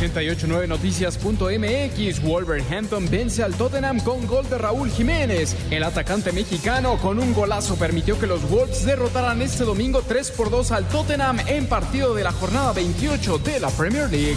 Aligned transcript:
889noticias.mx 0.00 2.22
Wolverhampton 2.22 3.08
vence 3.10 3.42
al 3.42 3.54
Tottenham 3.54 4.00
con 4.00 4.26
gol 4.26 4.48
de 4.48 4.58
Raúl 4.58 4.90
Jiménez. 4.90 5.56
El 5.70 5.82
atacante 5.82 6.32
mexicano 6.32 6.98
con 6.98 7.18
un 7.18 7.34
golazo 7.34 7.76
permitió 7.76 8.18
que 8.18 8.26
los 8.26 8.48
Wolves 8.48 8.84
derrotaran 8.84 9.42
este 9.42 9.64
domingo 9.64 10.02
3 10.06 10.30
por 10.32 10.50
2 10.50 10.72
al 10.72 10.86
Tottenham 10.88 11.38
en 11.46 11.66
partido 11.66 12.14
de 12.14 12.24
la 12.24 12.32
jornada 12.32 12.72
28 12.72 13.38
de 13.38 13.60
la 13.60 13.68
Premier 13.70 14.10
League. 14.10 14.36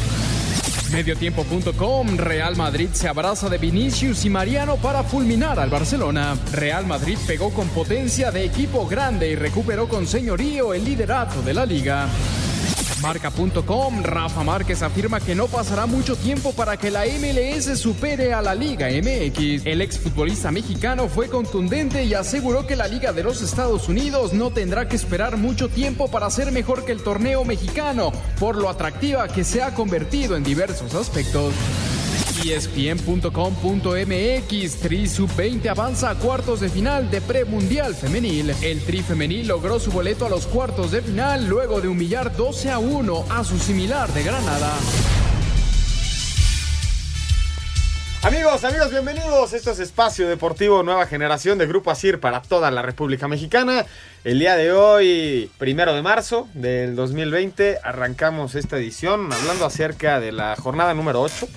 Mediotiempo.com 0.91 2.17
Real 2.17 2.55
Madrid 2.57 2.89
se 2.91 3.07
abraza 3.07 3.47
de 3.47 3.57
Vinicius 3.57 4.25
y 4.25 4.29
Mariano 4.29 4.75
para 4.75 5.03
fulminar 5.03 5.57
al 5.59 5.69
Barcelona. 5.69 6.37
Real 6.51 6.85
Madrid 6.85 7.17
pegó 7.25 7.51
con 7.51 7.69
potencia 7.69 8.31
de 8.31 8.43
equipo 8.43 8.85
grande 8.87 9.29
y 9.29 9.35
recuperó 9.35 9.87
con 9.87 10.05
señorío 10.05 10.73
el 10.73 10.83
liderato 10.83 11.41
de 11.43 11.53
la 11.53 11.65
liga. 11.65 12.09
Marca.com, 13.01 14.03
Rafa 14.03 14.43
Márquez 14.43 14.83
afirma 14.83 15.19
que 15.19 15.35
no 15.35 15.47
pasará 15.47 15.85
mucho 15.85 16.15
tiempo 16.15 16.53
para 16.53 16.77
que 16.77 16.91
la 16.91 17.05
MLS 17.05 17.79
supere 17.79 18.33
a 18.33 18.41
la 18.41 18.53
Liga 18.53 18.87
MX. 18.87 19.65
El 19.65 19.81
exfutbolista 19.81 20.51
mexicano 20.51 21.07
fue 21.07 21.27
contundente 21.27 22.03
y 22.03 22.13
aseguró 22.13 22.67
que 22.67 22.75
la 22.75 22.87
Liga 22.87 23.11
de 23.11 23.23
los 23.23 23.41
Estados 23.41 23.89
Unidos 23.89 24.33
no 24.33 24.51
tendrá 24.51 24.87
que 24.87 24.95
esperar 24.95 25.37
mucho 25.37 25.69
tiempo 25.69 26.09
para 26.09 26.29
ser 26.29 26.51
mejor 26.51 26.85
que 26.85 26.91
el 26.91 27.01
torneo 27.01 27.43
mexicano, 27.43 28.11
por 28.39 28.55
lo 28.55 28.69
atractiva 28.69 29.27
que 29.27 29.43
se 29.43 29.63
ha 29.63 29.73
convertido 29.73 30.35
en 30.35 30.43
diversos 30.43 30.93
aspectos. 30.93 31.53
ESPN.com.mx 32.43 34.75
Tri 34.77 35.07
Sub-20 35.07 35.67
avanza 35.67 36.09
a 36.09 36.15
cuartos 36.15 36.59
de 36.59 36.69
final 36.69 37.11
de 37.11 37.21
premundial 37.21 37.93
femenil. 37.93 38.55
El 38.61 38.83
Tri 38.83 39.03
femenil 39.03 39.47
logró 39.47 39.79
su 39.79 39.91
boleto 39.91 40.25
a 40.25 40.29
los 40.29 40.47
cuartos 40.47 40.91
de 40.91 41.01
final 41.01 41.47
luego 41.47 41.81
de 41.81 41.87
humillar 41.87 42.35
12 42.35 42.71
a 42.71 42.79
1 42.79 43.25
a 43.29 43.43
su 43.43 43.59
similar 43.59 44.11
de 44.13 44.23
Granada. 44.23 44.73
Amigos, 48.23 48.63
amigos, 48.63 48.91
bienvenidos. 48.91 49.53
Esto 49.53 49.71
es 49.71 49.79
Espacio 49.79 50.27
Deportivo 50.27 50.83
Nueva 50.83 51.07
Generación 51.07 51.57
de 51.57 51.65
Grupo 51.65 51.89
ASIR 51.89 52.19
para 52.19 52.41
toda 52.41 52.69
la 52.69 52.83
República 52.83 53.27
Mexicana. 53.27 53.85
El 54.23 54.39
día 54.39 54.55
de 54.55 54.71
hoy, 54.71 55.49
primero 55.57 55.95
de 55.95 56.03
marzo 56.03 56.47
del 56.53 56.95
2020, 56.95 57.79
arrancamos 57.83 58.53
esta 58.55 58.77
edición 58.77 59.33
hablando 59.33 59.65
acerca 59.65 60.19
de 60.19 60.31
la 60.31 60.55
jornada 60.55 60.93
número 60.93 61.21
8 61.21 61.47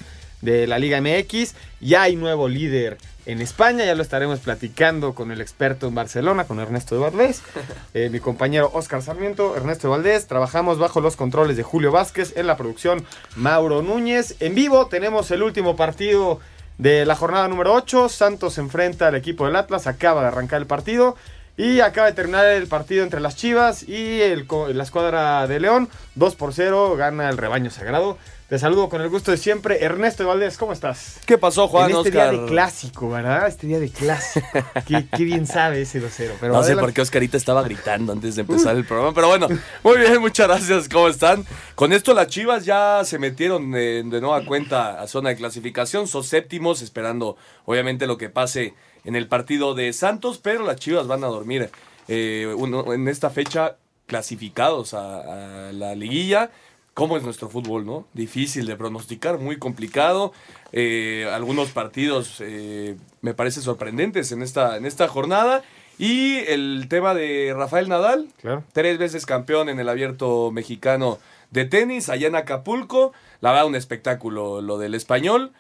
de 0.45 0.67
la 0.67 0.79
Liga 0.79 1.01
MX. 1.01 1.55
Ya 1.81 2.03
hay 2.03 2.17
nuevo 2.17 2.49
líder 2.49 2.99
en 3.27 3.41
España, 3.41 3.85
ya 3.85 3.95
lo 3.95 4.03
estaremos 4.03 4.41
platicando 4.41 5.15
con 5.15 5.33
el 5.33 5.41
experto 5.41 5.89
en 5.89 5.95
Barcelona, 5.95 6.45
con 6.45 6.61
Ernesto 6.61 6.95
de 6.95 7.01
Valdés, 7.01 7.43
eh, 7.95 8.11
mi 8.11 8.21
compañero 8.21 8.71
Oscar 8.75 9.03
Sarmiento, 9.03 9.57
Ernesto 9.57 9.89
de 9.89 9.93
Valdés. 9.93 10.27
Trabajamos 10.27 10.79
bajo 10.79 11.01
los 11.01 11.17
controles 11.17 11.57
de 11.57 11.63
Julio 11.63 11.91
Vázquez, 11.91 12.37
en 12.37 12.47
la 12.47 12.57
producción 12.57 13.05
Mauro 13.37 13.83
Núñez. 13.83 14.37
En 14.41 14.55
vivo 14.55 14.87
tenemos 14.87 15.31
el 15.31 15.43
último 15.43 15.75
partido 15.75 16.41
de 16.77 17.07
la 17.07 17.17
jornada 17.17 17.49
número 17.49 17.73
8. 17.73 18.09
Santos 18.11 18.59
enfrenta 18.59 19.09
al 19.09 19.15
equipo 19.15 19.47
del 19.47 19.57
Atlas, 19.57 19.87
acaba 19.87 20.21
de 20.23 20.29
arrancar 20.29 20.61
el 20.61 20.67
partido. 20.67 21.17
Y 21.57 21.79
acaba 21.79 22.09
de 22.09 22.15
terminar 22.15 22.47
el 22.47 22.67
partido 22.67 23.05
entre 23.05 23.21
las 23.21 23.37
Chivas 23.37 23.85
y 23.89 24.21
el, 24.21 24.49
la 24.73 24.83
escuadra 24.83 25.47
de 25.47 25.61
León. 25.61 25.89
2 26.17 26.35
por 26.35 26.53
0, 26.53 26.97
gana 26.97 27.31
el 27.31 27.39
rebaño 27.39 27.71
sagrado. 27.71 28.19
Te 28.55 28.61
saludo 28.61 28.89
con 28.89 29.01
el 29.01 29.09
gusto 29.09 29.33
de 29.33 29.37
siempre. 29.37 29.83
Ernesto 29.83 30.25
Valdés, 30.29 30.57
¿cómo 30.59 30.73
estás? 30.73 31.19
¿Qué 31.27 31.39
pasó, 31.39 31.67
Juan? 31.67 31.91
En 31.91 31.97
este 31.97 32.11
Oscar? 32.11 32.31
día 32.31 32.41
de 32.41 32.47
clásico, 32.47 33.11
¿verdad? 33.11 33.49
Este 33.49 33.67
día 33.67 33.81
de 33.81 33.91
clásico. 33.91 34.47
qué, 34.87 35.09
qué, 35.11 35.25
bien 35.25 35.45
sabe 35.45 35.83
ese 35.83 36.01
2-0. 36.01 36.35
Pero 36.39 36.53
no 36.53 36.63
sé 36.63 36.77
por 36.77 36.93
qué 36.93 37.01
Oscarita 37.01 37.37
estaba 37.37 37.65
gritando 37.65 38.13
antes 38.13 38.37
de 38.37 38.43
empezar 38.43 38.77
el 38.77 38.85
programa. 38.85 39.13
Pero 39.13 39.27
bueno, 39.27 39.49
muy 39.83 39.99
bien, 39.99 40.21
muchas 40.21 40.47
gracias. 40.47 40.89
¿Cómo 40.89 41.09
están? 41.09 41.45
Con 41.75 41.93
esto 41.93 42.15
las 42.15 42.29
Chivas 42.29 42.65
ya 42.65 43.03
se 43.05 43.19
metieron 43.19 43.73
de, 43.73 44.05
de 44.05 44.21
nueva 44.21 44.45
cuenta 44.45 45.01
a 45.01 45.09
zona 45.09 45.31
de 45.31 45.37
clasificación. 45.37 46.07
Son 46.07 46.23
séptimos, 46.23 46.81
esperando 46.81 47.37
obviamente 47.65 48.07
lo 48.07 48.19
que 48.19 48.31
pase 48.31 48.75
en 49.05 49.17
el 49.17 49.27
partido 49.27 49.75
de 49.75 49.93
Santos. 49.93 50.39
Pero 50.39 50.65
las 50.65 50.77
Chivas 50.77 51.09
van 51.09 51.25
a 51.25 51.27
dormir 51.27 51.71
eh, 52.07 52.55
uno, 52.57 52.95
en 52.95 53.09
esta 53.09 53.31
fecha 53.31 53.79
clasificados 54.07 54.95
a, 54.95 55.71
a 55.71 55.73
la 55.73 55.97
liguilla 55.97 56.53
cómo 56.95 57.17
es 57.17 57.25
nuestro 57.25 57.49
fútbol, 57.51 57.85
¿no? 57.85 58.07
Difícil 58.15 58.67
de 58.67 58.77
pronosticar, 58.77 59.39
muy 59.39 59.59
complicado. 59.59 60.33
Eh, 60.73 61.29
algunos 61.33 61.71
partidos 61.71 62.37
eh, 62.41 62.97
me 63.21 63.35
parecen 63.35 63.65
sorprendentes 63.65 64.33
en 64.33 64.43
esta, 64.43 64.77
en 64.77 64.87
esta 64.87 65.09
jornada. 65.09 65.63
Y 65.99 66.39
el 66.47 66.87
tema 66.89 67.15
de 67.15 67.53
Rafael 67.55 67.89
Nadal, 67.89 68.29
claro. 68.41 68.65
tres 68.73 68.99
veces 68.99 69.27
campeón 69.27 69.69
en 69.69 69.79
el 69.79 69.89
abierto 69.89 70.51
mexicano 70.51 71.19
de 71.51 71.67
tenis, 71.67 72.09
allá 72.09 72.29
en 72.29 72.37
Acapulco. 72.37 73.13
La 73.41 73.51
verdad, 73.51 73.67
un 73.67 73.77
espectáculo 73.77 74.61
lo 74.61 74.79
del 74.79 74.95
español, 74.95 75.53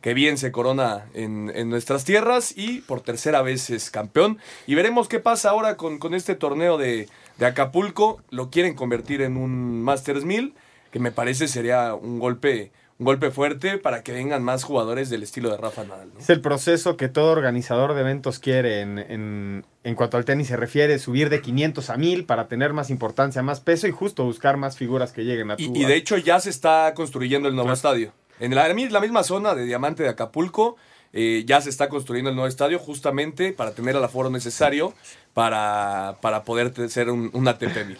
que 0.00 0.14
bien 0.14 0.38
se 0.38 0.52
corona 0.52 1.06
en, 1.14 1.50
en 1.54 1.70
nuestras 1.70 2.04
tierras 2.04 2.56
y 2.56 2.82
por 2.82 3.00
tercera 3.00 3.42
vez 3.42 3.70
es 3.70 3.90
campeón. 3.90 4.38
Y 4.68 4.76
veremos 4.76 5.08
qué 5.08 5.18
pasa 5.18 5.50
ahora 5.50 5.76
con, 5.76 5.98
con 5.98 6.14
este 6.14 6.36
torneo 6.36 6.78
de, 6.78 7.08
de 7.38 7.46
Acapulco. 7.46 8.22
Lo 8.30 8.50
quieren 8.50 8.74
convertir 8.74 9.22
en 9.22 9.36
un 9.36 9.82
Masters 9.82 10.24
1000 10.24 10.54
que 10.90 10.98
me 10.98 11.12
parece 11.12 11.48
sería 11.48 11.94
un 11.94 12.18
golpe, 12.18 12.72
un 12.98 13.06
golpe 13.06 13.30
fuerte 13.30 13.78
para 13.78 14.02
que 14.02 14.12
vengan 14.12 14.42
más 14.42 14.64
jugadores 14.64 15.08
del 15.10 15.22
estilo 15.22 15.50
de 15.50 15.56
Rafa 15.56 15.84
Nadal. 15.84 16.10
¿no? 16.12 16.20
Es 16.20 16.30
el 16.30 16.40
proceso 16.40 16.96
que 16.96 17.08
todo 17.08 17.30
organizador 17.30 17.94
de 17.94 18.00
eventos 18.00 18.38
quiere 18.38 18.80
en, 18.80 18.98
en, 18.98 19.66
en, 19.84 19.94
cuanto 19.94 20.16
al 20.16 20.24
tenis 20.24 20.48
se 20.48 20.56
refiere, 20.56 20.98
subir 20.98 21.30
de 21.30 21.40
500 21.40 21.90
a 21.90 21.96
1000 21.96 22.24
para 22.26 22.48
tener 22.48 22.72
más 22.72 22.90
importancia, 22.90 23.42
más 23.42 23.60
peso 23.60 23.86
y 23.86 23.92
justo 23.92 24.24
buscar 24.24 24.56
más 24.56 24.76
figuras 24.76 25.12
que 25.12 25.24
lleguen 25.24 25.50
a 25.50 25.56
tu... 25.56 25.62
Y, 25.62 25.82
y 25.82 25.84
de 25.84 25.94
hecho 25.94 26.16
ya 26.16 26.40
se 26.40 26.50
está 26.50 26.92
construyendo 26.94 27.48
el 27.48 27.54
nuevo 27.54 27.68
claro. 27.68 27.76
estadio. 27.76 28.12
En 28.40 28.54
la, 28.54 28.66
la, 28.68 29.00
misma 29.00 29.22
zona 29.22 29.54
de 29.54 29.64
Diamante 29.64 30.02
de 30.02 30.08
Acapulco 30.08 30.76
eh, 31.12 31.44
ya 31.46 31.60
se 31.60 31.70
está 31.70 31.88
construyendo 31.88 32.30
el 32.30 32.36
nuevo 32.36 32.48
estadio 32.48 32.78
justamente 32.78 33.52
para 33.52 33.72
tener 33.72 33.96
el 33.96 34.02
aforo 34.02 34.30
necesario 34.30 34.94
para, 35.34 36.16
para 36.22 36.44
poder 36.44 36.72
ser 36.88 37.10
un, 37.10 37.30
un 37.32 37.48
ATP 37.48 37.86
1000. 37.86 37.98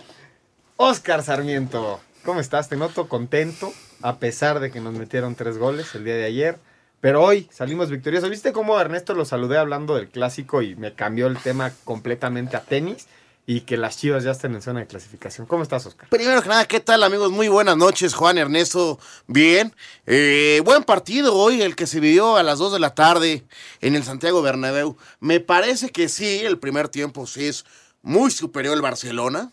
Oscar 0.76 1.22
Sarmiento. 1.22 2.00
¿Cómo 2.24 2.40
estás? 2.40 2.68
Te 2.68 2.76
noto 2.76 3.08
contento, 3.08 3.72
a 4.02 4.18
pesar 4.18 4.60
de 4.60 4.70
que 4.70 4.80
nos 4.80 4.92
metieron 4.92 5.34
tres 5.34 5.56
goles 5.56 5.94
el 5.94 6.04
día 6.04 6.14
de 6.14 6.24
ayer. 6.24 6.58
Pero 7.00 7.22
hoy 7.22 7.48
salimos 7.50 7.88
victoriosos. 7.88 8.28
¿Viste 8.28 8.52
cómo 8.52 8.78
Ernesto 8.78 9.14
lo 9.14 9.24
saludé 9.24 9.56
hablando 9.56 9.94
del 9.96 10.08
clásico 10.08 10.60
y 10.60 10.76
me 10.76 10.92
cambió 10.94 11.28
el 11.28 11.38
tema 11.38 11.72
completamente 11.84 12.58
a 12.58 12.60
tenis? 12.60 13.06
Y 13.46 13.62
que 13.62 13.78
las 13.78 13.96
chivas 13.96 14.22
ya 14.22 14.32
están 14.32 14.54
en 14.54 14.60
zona 14.60 14.80
de 14.80 14.86
clasificación. 14.86 15.46
¿Cómo 15.46 15.62
estás, 15.62 15.86
Oscar? 15.86 16.10
Primero 16.10 16.42
que 16.42 16.50
nada, 16.50 16.66
¿qué 16.66 16.78
tal, 16.78 17.02
amigos? 17.02 17.32
Muy 17.32 17.48
buenas 17.48 17.78
noches, 17.78 18.12
Juan 18.12 18.36
Ernesto. 18.36 19.00
Bien. 19.26 19.74
Eh, 20.06 20.60
buen 20.62 20.84
partido 20.84 21.34
hoy, 21.34 21.62
el 21.62 21.74
que 21.74 21.86
se 21.86 22.00
vivió 22.00 22.36
a 22.36 22.42
las 22.42 22.58
2 22.58 22.74
de 22.74 22.80
la 22.80 22.94
tarde 22.94 23.44
en 23.80 23.96
el 23.96 24.04
Santiago 24.04 24.42
Bernabéu. 24.42 24.98
Me 25.20 25.40
parece 25.40 25.88
que 25.88 26.10
sí, 26.10 26.40
el 26.44 26.58
primer 26.58 26.90
tiempo 26.90 27.26
sí 27.26 27.46
es 27.46 27.64
muy 28.02 28.30
superior 28.30 28.76
el 28.76 28.82
Barcelona. 28.82 29.50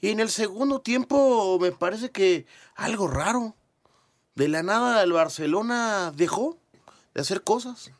Y 0.00 0.10
en 0.10 0.20
el 0.20 0.28
segundo 0.28 0.80
tiempo 0.80 1.58
me 1.60 1.72
parece 1.72 2.10
que 2.10 2.46
algo 2.74 3.08
raro. 3.08 3.54
De 4.34 4.48
la 4.48 4.62
nada 4.62 5.02
el 5.02 5.12
Barcelona 5.12 6.12
dejó 6.14 6.58
de 7.14 7.22
hacer 7.22 7.42
cosas. 7.42 7.90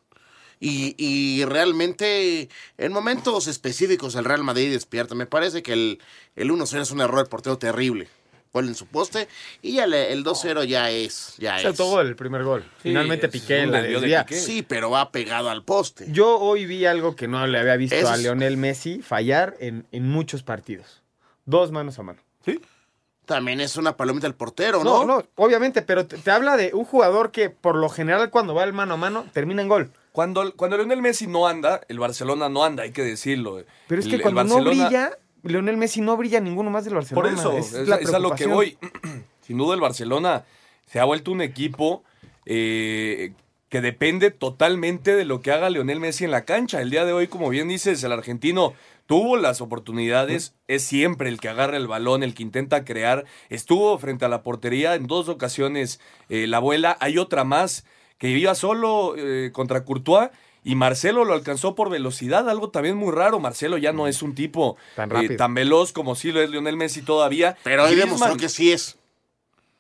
Y, 0.61 0.95
y, 0.99 1.45
realmente 1.45 2.49
en 2.79 2.93
momentos 2.93 3.47
específicos 3.47 4.15
el 4.15 4.25
Real 4.25 4.43
Madrid 4.43 4.71
despierta. 4.71 5.15
Me 5.15 5.27
parece 5.27 5.63
que 5.63 5.73
el, 5.73 5.99
el 6.35 6.51
1-0 6.51 6.81
es 6.81 6.91
un 6.91 7.01
error 7.01 7.29
portero 7.29 7.59
terrible. 7.59 8.09
Gol 8.53 8.69
en 8.69 8.75
su 8.75 8.87
poste. 8.87 9.29
Y 9.61 9.75
ya 9.75 9.87
le, 9.87 10.13
el 10.13 10.25
2-0 10.25 10.65
ya 10.65 10.91
es. 10.91 11.35
Ya 11.39 11.59
Se 11.59 11.69
es. 11.69 11.77
todo 11.77 12.01
el 12.01 12.17
primer 12.17 12.43
gol. 12.43 12.63
Sí, 12.63 12.89
Finalmente 12.89 13.29
Piqué 13.29 13.67
la 13.67 13.83
desvía. 13.83 14.25
De 14.25 14.41
sí, 14.41 14.63
pero 14.63 14.91
va 14.91 15.13
pegado 15.13 15.51
al 15.51 15.63
poste. 15.63 16.07
Yo 16.11 16.39
hoy 16.39 16.65
vi 16.65 16.87
algo 16.87 17.17
que 17.17 17.29
no 17.29 17.47
le 17.47 17.59
había 17.59 17.77
visto 17.77 17.97
es... 17.97 18.05
a 18.07 18.17
Lionel 18.17 18.57
Messi 18.57 19.03
fallar 19.03 19.57
en, 19.61 19.87
en 19.93 20.09
muchos 20.09 20.43
partidos. 20.43 21.03
Dos 21.47 21.73
manos 21.73 21.99
a 21.99 22.03
mano. 22.03 22.21
Sí. 22.45 22.61
También 23.25 23.61
es 23.61 23.77
una 23.77 23.97
palomita 23.97 24.27
del 24.27 24.37
portero, 24.37 24.85
¿no? 24.85 25.05
No, 25.05 25.17
no, 25.17 25.25
obviamente, 25.35 25.83
pero 25.83 26.07
te, 26.07 26.17
te, 26.17 26.31
habla 26.31 26.57
de 26.57 26.73
un 26.75 26.85
jugador 26.85 27.33
que 27.33 27.51
por 27.51 27.75
lo 27.75 27.89
general 27.89 28.31
cuando 28.31 28.55
va 28.55 28.63
el 28.63 28.73
mano 28.73 28.95
a 28.95 28.97
mano 28.97 29.27
termina 29.33 29.63
en 29.63 29.69
gol. 29.69 29.91
Cuando, 30.13 30.55
cuando 30.55 30.77
Lionel 30.77 31.03
Messi 31.03 31.27
no 31.27 31.49
anda, 31.49 31.81
el 31.89 31.99
Barcelona 31.99 32.49
no 32.49 32.65
anda, 32.65 32.85
hay 32.85 32.93
que 32.93 33.03
decirlo. 33.03 33.65
Pero 33.89 34.01
es 34.01 34.07
que 34.07 34.17
el, 34.17 34.23
cuando 34.23 34.43
el 34.43 34.49
Barcelona... 34.49 34.77
no 34.77 34.85
brilla, 34.85 35.19
Lionel 35.43 35.77
Messi 35.77 36.01
no 36.01 36.17
brilla 36.17 36.41
ninguno 36.41 36.71
más 36.71 36.85
del 36.85 36.95
Barcelona. 36.95 37.29
Por 37.29 37.39
eso, 37.39 37.53
es, 37.53 37.73
es, 37.73 37.89
es 37.89 38.15
a 38.15 38.19
lo 38.19 38.35
que 38.35 38.47
voy. 38.47 38.79
Sin 39.41 39.59
duda 39.59 39.75
el 39.75 39.81
Barcelona 39.81 40.45
se 40.87 41.01
ha 41.01 41.05
vuelto 41.05 41.33
un 41.33 41.41
equipo 41.41 42.05
eh, 42.45 43.33
que 43.69 43.81
depende 43.81 44.31
totalmente 44.31 45.17
de 45.17 45.25
lo 45.25 45.41
que 45.41 45.51
haga 45.51 45.71
Lionel 45.71 46.01
Messi 46.01 46.25
en 46.25 46.31
la 46.31 46.45
cancha. 46.45 46.81
El 46.81 46.91
día 46.91 47.05
de 47.05 47.13
hoy, 47.13 47.27
como 47.27 47.49
bien 47.49 47.69
dices, 47.69 48.03
el 48.05 48.13
argentino 48.13 48.75
tuvo 49.07 49.37
las 49.37 49.61
oportunidades, 49.61 50.55
es 50.69 50.83
siempre 50.85 51.29
el 51.29 51.41
que 51.41 51.49
agarra 51.49 51.77
el 51.77 51.87
balón, 51.89 52.23
el 52.23 52.35
que 52.35 52.43
intenta 52.45 52.85
crear. 52.85 53.25
Estuvo 53.49 53.99
frente 53.99 54.25
a 54.25 54.29
la 54.29 54.43
portería 54.43 54.95
en 54.95 55.07
dos 55.07 55.29
ocasiones 55.29 56.01
eh, 56.29 56.47
la 56.47 56.59
abuela. 56.59 56.97
Hay 57.01 57.19
otra 57.19 57.45
más 57.45 57.85
que 58.19 58.31
iba 58.31 58.55
solo 58.55 59.15
eh, 59.17 59.51
contra 59.53 59.85
Courtois. 59.85 60.31
Y 60.65 60.75
Marcelo 60.75 61.25
lo 61.25 61.33
alcanzó 61.35 61.77
por 61.77 61.91
velocidad, 61.91 62.51
algo 62.51 62.71
también 62.71 62.97
muy 62.97 63.13
raro. 63.13 63.39
Marcelo 63.39 63.79
ya 63.79 63.93
no 63.93 64.09
es 64.09 64.21
un 64.23 64.35
tipo 64.35 64.77
Tan 64.97 65.11
eh, 65.11 65.15
rápido. 65.15 65.37
tan 65.37 65.55
veloz 65.55 65.93
como 65.93 66.17
sí 66.17 66.33
lo 66.33 66.43
es 66.43 66.51
Lionel 66.51 66.77
Messi 66.77 67.03
todavía. 67.03 67.57
Pero 67.63 67.85
ahí 67.85 67.95
Griezmann- 67.95 68.05
demostró 68.05 68.37
que 68.37 68.49
sí 68.49 68.73
es. 68.73 68.99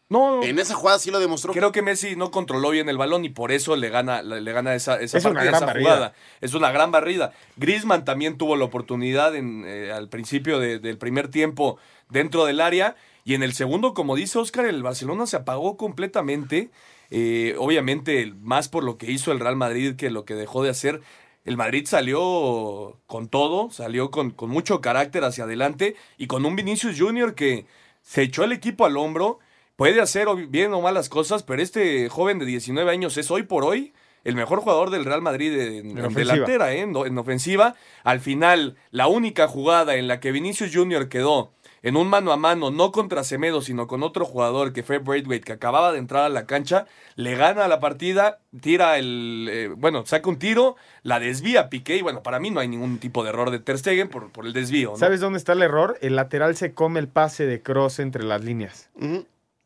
No, 0.08 0.42
En 0.44 0.58
esa 0.60 0.74
jugada 0.74 1.00
sí 1.00 1.10
lo 1.10 1.18
demostró. 1.18 1.52
Creo 1.52 1.72
que 1.72 1.82
Messi 1.82 2.14
no 2.14 2.30
controló 2.30 2.70
bien 2.70 2.88
el 2.88 2.96
balón 2.96 3.24
y 3.24 3.28
por 3.28 3.50
eso 3.50 3.74
le 3.74 3.88
gana, 3.88 4.22
le 4.22 4.52
gana 4.52 4.74
esa, 4.76 5.00
esa 5.00 5.18
Es 5.18 5.24
una 5.24 5.34
partida, 5.34 5.50
gran 5.50 5.54
esa 5.56 5.66
barrida. 5.66 5.90
jugada. 5.90 6.12
Es 6.40 6.54
una 6.54 6.70
gran 6.70 6.92
barrida. 6.92 7.32
Griezmann 7.56 8.04
también 8.04 8.38
tuvo 8.38 8.54
la 8.54 8.64
oportunidad 8.66 9.34
en, 9.34 9.64
eh, 9.66 9.90
al 9.92 10.08
principio 10.08 10.60
de- 10.60 10.78
del 10.78 10.96
primer 10.96 11.26
tiempo 11.28 11.78
dentro 12.08 12.44
del 12.44 12.60
área. 12.60 12.94
Y 13.24 13.34
en 13.34 13.42
el 13.42 13.52
segundo, 13.52 13.94
como 13.94 14.14
dice 14.14 14.38
Oscar, 14.38 14.66
el 14.66 14.82
Barcelona 14.84 15.26
se 15.26 15.36
apagó 15.38 15.76
completamente. 15.76 16.70
Eh, 17.10 17.56
obviamente, 17.58 18.32
más 18.40 18.68
por 18.68 18.84
lo 18.84 18.98
que 18.98 19.10
hizo 19.10 19.32
el 19.32 19.40
Real 19.40 19.56
Madrid 19.56 19.96
que 19.96 20.10
lo 20.10 20.24
que 20.24 20.34
dejó 20.34 20.62
de 20.62 20.70
hacer. 20.70 21.00
El 21.44 21.56
Madrid 21.56 21.84
salió 21.86 22.96
con 23.06 23.28
todo, 23.28 23.70
salió 23.70 24.10
con, 24.12 24.30
con 24.30 24.50
mucho 24.50 24.80
carácter 24.80 25.24
hacia 25.24 25.44
adelante 25.44 25.96
y 26.18 26.26
con 26.28 26.44
un 26.46 26.54
Vinicius 26.56 26.96
Junior 26.98 27.34
que 27.34 27.66
se 28.02 28.22
echó 28.22 28.44
el 28.44 28.52
equipo 28.52 28.84
al 28.86 28.96
hombro. 28.96 29.40
Puede 29.76 30.00
hacer 30.00 30.26
o 30.28 30.36
bien 30.36 30.72
o 30.72 30.80
malas 30.80 31.08
cosas, 31.08 31.42
pero 31.42 31.62
este 31.62 32.08
joven 32.08 32.38
de 32.38 32.46
19 32.46 32.90
años 32.90 33.16
es 33.18 33.30
hoy 33.30 33.42
por 33.42 33.64
hoy 33.64 33.92
el 34.24 34.34
mejor 34.34 34.58
jugador 34.60 34.90
del 34.90 35.04
Real 35.04 35.22
Madrid 35.22 35.52
en, 35.52 35.90
En 35.90 35.98
en 35.98 36.04
ofensiva. 36.06 36.32
delantera, 36.34 36.72
¿eh? 36.74 36.80
en, 36.80 36.96
en 36.96 37.18
ofensiva. 37.18 37.74
Al 38.02 38.20
final, 38.20 38.76
la 38.90 39.06
única 39.06 39.46
jugada 39.46 39.94
en 39.94 40.08
la 40.08 40.18
que 40.18 40.32
Vinicius 40.32 40.74
Junior 40.74 41.08
quedó 41.08 41.52
en 41.82 41.96
un 41.96 42.08
mano 42.08 42.32
a 42.32 42.36
mano, 42.36 42.72
no 42.72 42.90
contra 42.90 43.22
Semedo, 43.22 43.60
sino 43.60 43.86
con 43.86 44.02
otro 44.02 44.24
jugador 44.24 44.72
que 44.72 44.82
fue 44.82 44.98
Braithwaite, 44.98 45.44
que 45.44 45.52
acababa 45.52 45.92
de 45.92 45.98
entrar 46.00 46.24
a 46.24 46.28
la 46.28 46.44
cancha, 46.46 46.86
le 47.14 47.36
gana 47.36 47.68
la 47.68 47.78
partida, 47.78 48.40
tira 48.60 48.98
el, 48.98 49.46
eh, 49.48 49.68
bueno, 49.76 50.04
saca 50.04 50.28
un 50.28 50.40
tiro, 50.40 50.74
la 51.04 51.20
desvía 51.20 51.68
Piqué, 51.68 51.98
y 51.98 52.02
bueno, 52.02 52.24
para 52.24 52.40
mí 52.40 52.50
no 52.50 52.58
hay 52.58 52.66
ningún 52.66 52.98
tipo 52.98 53.22
de 53.22 53.28
error 53.28 53.52
de 53.52 53.60
Ter 53.60 53.78
Stegen 53.78 54.08
por, 54.08 54.32
por 54.32 54.46
el 54.46 54.52
desvío. 54.52 54.92
¿no? 54.92 54.96
¿Sabes 54.96 55.20
dónde 55.20 55.38
está 55.38 55.52
el 55.52 55.62
error? 55.62 55.96
El 56.00 56.16
lateral 56.16 56.56
se 56.56 56.74
come 56.74 56.98
el 56.98 57.06
pase 57.06 57.46
de 57.46 57.62
cross 57.62 58.00
entre 58.00 58.24
las 58.24 58.42
líneas. 58.42 58.90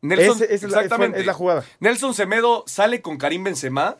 Nelson, 0.01 0.37
es 0.49 0.63
exactamente. 0.63 1.19
es 1.19 1.25
la 1.25 1.33
jugada. 1.33 1.63
Nelson 1.79 2.13
Semedo 2.13 2.63
sale 2.67 3.01
con 3.01 3.17
Karim 3.17 3.43
Benzema, 3.43 3.97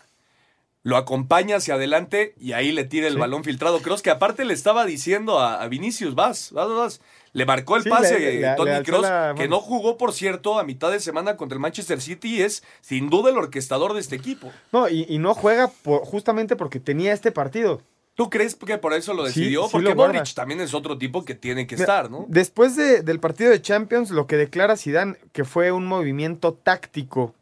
lo 0.83 0.97
acompaña 0.97 1.57
hacia 1.57 1.75
adelante 1.75 2.33
y 2.39 2.53
ahí 2.53 2.71
le 2.71 2.83
tira 2.85 3.05
el 3.07 3.13
Sí. 3.13 3.19
balón 3.19 3.43
filtrado. 3.43 3.81
Creo 3.83 3.97
que 3.97 4.09
aparte 4.09 4.45
le 4.45 4.53
estaba 4.55 4.85
diciendo 4.85 5.39
a, 5.39 5.61
a 5.61 5.67
Vinicius, 5.67 6.15
vas, 6.15 6.51
vas, 6.53 6.69
vas. 6.69 7.01
Le 7.33 7.45
marcó 7.45 7.77
el 7.77 7.83
Sí, 7.83 7.89
pase 7.89 8.19
le- 8.19 8.41
le- 8.41 8.55
Tony 8.55 8.71
le 8.71 8.77
la 9.01 9.35
que 9.37 9.47
no 9.47 9.59
jugó, 9.61 9.95
por 9.97 10.11
cierto, 10.11 10.57
a 10.59 10.63
mitad 10.63 10.91
de 10.91 10.99
semana 10.99 11.37
contra 11.37 11.55
el 11.55 11.59
Manchester 11.61 12.01
City 12.01 12.37
y 12.37 12.41
es 12.41 12.63
sin 12.81 13.09
duda 13.11 13.29
el 13.29 13.37
orquestador 13.37 13.93
de 13.93 13.99
este 13.99 14.15
equipo. 14.15 14.51
No, 14.71 14.89
y, 14.89 15.05
y 15.07 15.19
no 15.19 15.33
juega 15.35 15.67
por- 15.69 16.01
justamente 16.03 16.55
porque 16.55 16.79
tenía 16.79 17.13
este 17.13 17.31
partido. 17.31 17.81
¿Tú 18.21 18.29
crees 18.29 18.53
que 18.53 18.77
por 18.77 18.93
eso 18.93 19.15
lo 19.15 19.23
decidió? 19.23 19.63
sí 19.63 19.69
Porque. 19.71 19.95
Modric 19.95 20.31
también 20.35 20.61
es 20.61 20.75
otro 20.75 20.95
tipo 20.99 21.25
que 21.25 21.33
tiene 21.33 21.65
que 21.65 21.73
Mira, 21.75 21.85
estar, 21.85 22.11
¿no? 22.11 22.25
Después 22.27 22.75
de- 22.75 23.01
del 23.01 23.19
partido 23.19 23.49
de 23.49 23.59
Champions, 23.63 24.11
lo 24.11 24.27
que 24.27 24.37
declara 24.37 24.77
Zidane 24.77 25.15
que 25.31 25.43
fue 25.43 25.71
un 25.71 25.87
movimiento 25.87 26.53
táctico. 26.53 27.33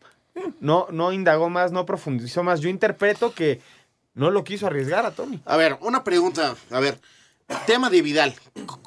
No, 0.62 0.88
no 0.90 1.12
indagó 1.12 1.50
más, 1.50 1.74
no 1.74 1.86
profundizó 1.86 2.44
más. 2.44 2.62
Yo 2.62 2.70
interpreto 2.70 3.34
que 3.34 3.60
no 4.14 4.32
lo 4.32 4.46
quiso 4.46 4.68
arriesgar 4.68 5.06
a 5.06 5.12
Tony. 5.12 5.42
A 5.44 5.58
ver, 5.58 5.78
una 5.82 6.06
pregunta. 6.06 6.56
A 6.72 6.80
ver, 6.80 6.98
tema 7.68 7.90
de 7.90 8.02
Vidal. 8.02 8.34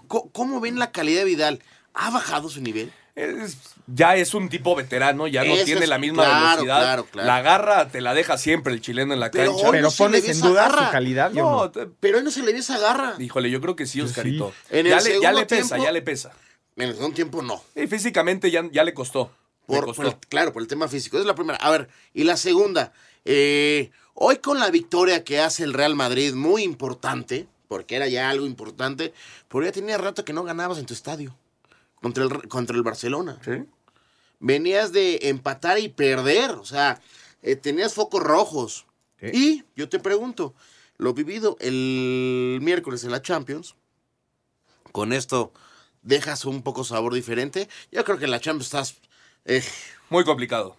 ¿Cómo 0.08 0.60
ven 0.60 0.78
la 0.78 0.92
calidad 0.92 1.20
de 1.20 1.26
Vidal? 1.26 1.62
¿Ha 1.92 2.10
bajado 2.10 2.48
su 2.48 2.62
nivel? 2.62 2.90
Es- 3.14 3.58
ya 3.86 4.16
es 4.16 4.32
un 4.32 4.48
tipo 4.48 4.74
veterano, 4.74 5.26
ya 5.26 5.44
no 5.44 5.52
Eso 5.54 5.64
tiene 5.66 5.82
es- 5.82 5.88
la 5.88 5.98
misma 5.98 6.24
claro, 6.24 6.40
velocidad. 6.62 6.80
claro, 6.80 7.04
claro. 7.06 7.26
La 7.28 7.42
garra 7.42 7.88
te 7.88 8.00
la 8.00 8.14
deja 8.14 8.38
siempre 8.38 8.72
el 8.72 8.80
chileno 8.80 9.12
en 9.12 9.20
la 9.20 9.30
Pero 9.30 9.52
cancha. 9.52 9.70
Pero 9.70 9.82
no 9.82 9.90
pones 9.90 10.26
en 10.28 10.40
duda 10.40 10.68
garra. 10.68 10.86
su 10.86 10.92
calidad, 10.92 11.30
No, 11.32 11.66
no. 11.66 11.72
Pero 12.00 12.18
hoy 12.18 12.24
no 12.24 12.30
se 12.30 12.42
le 12.42 12.52
ve 12.54 12.60
esa 12.60 12.78
garra. 12.78 13.14
híjole, 13.18 13.50
yo 13.50 13.60
creo 13.60 13.76
que 13.76 13.84
sí, 13.86 13.98
Yo 13.98 14.06
Oscarito. 14.06 14.54
En 14.70 14.86
ya, 14.86 14.96
el 14.98 15.04
le, 15.04 15.20
ya 15.20 15.32
le 15.32 15.44
pesa, 15.44 15.68
tiempo- 15.74 15.84
ya 15.84 15.92
le 15.92 16.00
pesa. 16.02 16.32
En 16.76 16.88
el 16.88 16.94
segundo 16.94 17.14
tiempo 17.14 17.42
no. 17.42 17.62
Y 17.76 17.86
físicamente 17.86 18.50
ya, 18.50 18.64
ya 18.72 18.82
le 18.82 18.94
costó. 18.94 19.30
le 19.68 19.76
Por, 19.76 19.84
costó. 19.84 20.02
por 20.02 20.12
el- 20.12 20.18
claro, 20.28 20.52
por 20.54 20.62
el 20.62 20.68
tema 20.68 20.88
físico. 20.88 21.16
Esa 21.16 21.22
es 21.22 21.26
la 21.26 21.34
primera. 21.34 21.58
A 21.58 21.70
ver, 21.70 21.88
y 22.14 22.24
la 22.24 22.36
segunda. 22.36 22.92
eh, 23.24 23.90
hoy 24.14 24.38
con 24.38 24.58
la 24.58 24.68
victoria 24.70 25.22
que 25.22 25.38
hace 25.38 25.62
el 25.64 25.74
Real 25.74 25.94
Madrid, 25.94 26.34
muy 26.34 26.62
importante, 26.64 27.46
porque 27.68 27.94
era 27.94 28.08
ya 28.08 28.28
algo 28.30 28.46
importante, 28.46 29.12
pero 29.48 29.64
ya 29.64 29.70
tenía 29.70 29.96
rato 29.98 30.24
que 30.24 30.32
no 30.32 30.42
ganabas 30.44 30.78
en 30.78 30.86
tu 30.86 30.92
estadio 30.94 31.32
contra 32.02 32.24
el, 32.24 32.48
contra 32.48 32.76
el 32.76 32.82
Barcelona. 32.82 33.38
¿Sí? 33.44 33.52
Venías 34.40 34.92
de 34.92 35.20
empatar 35.22 35.78
y 35.78 35.88
perder, 35.88 36.50
o 36.50 36.64
sea, 36.64 37.00
eh, 37.42 37.56
tenías 37.56 37.94
focos 37.94 38.22
rojos. 38.22 38.86
Sí. 39.20 39.30
Y 39.32 39.64
yo 39.76 39.88
te 39.88 40.00
pregunto, 40.00 40.54
lo 40.98 41.14
vivido 41.14 41.56
el 41.60 42.58
miércoles 42.60 43.04
en 43.04 43.12
la 43.12 43.22
Champions, 43.22 43.76
con 44.90 45.12
esto 45.12 45.52
dejas 46.02 46.44
un 46.44 46.62
poco 46.62 46.82
sabor 46.84 47.14
diferente. 47.14 47.68
Yo 47.92 48.04
creo 48.04 48.18
que 48.18 48.24
en 48.24 48.32
la 48.32 48.40
Champions 48.40 48.66
estás 48.66 48.96
eh, 49.44 49.62
Muy 50.10 50.24
complicado. 50.24 50.76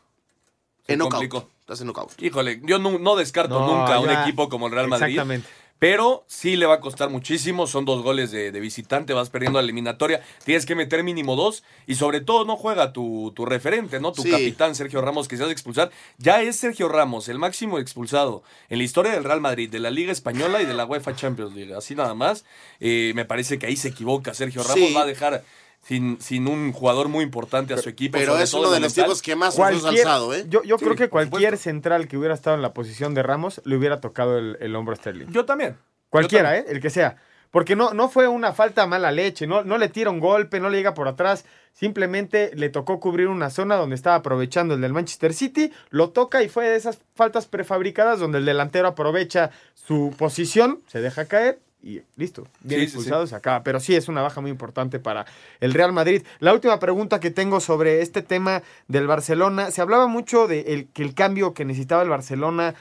Se 0.86 0.94
en 0.94 1.00
complicó. 1.00 1.50
Estás 1.62 1.80
en 1.80 1.88
knockout. 1.88 2.22
Híjole, 2.22 2.60
yo 2.66 2.78
no, 2.78 3.00
no 3.00 3.16
descarto 3.16 3.58
No, 3.58 3.78
nunca 3.80 3.96
a 3.96 4.00
un 4.02 4.08
ya- 4.10 4.24
equipo 4.24 4.50
como 4.50 4.68
el 4.68 4.74
Real 4.74 4.90
Madrid. 4.90 5.12
Exactamente. 5.14 5.48
Pero 5.84 6.24
sí 6.30 6.56
le 6.56 6.66
va 6.66 6.76
a 6.76 6.80
costar 6.80 7.10
muchísimo. 7.10 7.68
Son 7.68 7.84
dos 7.84 8.04
goles 8.04 8.32
de, 8.32 8.54
de 8.54 8.60
visitante. 8.62 9.12
Vas 9.12 9.30
perdiendo 9.30 9.60
la 9.60 9.66
eliminatoria. 9.66 10.24
Tienes 10.46 10.66
que 10.66 10.76
meter 10.76 11.04
mínimo 11.04 11.36
dos. 11.36 11.62
Y 11.88 11.96
sobre 11.96 12.22
todo 12.22 12.46
no 12.46 12.56
juega 12.56 12.94
tu, 12.94 13.34
tu 13.36 13.46
referente, 13.46 14.00
¿no? 14.00 14.14
Tu 14.14 14.22
Sí. 14.22 14.32
capitán, 14.32 14.76
Sergio 14.76 15.02
Ramos, 15.02 15.28
que 15.28 15.36
se 15.36 15.44
hace 15.44 15.52
expulsar. 15.52 15.92
Ya 16.20 16.42
es 16.42 16.56
Sergio 16.56 16.88
Ramos, 16.88 17.28
el 17.28 17.38
máximo 17.38 17.80
expulsado 17.80 18.44
en 18.70 18.78
la 18.78 18.86
historia 18.86 19.12
del 19.12 19.26
Real 19.26 19.42
Madrid, 19.42 19.70
de 19.70 19.80
la 19.80 19.92
Liga 19.92 20.14
Española 20.14 20.62
y 20.62 20.66
de 20.66 20.74
la 20.74 20.86
UEFA 20.86 21.18
Champions 21.18 21.54
League. 21.54 21.74
Así 21.76 21.96
nada 21.96 22.14
más. 22.14 22.46
Eh, 22.80 23.12
me 23.14 23.26
parece 23.26 23.60
que 23.60 23.66
ahí 23.66 23.76
se 23.76 23.90
equivoca 23.90 24.34
Sergio 24.34 24.64
Ramos. 24.64 24.88
Sí. 24.88 24.94
Va 24.94 25.02
a 25.02 25.06
dejar 25.06 25.44
sin, 25.84 26.20
sin 26.22 26.48
un 26.48 26.72
jugador 26.72 27.10
muy 27.10 27.24
importante 27.24 27.74
a 27.74 27.78
su 27.78 27.90
equipo. 27.90 28.18
Pero 28.18 28.38
es 28.38 28.54
uno 28.54 28.72
de 28.72 28.80
lo 28.80 28.86
los 28.86 28.94
tipos 28.94 29.22
que 29.22 29.36
más 29.36 29.60
ha 29.60 29.68
alzado, 29.68 30.34
¿eh? 30.34 30.46
Yo, 30.50 30.64
yo 30.64 30.78
Sí, 30.78 30.86
creo 30.86 30.96
que 30.96 31.10
cualquier 31.10 31.58
central 31.58 32.08
que 32.08 32.18
hubiera 32.18 32.34
estado 32.34 32.56
en 32.56 32.62
la 32.62 32.74
posición 32.74 33.14
de 33.14 33.22
Ramos 33.22 33.62
le 33.66 33.76
hubiera 33.76 34.00
tocado 34.00 34.38
el, 34.38 34.58
el 34.62 34.76
hombro 34.76 34.94
a 34.94 34.96
Sterling. 34.96 35.28
Yo 35.28 35.46
también. 35.46 35.78
Cualquiera, 36.10 36.56
Yo 36.56 36.62
¿eh? 36.62 36.66
El 36.70 36.80
que 36.80 36.90
sea. 36.90 37.18
Porque 37.52 37.76
no, 37.76 37.94
no 37.94 38.10
fue 38.10 38.28
una 38.28 38.52
falta 38.54 38.88
mala 38.88 39.12
leche, 39.12 39.46
no, 39.46 39.64
no 39.64 39.78
le 39.78 39.88
tira 39.88 40.10
un 40.10 40.20
golpe, 40.20 40.60
no 40.60 40.72
le 40.72 40.78
llega 40.78 40.96
por 40.96 41.08
atrás. 41.08 41.46
Simplemente 41.72 42.52
le 42.56 42.70
tocó 42.70 43.00
cubrir 43.00 43.28
una 43.28 43.52
zona 43.52 43.76
donde 43.76 43.96
estaba 43.96 44.16
aprovechando 44.16 44.74
el 44.74 44.82
del 44.82 44.94
Manchester 44.94 45.34
City, 45.36 45.72
lo 45.92 46.10
toca 46.10 46.42
y 46.42 46.50
fue 46.50 46.68
de 46.68 46.78
esas 46.78 46.98
faltas 47.14 47.46
prefabricadas 47.46 48.20
donde 48.20 48.40
el 48.40 48.46
delantero 48.46 48.88
aprovecha 48.88 49.52
su 49.76 50.16
posición, 50.18 50.82
se 50.88 51.02
deja 51.02 51.26
caer 51.26 51.60
y 51.84 52.02
listo. 52.16 52.48
Bien 52.62 52.80
Sí, 52.80 52.88
sí, 52.88 52.94
expulsado, 52.94 53.28
se 53.28 53.36
acaba. 53.36 53.62
Pero 53.64 53.80
sí 53.80 53.96
es 53.96 54.08
una 54.08 54.22
baja 54.22 54.40
muy 54.42 54.50
importante 54.50 55.00
para 55.00 55.26
el 55.60 55.74
Real 55.74 55.92
Madrid. 55.92 56.24
La 56.40 56.54
última 56.54 56.80
pregunta 56.80 57.20
que 57.20 57.30
tengo 57.30 57.60
sobre 57.60 58.02
este 58.02 58.22
tema 58.22 58.64
del 58.88 59.06
Barcelona, 59.06 59.70
se 59.70 59.82
hablaba 59.82 60.08
mucho 60.08 60.48
de 60.48 60.62
el, 60.74 60.88
que 60.88 61.04
el 61.04 61.14
cambio 61.14 61.54
que 61.54 61.66
necesitaba 61.66 62.02
el 62.02 62.10
Barcelona 62.10 62.74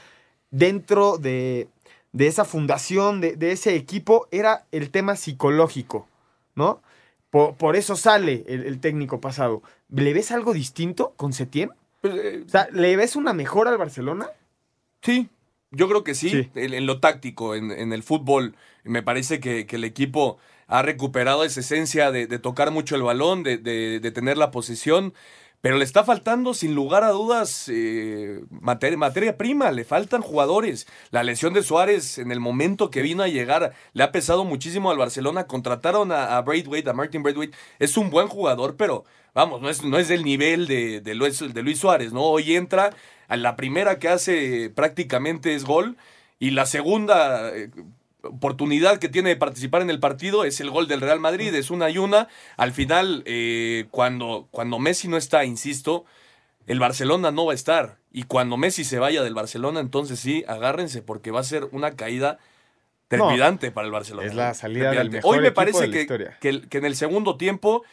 dentro 0.51 1.17
de, 1.17 1.67
de 2.13 2.27
esa 2.27 2.45
fundación, 2.45 3.19
de, 3.21 3.35
de 3.35 3.51
ese 3.51 3.75
equipo, 3.75 4.27
era 4.31 4.65
el 4.71 4.89
tema 4.89 5.15
psicológico, 5.15 6.07
¿no? 6.55 6.81
Por, 7.29 7.55
por 7.55 7.75
eso 7.75 7.95
sale 7.95 8.45
el, 8.47 8.63
el 8.63 8.79
técnico 8.79 9.19
pasado. 9.19 9.63
¿Le 9.89 10.13
ves 10.13 10.31
algo 10.31 10.53
distinto 10.53 11.13
con 11.17 11.33
Setién? 11.33 11.71
Pues, 12.01 12.13
eh, 12.15 12.43
O 12.45 12.49
sea, 12.49 12.67
¿le 12.71 12.95
ves 12.95 13.15
una 13.15 13.33
mejora 13.33 13.71
al 13.71 13.77
Barcelona? 13.77 14.27
Sí, 15.01 15.29
yo 15.73 15.87
creo 15.89 16.03
que 16.03 16.15
sí, 16.15 16.29
Sí. 16.29 16.49
En, 16.55 16.73
en 16.73 16.85
lo 16.85 16.99
táctico, 17.01 17.55
en, 17.55 17.71
en 17.71 17.91
el 17.93 18.01
fútbol. 18.03 18.55
Me 18.85 19.03
parece 19.03 19.39
que, 19.39 19.65
que 19.65 19.75
el 19.75 19.83
equipo 19.83 20.37
ha 20.67 20.81
recuperado 20.81 21.43
esa 21.43 21.59
esencia 21.59 22.09
de, 22.11 22.25
de 22.27 22.39
tocar 22.39 22.71
mucho 22.71 22.95
el 22.95 23.01
balón, 23.03 23.43
de, 23.43 23.57
de- 23.57 23.99
de 23.99 24.11
tener 24.11 24.37
la 24.37 24.49
posición, 24.51 25.13
pero 25.63 25.77
le 25.77 25.85
está 25.85 26.03
faltando, 26.03 26.53
sin 26.53 26.75
lugar 26.75 27.05
a 27.05 27.11
dudas, 27.11 27.69
eh, 27.69 28.43
materia, 28.49 28.97
materia 28.97 29.37
prima, 29.37 29.71
le 29.71 29.85
faltan 29.85 30.21
jugadores. 30.21 30.87
La 31.09 31.23
lesión 31.23 31.53
de 31.53 31.63
Suárez 31.63 32.17
en 32.17 32.33
el 32.33 32.41
momento 32.41 32.89
que 32.89 33.01
vino 33.01 33.23
a 33.23 33.29
llegar 33.29 33.71
le 33.93 34.03
ha 34.03 34.11
pesado 34.11 34.43
muchísimo 34.43 34.91
al 34.91 34.97
Barcelona. 34.97 35.47
Contrataron 35.47 36.11
a, 36.11 36.35
a 36.35 36.39
a 36.39 36.93
Martin 36.93 37.23
Braithwaite. 37.23 37.57
Es 37.79 37.95
un 37.95 38.09
buen 38.09 38.27
jugador, 38.27 38.75
pero 38.75 39.05
vamos, 39.33 39.61
no 39.61 39.69
es, 39.69 39.85
no 39.85 39.97
es 39.97 40.09
del 40.09 40.25
nivel 40.25 40.67
de, 40.67 40.99
de 40.99 41.15
Luis, 41.15 41.39
de 41.39 41.61
Luis 41.63 41.79
Suárez, 41.79 42.11
¿no? 42.11 42.23
Hoy 42.23 42.57
entra, 42.57 42.89
a 43.29 43.37
la 43.37 43.55
primera 43.55 43.99
que 43.99 44.09
hace 44.09 44.69
prácticamente 44.69 45.55
es 45.55 45.63
gol, 45.63 45.95
y 46.39 46.51
la 46.51 46.65
segunda 46.65 47.55
eh, 47.55 47.69
oportunidad 48.23 48.99
que 48.99 49.09
tiene 49.09 49.29
de 49.29 49.35
participar 49.35 49.81
en 49.81 49.89
el 49.89 49.99
partido 49.99 50.45
es 50.45 50.59
el 50.59 50.69
gol 50.69 50.87
del 50.87 51.01
Real 51.01 51.19
Madrid, 51.19 51.53
es 51.53 51.69
una 51.69 51.89
y 51.89 51.97
una. 51.97 52.27
Al 52.57 52.71
final, 52.71 53.23
eh, 53.25 53.85
cuando, 53.91 54.47
cuando 54.51 54.79
Messi 54.79 55.07
no 55.07 55.17
está, 55.17 55.45
insisto, 55.45 56.05
el 56.65 56.79
Barcelona 56.79 57.31
no 57.31 57.45
va 57.45 57.51
a 57.51 57.55
estar. 57.55 57.97
Y 58.11 58.23
cuando 58.23 58.57
Messi 58.57 58.83
se 58.83 58.99
vaya 58.99 59.23
del 59.23 59.33
Barcelona, 59.33 59.79
entonces 59.79 60.19
sí, 60.19 60.43
agárrense, 60.47 61.01
porque 61.01 61.31
va 61.31 61.41
a 61.41 61.43
ser 61.43 61.67
una 61.71 61.95
caída 61.95 62.39
trepidante 63.07 63.71
para 63.71 63.85
el 63.85 63.91
Barcelona. 63.91 64.27
es 64.27 64.33
la 64.33 64.53
salida 64.53 64.91
del 64.91 65.11
mejor 65.11 65.35
Hoy 65.35 65.41
me 65.41 65.51
parece 65.51 65.87
de 65.87 66.05
la 66.05 66.39
que, 66.39 66.61
que, 66.67 66.77
en 66.77 66.85
el 66.85 66.95
segundo 66.95 67.37
tiempo 67.37 67.83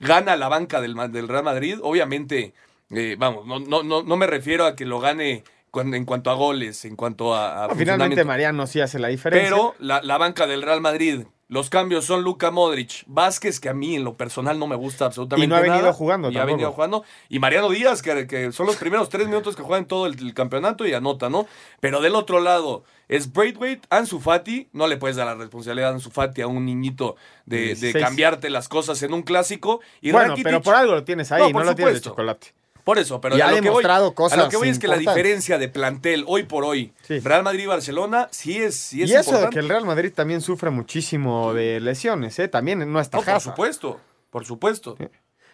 gana 0.00 0.36
la 0.36 0.48
banca 0.48 0.80
del, 0.80 0.94
del 1.12 1.28
Real 1.28 1.44
Madrid. 1.44 1.78
Obviamente, 1.82 2.52
eh, 2.90 3.16
vamos, 3.18 3.46
no, 3.46 3.60
no, 3.60 3.82
no, 3.82 4.02
no 4.02 4.16
me 4.16 4.26
refiero 4.26 4.66
a 4.66 4.76
que 4.76 4.84
lo 4.84 5.00
gane 5.00 5.44
en 5.80 6.04
cuanto 6.04 6.30
a 6.30 6.34
goles, 6.34 6.84
en 6.84 6.96
cuanto 6.96 7.34
a, 7.34 7.68
finalmente. 7.74 8.24
Mariano 8.24 8.66
sí 8.66 8.80
hace 8.80 8.98
la 8.98 9.08
diferencia. 9.08 9.48
Pero 9.48 9.74
la, 9.78 10.02
la 10.02 10.18
banca 10.18 10.46
del 10.46 10.62
Real 10.62 10.80
Madrid, 10.80 11.24
los 11.48 11.68
cambios 11.70 12.04
son 12.06 12.22
Luka 12.22 12.50
Modric, 12.50 13.04
Vázquez, 13.06 13.60
que 13.60 13.68
a 13.68 13.74
mí 13.74 13.94
en 13.96 14.04
lo 14.04 14.16
personal 14.16 14.58
no 14.58 14.66
me 14.66 14.76
gusta 14.76 15.04
absolutamente 15.04 15.44
Y 15.44 15.48
no 15.48 15.56
ha 15.56 15.60
venido 15.60 15.92
jugando 15.92 16.30
Y 16.30 16.38
ha 16.38 16.44
venido 16.44 16.72
jugando. 16.72 17.04
Y 17.28 17.38
Mariano 17.38 17.68
Díaz, 17.68 18.00
que, 18.02 18.26
que 18.26 18.50
son 18.52 18.66
los 18.66 18.76
primeros 18.76 19.08
tres 19.10 19.26
minutos 19.28 19.54
que 19.54 19.62
juega 19.62 19.78
en 19.78 19.86
todo 19.86 20.06
el, 20.06 20.18
el 20.18 20.32
campeonato 20.34 20.86
y 20.86 20.94
anota, 20.94 21.28
¿no? 21.28 21.46
Pero 21.80 22.00
del 22.00 22.14
otro 22.14 22.40
lado 22.40 22.84
es 23.08 23.30
Braithwaite, 23.32 23.86
Ansu 23.90 24.20
Fati. 24.20 24.68
No 24.72 24.86
le 24.86 24.96
puedes 24.96 25.16
dar 25.16 25.26
la 25.26 25.34
responsabilidad 25.34 25.90
a 25.90 25.92
Ansu 25.94 26.10
Fati 26.10 26.40
a 26.40 26.46
un 26.46 26.64
niñito 26.64 27.16
de, 27.44 27.58
de 27.58 27.64
16. 27.74 28.02
cambiarte 28.02 28.48
las 28.48 28.68
cosas 28.68 29.02
en 29.02 29.12
un 29.12 29.22
clásico. 29.22 29.80
Y 30.00 30.12
bueno, 30.12 30.34
Rakitic- 30.34 30.42
pero 30.44 30.62
por 30.62 30.74
algo 30.74 30.94
lo 30.94 31.04
tienes 31.04 31.30
ahí, 31.30 31.42
No, 31.52 31.58
no, 31.58 31.64
lo 31.66 31.74
tienes 31.74 31.94
de 31.94 32.00
chocolate. 32.00 32.54
Por 32.84 32.98
eso, 32.98 33.20
pero 33.20 33.36
Y 33.36 33.40
a 33.40 33.46
ha 33.46 33.50
lo 33.50 33.54
que 33.56 33.60
voy- 33.62 33.66
demostrado 33.68 34.04
A 34.04 34.08
lo 34.10 34.14
cosas 34.14 34.48
que 34.48 34.56
voy 34.56 34.68
es 34.68 34.78
que 34.78 34.88
la 34.88 34.98
diferencia 34.98 35.58
de 35.58 35.68
plantel 35.68 36.24
hoy 36.26 36.42
por 36.44 36.64
hoy, 36.64 36.92
Sí. 37.02 37.18
Real 37.20 37.42
Madrid 37.42 37.64
y 37.64 37.66
Barcelona, 37.66 38.28
sí 38.30 38.58
es, 38.58 38.76
sí 38.76 39.02
es 39.02 39.10
y 39.10 39.14
eso 39.14 39.30
de 39.30 39.36
importante. 39.38 39.54
que 39.54 39.60
el 39.60 39.68
Real 39.68 39.84
Madrid 39.86 40.12
también 40.14 40.40
sufre 40.42 40.70
muchísimo 40.70 41.52
de 41.54 41.80
lesiones, 41.80 42.38
¿eh? 42.38 42.48
También 42.48 42.90
no 42.92 43.00
está 43.00 43.18
No, 43.18 43.24
por 43.24 43.40
supuesto, 43.40 44.00
por 44.30 44.44
supuesto. 44.44 44.96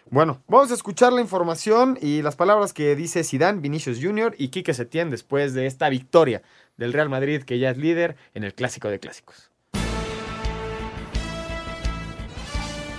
Bueno, 0.09 0.41
vamos 0.47 0.71
a 0.71 0.73
escuchar 0.73 1.13
la 1.13 1.21
información 1.21 1.97
y 2.01 2.21
las 2.21 2.35
palabras 2.35 2.73
que 2.73 2.95
dice 2.95 3.23
Zidane, 3.23 3.61
Vinicius 3.61 3.99
Jr. 4.01 4.35
y 4.37 4.49
Quique 4.49 4.73
Setién 4.73 5.09
después 5.09 5.53
de 5.53 5.67
esta 5.67 5.87
victoria 5.89 6.41
del 6.75 6.91
Real 6.91 7.07
Madrid 7.07 7.43
que 7.43 7.59
ya 7.59 7.69
es 7.69 7.77
líder 7.77 8.17
en 8.33 8.43
el 8.43 8.53
Clásico 8.53 8.89
de 8.89 8.99
Clásicos. 8.99 9.50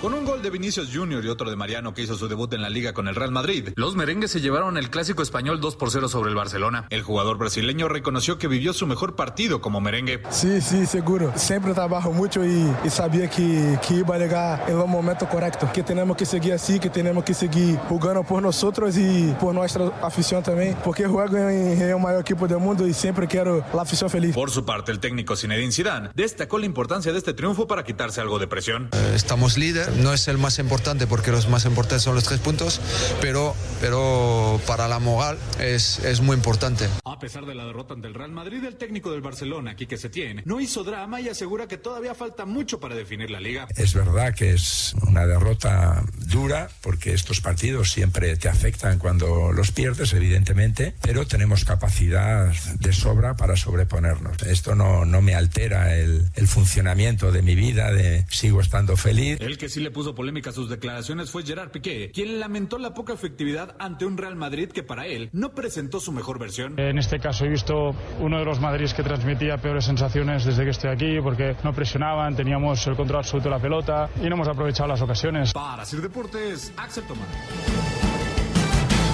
Con 0.03 0.13
un 0.13 0.25
gol 0.25 0.41
de 0.41 0.49
Vinicius 0.49 0.89
Jr. 0.93 1.23
y 1.23 1.29
otro 1.29 1.49
de 1.49 1.55
Mariano 1.55 1.93
que 1.93 2.01
hizo 2.01 2.17
su 2.17 2.27
debut 2.27 2.51
en 2.51 2.61
la 2.61 2.69
liga 2.69 2.91
con 2.91 3.07
el 3.07 3.15
Real 3.15 3.31
Madrid, 3.31 3.69
los 3.77 3.95
merengues 3.95 4.31
se 4.31 4.41
llevaron 4.41 4.75
el 4.75 4.89
clásico 4.89 5.23
español 5.23 5.61
2 5.61 5.77
por 5.77 5.91
0 5.91 6.09
sobre 6.09 6.29
el 6.29 6.35
Barcelona. 6.35 6.87
El 6.89 7.03
jugador 7.03 7.37
brasileño 7.37 7.87
reconoció 7.87 8.37
que 8.37 8.49
vivió 8.49 8.73
su 8.73 8.85
mejor 8.85 9.15
partido 9.15 9.61
como 9.61 9.79
merengue. 9.79 10.21
Sim, 10.29 10.59
sim, 10.59 10.85
seguro. 10.85 11.31
Sempre 11.37 11.73
trabalho 11.73 12.11
muito 12.11 12.43
e, 12.43 12.69
e 12.83 12.89
sabia 12.89 13.29
que, 13.29 13.79
que 13.81 13.93
iba 13.93 14.17
a 14.17 14.19
chegar 14.19 14.69
em 14.69 14.75
um 14.75 14.87
momento 14.87 15.25
correto. 15.25 15.71
Que 15.71 15.81
temos 15.81 16.17
que 16.17 16.25
seguir 16.25 16.51
assim, 16.51 16.79
que 16.79 16.89
temos 16.89 17.23
que 17.23 17.33
seguir 17.33 17.79
jogando 17.87 18.25
por 18.25 18.41
nós 18.41 18.61
outros 18.61 18.97
e 18.97 19.33
por 19.39 19.53
nossa 19.53 19.89
afição 20.01 20.41
também. 20.41 20.75
Porque 20.83 21.03
jogo 21.03 21.37
em, 21.37 21.81
em 21.81 21.93
o 21.93 21.99
maior 21.99 22.19
equipe 22.19 22.45
do 22.45 22.59
mundo 22.59 22.85
e 22.85 22.93
sempre 22.93 23.25
quero 23.25 23.63
a 23.73 23.81
afição 23.81 24.09
feliz. 24.09 24.35
Por 24.35 24.51
su 24.51 24.65
parte, 24.65 24.91
el 24.91 24.99
técnico 24.99 25.37
Zinedine 25.37 25.71
Zidane 25.71 26.09
destacó 26.13 26.57
la 26.59 26.65
importancia 26.65 27.13
de 27.13 27.19
este 27.19 27.33
triunfo 27.33 27.67
para 27.67 27.85
quitarse 27.85 28.19
algo 28.19 28.37
de 28.37 28.47
presión. 28.47 28.89
Estamos 29.15 29.57
líder, 29.57 29.92
no 30.01 30.13
es 30.13 30.27
el 30.27 30.37
más 30.37 30.59
importante 30.59 31.07
porque 31.07 31.31
los 31.31 31.47
más 31.47 31.65
importantes 31.65 32.03
son 32.03 32.15
los 32.15 32.23
tres 32.23 32.39
puntos, 32.39 32.81
pero, 33.21 33.55
pero 33.79 34.59
para 34.65 34.87
la 34.87 34.99
moral 34.99 35.37
es, 35.59 35.99
es 35.99 36.21
muy 36.21 36.35
importante. 36.35 36.87
A 37.05 37.19
pesar 37.19 37.45
de 37.45 37.55
la 37.55 37.65
derrota 37.65 37.93
ante 37.93 38.07
el 38.07 38.13
Real 38.13 38.31
Madrid, 38.31 38.63
el 38.65 38.75
técnico 38.75 39.11
del 39.11 39.21
Barcelona, 39.21 39.75
Quique 39.75 39.97
Setién, 39.97 40.41
no 40.45 40.59
hizo 40.59 40.83
drama 40.83 41.21
y 41.21 41.29
asegura 41.29 41.67
que 41.67 41.77
todavía 41.77 42.15
falta 42.15 42.45
mucho 42.45 42.79
para 42.79 42.95
definir 42.95 43.29
la 43.29 43.39
liga. 43.39 43.67
Es 43.75 43.93
verdad 43.93 44.33
que 44.33 44.53
es 44.53 44.95
una 45.07 45.25
derrota 45.25 46.03
dura 46.17 46.69
porque 46.81 47.13
estos 47.13 47.41
partidos 47.41 47.91
siempre 47.91 48.35
te 48.37 48.49
afectan 48.49 48.99
cuando 48.99 49.51
los 49.51 49.71
pierdes, 49.71 50.13
evidentemente, 50.13 50.95
pero 51.01 51.27
tenemos 51.27 51.65
capacidad 51.65 52.51
de 52.79 52.93
sobra 52.93 53.35
para 53.35 53.55
sobreponernos. 53.55 54.41
Esto 54.43 54.75
no, 54.75 55.05
no 55.05 55.21
me 55.21 55.35
altera 55.35 55.95
el, 55.95 56.29
el 56.35 56.47
funcionamiento 56.47 57.31
de 57.31 57.41
mi 57.41 57.55
vida, 57.55 57.91
de 57.91 58.25
sigo 58.29 58.61
estando 58.61 58.97
feliz. 58.97 59.37
El 59.39 59.57
que 59.57 59.69
sí 59.69 59.82
le 59.83 59.91
puso 59.91 60.15
polémica 60.15 60.49
a 60.49 60.53
sus 60.53 60.69
declaraciones 60.69 61.29
fue 61.29 61.43
Gerard 61.43 61.71
Piqué, 61.71 62.11
quien 62.11 62.39
lamentó 62.39 62.77
la 62.77 62.93
poca 62.93 63.13
efectividad 63.13 63.75
ante 63.79 64.05
un 64.05 64.17
Real 64.17 64.35
Madrid 64.35 64.69
que 64.69 64.83
para 64.83 65.05
él 65.05 65.29
no 65.33 65.53
presentó 65.53 65.99
su 65.99 66.11
mejor 66.11 66.39
versión. 66.39 66.79
En 66.79 66.97
este 66.97 67.19
caso 67.19 67.45
he 67.45 67.49
visto 67.49 67.91
uno 68.19 68.39
de 68.39 68.45
los 68.45 68.59
Madrids 68.59 68.93
que 68.93 69.03
transmitía 69.03 69.57
peores 69.57 69.85
sensaciones 69.85 70.45
desde 70.45 70.63
que 70.63 70.71
estoy 70.71 70.91
aquí 70.91 71.19
porque 71.21 71.55
no 71.63 71.73
presionaban, 71.73 72.35
teníamos 72.35 72.85
el 72.87 72.95
control 72.95 73.19
absoluto 73.19 73.49
de 73.49 73.55
la 73.55 73.61
pelota 73.61 74.09
y 74.21 74.29
no 74.29 74.35
hemos 74.35 74.47
aprovechado 74.47 74.87
las 74.89 75.01
ocasiones. 75.01 75.53
Para 75.53 75.85
Sir 75.85 76.01
Deportes, 76.01 76.73
Axel 76.77 77.03
Tomás. 77.03 78.32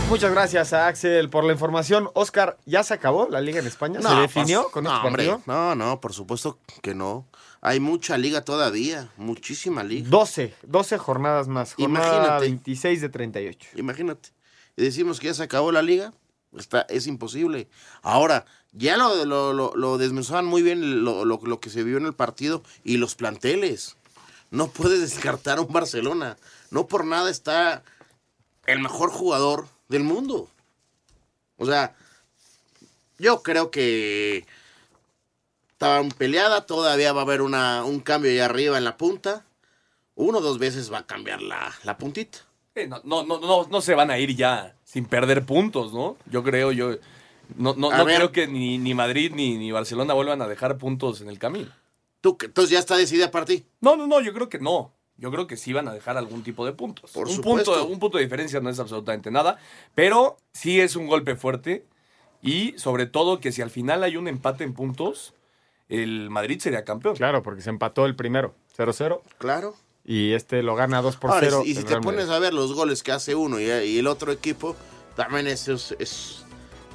Muchas 0.10 0.32
gracias 0.32 0.74
a 0.74 0.88
Axel 0.88 1.30
por 1.30 1.44
la 1.44 1.54
información. 1.54 2.10
Oscar, 2.16 2.58
¿ya 2.66 2.82
se 2.82 2.96
acabó 2.96 3.28
la 3.30 3.42
liga 3.42 3.60
en 3.60 3.68
España? 3.68 4.02
¿Se 4.02 4.08
No, 4.08 4.20
definió 4.20 4.64
pues, 4.64 4.74
con 4.74 4.84
no, 4.86 4.96
este 4.96 5.08
hombre, 5.08 5.38
no, 5.46 5.76
no, 5.76 6.02
por 6.02 6.14
supuesto 6.14 6.58
que 6.82 6.96
no. 6.96 7.28
Hay 7.62 7.80
mucha 7.80 8.18
liga 8.18 8.42
todavía, 8.42 9.12
muchísima 9.18 9.84
liga. 9.84 10.10
12, 10.10 10.56
12 10.64 10.98
jornadas 10.98 11.48
más. 11.48 11.76
Jornada 11.76 12.08
Imagínate. 12.08 12.46
26 12.46 13.02
de 13.02 13.10
38. 13.10 13.70
Imagínate. 13.76 14.30
Y 14.76 14.84
decimos 14.84 15.20
que 15.20 15.28
ya 15.28 15.36
se 15.36 15.44
acabó 15.44 15.72
la 15.72 15.84
liga. 15.84 16.12
Está, 16.58 16.82
es 16.90 17.06
imposible. 17.06 17.68
Ahora, 18.02 18.46
ya 18.72 18.98
lo, 18.98 19.26
lo, 19.26 19.54
lo, 19.54 19.76
lo 19.76 19.98
desmenuzaban 20.00 20.46
muy 20.46 20.64
bien 20.64 21.04
lo, 21.04 21.24
lo, 21.24 21.40
lo 21.44 21.60
que 21.60 21.70
se 21.70 21.84
vio 21.84 21.98
en 21.98 22.08
el 22.08 22.14
partido 22.14 22.64
y 22.84 22.98
los 22.98 23.14
planteles. 23.14 23.96
No 24.50 24.70
puedes 24.70 25.02
descartar 25.14 25.60
a 25.60 25.62
un 25.62 25.72
Barcelona. 25.72 26.36
No 26.72 26.88
por 26.88 27.06
nada 27.06 27.30
está 27.30 27.84
el 28.66 28.80
mejor 28.80 29.12
jugador 29.12 29.68
del 29.90 30.04
mundo. 30.04 30.48
O 31.58 31.66
sea, 31.66 31.94
yo 33.18 33.44
creo 33.44 33.70
que 33.70 34.46
estaban 35.72 36.10
peleada, 36.10 36.66
todavía 36.66 37.12
va 37.12 37.22
a 37.22 37.24
haber 37.24 37.42
una, 37.42 37.84
un 37.84 38.00
cambio 38.00 38.32
ahí 38.32 38.40
arriba 38.40 38.78
en 38.78 38.86
la 38.86 38.98
punta. 38.98 39.46
Uno 40.16 40.38
o 40.38 40.42
dos 40.42 40.60
veces 40.60 40.92
va 40.92 41.00
a 41.00 41.06
cambiar 41.06 41.42
la, 41.42 41.74
la 41.84 41.98
puntita. 41.98 42.40
Eh, 42.76 42.88
no, 42.88 43.02
no, 43.04 43.24
no, 43.24 43.40
no, 43.40 43.68
no 43.70 43.82
se 43.82 43.96
van 43.96 44.12
a 44.12 44.20
ir 44.20 44.36
ya 44.36 44.76
sin 44.84 45.06
perder 45.06 45.46
puntos, 45.46 45.94
¿no? 45.94 46.18
Yo 46.26 46.44
creo, 46.44 46.72
yo. 46.72 46.96
No, 47.58 47.74
no, 47.76 47.92
no 47.92 48.06
creo 48.06 48.32
que 48.32 48.48
ni, 48.48 48.78
ni 48.78 48.94
Madrid 48.94 49.32
ni, 49.34 49.58
ni 49.58 49.72
Barcelona 49.72 50.14
vuelvan 50.14 50.42
a 50.42 50.48
dejar 50.48 50.78
puntos 50.78 51.22
en 51.22 51.30
el 51.30 51.40
camino. 51.40 51.72
¿Tú, 52.22 52.38
entonces 52.42 52.72
ya 52.72 52.80
está 52.80 52.96
decidida 52.96 53.32
para 53.32 53.46
ti. 53.46 53.66
No, 53.82 53.96
no, 53.96 54.06
no, 54.06 54.22
yo 54.22 54.34
creo 54.34 54.50
que 54.50 54.60
no. 54.60 54.92
Yo 55.20 55.32
creo 55.32 55.48
que 55.48 55.58
sí 55.58 55.74
van 55.74 55.88
a 55.88 55.94
dejar 55.94 56.18
algún 56.18 56.44
tipo 56.44 56.66
de 56.66 56.72
puntos. 56.74 57.12
Por 57.12 57.28
un, 57.28 57.34
supuesto. 57.36 57.74
punto, 57.74 57.88
un 57.88 58.00
punto 58.00 58.18
de 58.18 58.24
diferencia 58.24 58.60
no 58.62 58.70
es 58.70 58.80
absolutamente 58.80 59.30
nada, 59.32 59.58
pero 59.96 60.38
sí 60.54 60.80
es 60.80 60.96
un 60.96 61.08
golpe 61.08 61.36
fuerte 61.36 61.86
y 62.42 62.74
sobre 62.78 63.06
todo 63.06 63.40
que 63.40 63.52
si 63.52 63.62
al 63.62 63.70
final 63.70 64.04
hay 64.04 64.16
un 64.18 64.28
empate 64.28 64.64
en 64.64 64.74
puntos, 64.74 65.34
el 65.90 66.30
Madrid 66.30 66.60
sería 66.60 66.84
campeón. 66.86 67.16
Claro, 67.16 67.44
porque 67.44 67.62
se 67.62 67.70
empató 67.70 68.06
el 68.06 68.16
primero, 68.16 68.56
0-0. 68.78 69.22
Claro. 69.38 69.76
Y 70.06 70.32
este 70.34 70.64
lo 70.64 70.76
gana 70.76 71.02
2 71.02 71.18
por 71.18 71.32
Ahora, 71.32 71.48
0. 71.50 71.64
y 71.66 71.76
si 71.76 71.84
te 71.84 71.90
Real 71.90 72.02
pones 72.02 72.22
Madrid. 72.28 72.36
a 72.36 72.40
ver 72.40 72.54
los 72.54 72.74
goles 72.74 73.04
que 73.04 73.12
hace 73.12 73.36
uno 73.36 73.60
y, 73.60 73.66
y 73.66 74.00
el 74.00 74.08
otro 74.08 74.32
equipo, 74.32 74.76
también 75.16 75.48
es, 75.48 75.68
es, 75.68 75.96
es, 76.00 76.46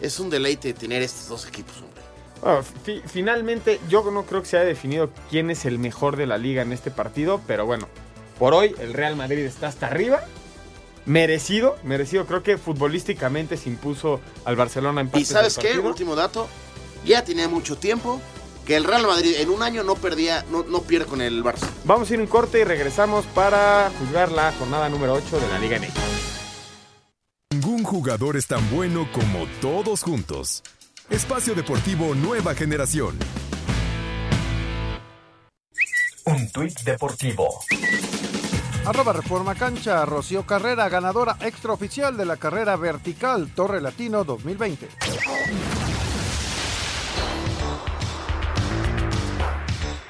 es 0.01 0.19
un 0.19 0.31
deleite 0.31 0.73
tener 0.73 1.03
estos 1.03 1.29
dos 1.29 1.47
equipos, 1.47 1.77
hombre. 1.83 2.03
Bueno, 2.41 2.63
fi- 2.63 3.03
finalmente, 3.07 3.81
yo 3.89 4.11
no 4.11 4.25
creo 4.25 4.41
que 4.43 4.49
se 4.49 4.57
haya 4.57 4.67
definido 4.67 5.11
quién 5.31 5.51
es 5.51 5.65
el 5.67 5.79
mejor 5.79 6.17
de 6.17 6.27
la 6.27 6.39
liga 6.39 6.63
en 6.63 6.73
este 6.73 6.91
partido, 6.91 7.41
pero 7.47 7.67
bueno, 7.67 7.89
por 8.39 8.55
hoy 8.55 8.75
el 8.81 8.93
Real 8.93 9.17
Madrid 9.17 9.45
está 9.45 9.69
hasta 9.69 9.87
arriba. 9.87 10.23
Merecido, 11.07 11.77
merecido. 11.83 12.27
Creo 12.27 12.43
que 12.43 12.57
futbolísticamente 12.57 13.57
se 13.57 13.69
impuso 13.69 14.21
al 14.45 14.57
Barcelona 14.57 15.03
en 15.03 15.11
Y 15.15 15.25
sabes 15.25 15.59
qué, 15.59 15.79
último 15.79 16.17
dato, 16.17 16.49
ya 17.05 17.25
tenía 17.25 17.49
mucho 17.49 17.77
tiempo 17.77 18.21
que 18.65 18.77
el 18.77 18.85
Real 18.85 19.07
Madrid 19.07 19.35
en 19.39 19.51
un 19.51 19.63
año 19.63 19.85
no 19.85 19.95
perdía, 19.97 20.45
no, 20.51 20.63
no 20.63 20.81
pierde 20.81 21.07
con 21.07 21.21
el 21.21 21.45
Barça. 21.45 21.69
Vamos 21.85 22.11
a 22.11 22.15
ir 22.15 22.21
un 22.21 22.27
corte 22.27 22.61
y 22.61 22.65
regresamos 22.65 23.27
para 23.27 23.91
juzgar 23.99 24.33
la 24.33 24.53
jornada 24.53 24.89
número 24.89 25.13
8 25.13 25.41
de 25.41 25.49
la 25.49 25.59
Liga 25.59 25.79
MX. 25.79 25.93
Ningún 27.51 27.85
jugador 27.85 28.37
es 28.37 28.47
tan 28.47 28.69
bueno 28.71 29.09
como 29.13 29.47
todos 29.61 30.03
juntos. 30.03 30.63
Espacio 31.11 31.55
Deportivo 31.55 32.15
Nueva 32.15 32.55
Generación. 32.55 33.19
Un 36.27 36.51
tuit 36.51 36.81
deportivo. 36.85 37.61
Arroba 38.87 39.13
Reforma 39.13 39.55
Cancha, 39.55 40.07
Rocío 40.07 40.47
Carrera, 40.47 40.89
ganadora 40.89 41.37
extraoficial 41.41 42.17
de 42.17 42.25
la 42.25 42.39
carrera 42.39 42.77
vertical 42.77 43.51
Torre 43.55 43.83
Latino 43.83 44.25
2020. 44.25 44.89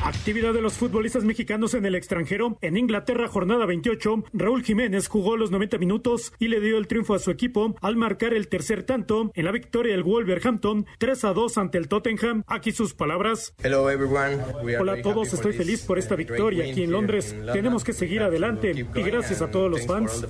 Actividad 0.05 0.53
de 0.53 0.61
los 0.61 0.75
futbolistas 0.75 1.25
mexicanos 1.25 1.73
en 1.75 1.87
el 1.87 1.95
extranjero, 1.95 2.59
en 2.61 2.77
Inglaterra, 2.77 3.27
jornada 3.27 3.65
28, 3.65 4.25
Raúl 4.35 4.63
Jiménez 4.63 5.09
jugó 5.09 5.37
los 5.37 5.51
90 5.51 5.79
minutos 5.79 6.33
y 6.39 6.49
le 6.49 6.61
dio 6.61 6.77
el 6.77 6.87
triunfo 6.87 7.15
a 7.15 7.19
su 7.19 7.31
equipo 7.31 7.75
al 7.81 7.97
marcar 7.97 8.35
el 8.35 8.49
tercer 8.49 8.83
tanto 8.83 9.33
en 9.35 9.45
la 9.47 9.53
victoria 9.53 9.93
del 9.93 10.03
Wolverhampton 10.03 10.87
3 10.99 11.25
a 11.25 11.33
2 11.33 11.59
ante 11.59 11.79
el 11.79 11.89
Tottenham. 11.89 12.45
Aquí 12.47 12.73
sus 12.73 12.93
palabras. 12.93 13.55
Hola 13.65 14.93
a 14.93 15.03
todos, 15.03 15.33
estoy 15.33 15.55
feliz 15.55 15.83
por 15.83 15.99
esta 15.99 16.17
victoria 16.17 16.71
aquí 16.71 16.83
en 16.83 16.93
Londres. 16.93 17.35
Tenemos 17.53 17.83
que 17.83 17.95
seguir 17.95 18.23
adelante 18.23 18.73
y 18.73 19.03
gracias 19.03 19.41
a 19.41 19.51
todos 19.51 19.71
los 19.71 19.87
fans. 19.87 20.27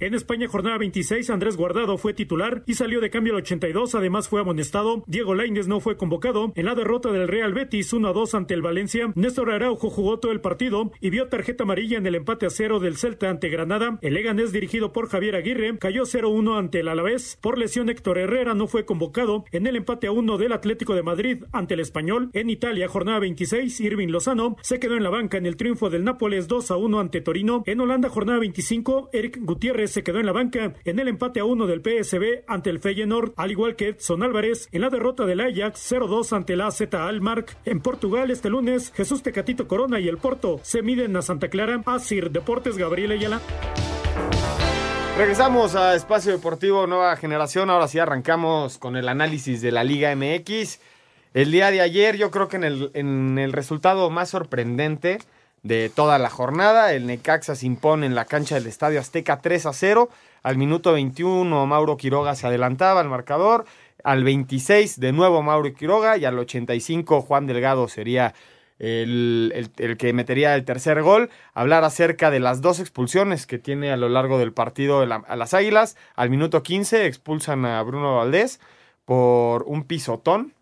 En 0.00 0.14
España, 0.14 0.48
jornada 0.48 0.78
26, 0.78 1.28
Andrés 1.28 1.56
Guardado 1.56 1.98
fue 1.98 2.14
titular 2.14 2.62
y 2.66 2.74
salió 2.74 3.00
de 3.00 3.10
cambio 3.10 3.34
al 3.34 3.40
82, 3.40 3.94
además 3.94 4.28
fue 4.28 4.40
amonestado. 4.40 5.04
Diego 5.06 5.34
Lainez 5.34 5.68
no 5.68 5.80
fue 5.80 5.96
convocado. 5.98 6.52
En 6.54 6.66
la 6.66 6.74
derrota 6.74 7.12
del 7.12 7.28
Real 7.28 7.52
Betis 7.52 7.92
1 7.92 8.08
a 8.08 8.12
2 8.12 8.34
ante 8.34 8.54
el 8.54 8.61
Valencia, 8.62 9.12
Néstor 9.14 9.50
Araujo 9.50 9.90
jugó 9.90 10.18
todo 10.18 10.32
el 10.32 10.40
partido 10.40 10.92
y 11.00 11.10
vio 11.10 11.28
tarjeta 11.28 11.64
amarilla 11.64 11.98
en 11.98 12.06
el 12.06 12.14
empate 12.14 12.46
a 12.46 12.50
cero 12.50 12.80
del 12.80 12.96
Celta 12.96 13.28
ante 13.28 13.48
Granada. 13.48 13.98
El 14.00 14.14
Leganés 14.14 14.52
dirigido 14.52 14.92
por 14.92 15.08
Javier 15.08 15.36
Aguirre 15.36 15.76
cayó 15.78 16.04
0-1 16.04 16.58
ante 16.58 16.80
el 16.80 16.88
Alavés. 16.88 17.38
Por 17.40 17.58
lesión 17.58 17.88
Héctor 17.88 18.18
Herrera 18.18 18.54
no 18.54 18.66
fue 18.66 18.84
convocado. 18.84 19.44
En 19.52 19.66
el 19.66 19.76
empate 19.76 20.06
a 20.06 20.12
1 20.12 20.38
del 20.38 20.52
Atlético 20.52 20.94
de 20.94 21.02
Madrid 21.02 21.44
ante 21.52 21.74
el 21.74 21.80
Español. 21.80 22.30
En 22.32 22.50
Italia, 22.50 22.88
jornada 22.88 23.18
26, 23.18 23.80
Irving 23.80 24.08
Lozano 24.08 24.56
se 24.62 24.78
quedó 24.80 24.96
en 24.96 25.02
la 25.02 25.10
banca 25.10 25.38
en 25.38 25.46
el 25.46 25.56
triunfo 25.56 25.90
del 25.90 26.04
Nápoles 26.04 26.48
2 26.48 26.70
a 26.70 26.76
1 26.76 27.00
ante 27.00 27.20
Torino. 27.20 27.62
En 27.66 27.80
Holanda, 27.80 28.08
jornada 28.08 28.38
25, 28.38 29.10
Eric 29.12 29.38
Gutiérrez 29.42 29.90
se 29.90 30.02
quedó 30.02 30.20
en 30.20 30.26
la 30.26 30.32
banca 30.32 30.74
en 30.84 30.98
el 30.98 31.08
empate 31.08 31.40
a 31.40 31.44
1 31.44 31.66
del 31.66 31.82
PSB 31.82 32.44
ante 32.46 32.70
el 32.70 32.80
Feyenoord, 32.80 33.32
al 33.36 33.50
igual 33.50 33.76
que 33.76 33.88
Edson 33.88 34.22
Álvarez 34.22 34.68
en 34.72 34.80
la 34.80 34.90
derrota 34.90 35.26
del 35.26 35.40
Ajax 35.40 35.92
0-2 35.92 36.32
ante 36.32 36.56
la 36.56 36.66
AZ 36.66 36.82
Almark. 36.92 37.56
En 37.64 37.80
Portugal, 37.80 38.30
este 38.30 38.48
lunes, 38.52 38.92
Jesús 38.94 39.22
Tecatito 39.22 39.66
Corona 39.66 39.98
y 39.98 40.08
el 40.08 40.18
Porto 40.18 40.60
se 40.62 40.82
miden 40.82 41.16
a 41.16 41.22
Santa 41.22 41.48
Clara. 41.48 41.80
Asir 41.86 42.30
Deportes, 42.30 42.76
Gabriel 42.76 43.12
Ayala. 43.12 43.40
Regresamos 45.16 45.74
a 45.74 45.94
Espacio 45.94 46.32
Deportivo 46.32 46.86
Nueva 46.86 47.16
Generación. 47.16 47.70
Ahora 47.70 47.88
sí 47.88 47.98
arrancamos 47.98 48.76
con 48.76 48.96
el 48.96 49.08
análisis 49.08 49.62
de 49.62 49.72
la 49.72 49.84
Liga 49.84 50.14
MX. 50.14 50.80
El 51.32 51.50
día 51.50 51.70
de 51.70 51.80
ayer, 51.80 52.18
yo 52.18 52.30
creo 52.30 52.48
que 52.48 52.58
en 52.58 53.38
el, 53.38 53.52
resultado 53.52 54.10
más 54.10 54.28
sorprendente 54.28 55.18
de 55.62 55.88
toda 55.88 56.18
la 56.18 56.28
jornada, 56.28 56.92
el 56.92 57.06
Necaxa 57.06 57.54
se 57.54 57.64
impone 57.64 58.04
en 58.04 58.14
la 58.14 58.26
cancha 58.26 58.56
del 58.56 58.66
Estadio 58.66 59.00
Azteca 59.00 59.40
3 59.40 59.64
a 59.64 59.72
0. 59.72 60.10
Al 60.42 60.58
minuto 60.58 60.92
21, 60.92 61.66
Mauro 61.66 61.96
Quiroga 61.96 62.34
se 62.34 62.46
adelantaba 62.46 63.00
al 63.00 63.08
marcador. 63.08 63.64
Al 64.04 64.24
26, 64.24 65.00
de 65.00 65.12
nuevo 65.12 65.42
Mauro 65.42 65.72
Quiroga. 65.74 66.16
Y 66.16 66.24
al 66.24 66.38
85, 66.38 67.22
Juan 67.22 67.46
Delgado 67.46 67.88
sería 67.88 68.34
el, 68.82 69.70
el, 69.76 69.96
que 69.96 70.12
metería 70.12 70.54
el 70.56 70.64
tercer 70.64 71.02
gol, 71.02 71.30
hablar 71.54 71.84
acerca 71.84 72.30
de 72.32 72.40
las 72.40 72.60
dos 72.60 72.80
expulsiones 72.80 73.46
que 73.46 73.58
tiene 73.58 73.92
a 73.92 73.96
lo 73.96 74.08
largo 74.08 74.38
del 74.38 74.52
partido 74.52 75.06
la, 75.06 75.16
a 75.16 75.36
las 75.36 75.54
Águilas. 75.54 75.96
Al 76.16 76.30
minuto 76.30 76.64
15 76.64 77.06
expulsan 77.06 77.64
a 77.64 77.80
Bruno 77.82 78.16
Valdés 78.16 78.60
por 79.04 79.62
un 79.64 79.84
pisotón 79.84 80.52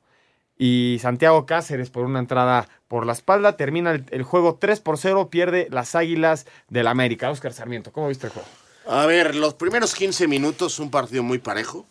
y 0.59 0.99
Santiago 1.00 1.47
Cáceres 1.47 1.88
por 1.88 2.04
una 2.04 2.18
entrada 2.18 2.68
por 2.88 3.06
la 3.06 3.12
espalda. 3.12 3.56
Termina 3.56 3.92
el, 3.92 4.04
el 4.11 4.23
juego 4.23 4.59
3 4.61 4.80
por 4.80 4.99
0, 4.99 5.30
pierde 5.30 5.68
las 5.70 5.94
Águilas 5.94 6.47
del 6.68 6.88
América. 6.88 7.30
Oscar 7.30 7.54
Sarmiento, 7.54 7.90
¿cómo 7.90 8.09
viste 8.09 8.26
el 8.26 8.35
juego? 8.35 8.49
A 8.87 9.06
ver, 9.06 9.35
los 9.35 9.54
primeros 9.54 9.94
15 9.94 10.28
minutos, 10.28 10.78
un 10.78 10.90
partido 10.90 11.23
muy 11.23 11.38
parejo. 11.38 11.87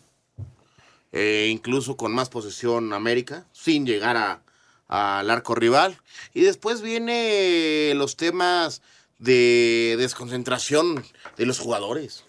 Eh, 1.12 1.48
incluso 1.50 1.96
con 1.96 2.12
más 2.12 2.28
posesión 2.28 2.92
América, 2.92 3.46
sin 3.52 3.84
llegar 3.84 4.16
a, 4.16 4.42
al 4.90 5.30
arco 5.30 5.54
rival. 5.54 5.98
Y 6.34 6.42
después 6.42 6.82
viene 6.82 7.92
los 7.94 8.16
temas 8.16 8.82
de 9.18 9.96
desconcentración 9.98 11.04
de 11.36 11.46
los 11.46 11.58
jugadores. 11.58 12.24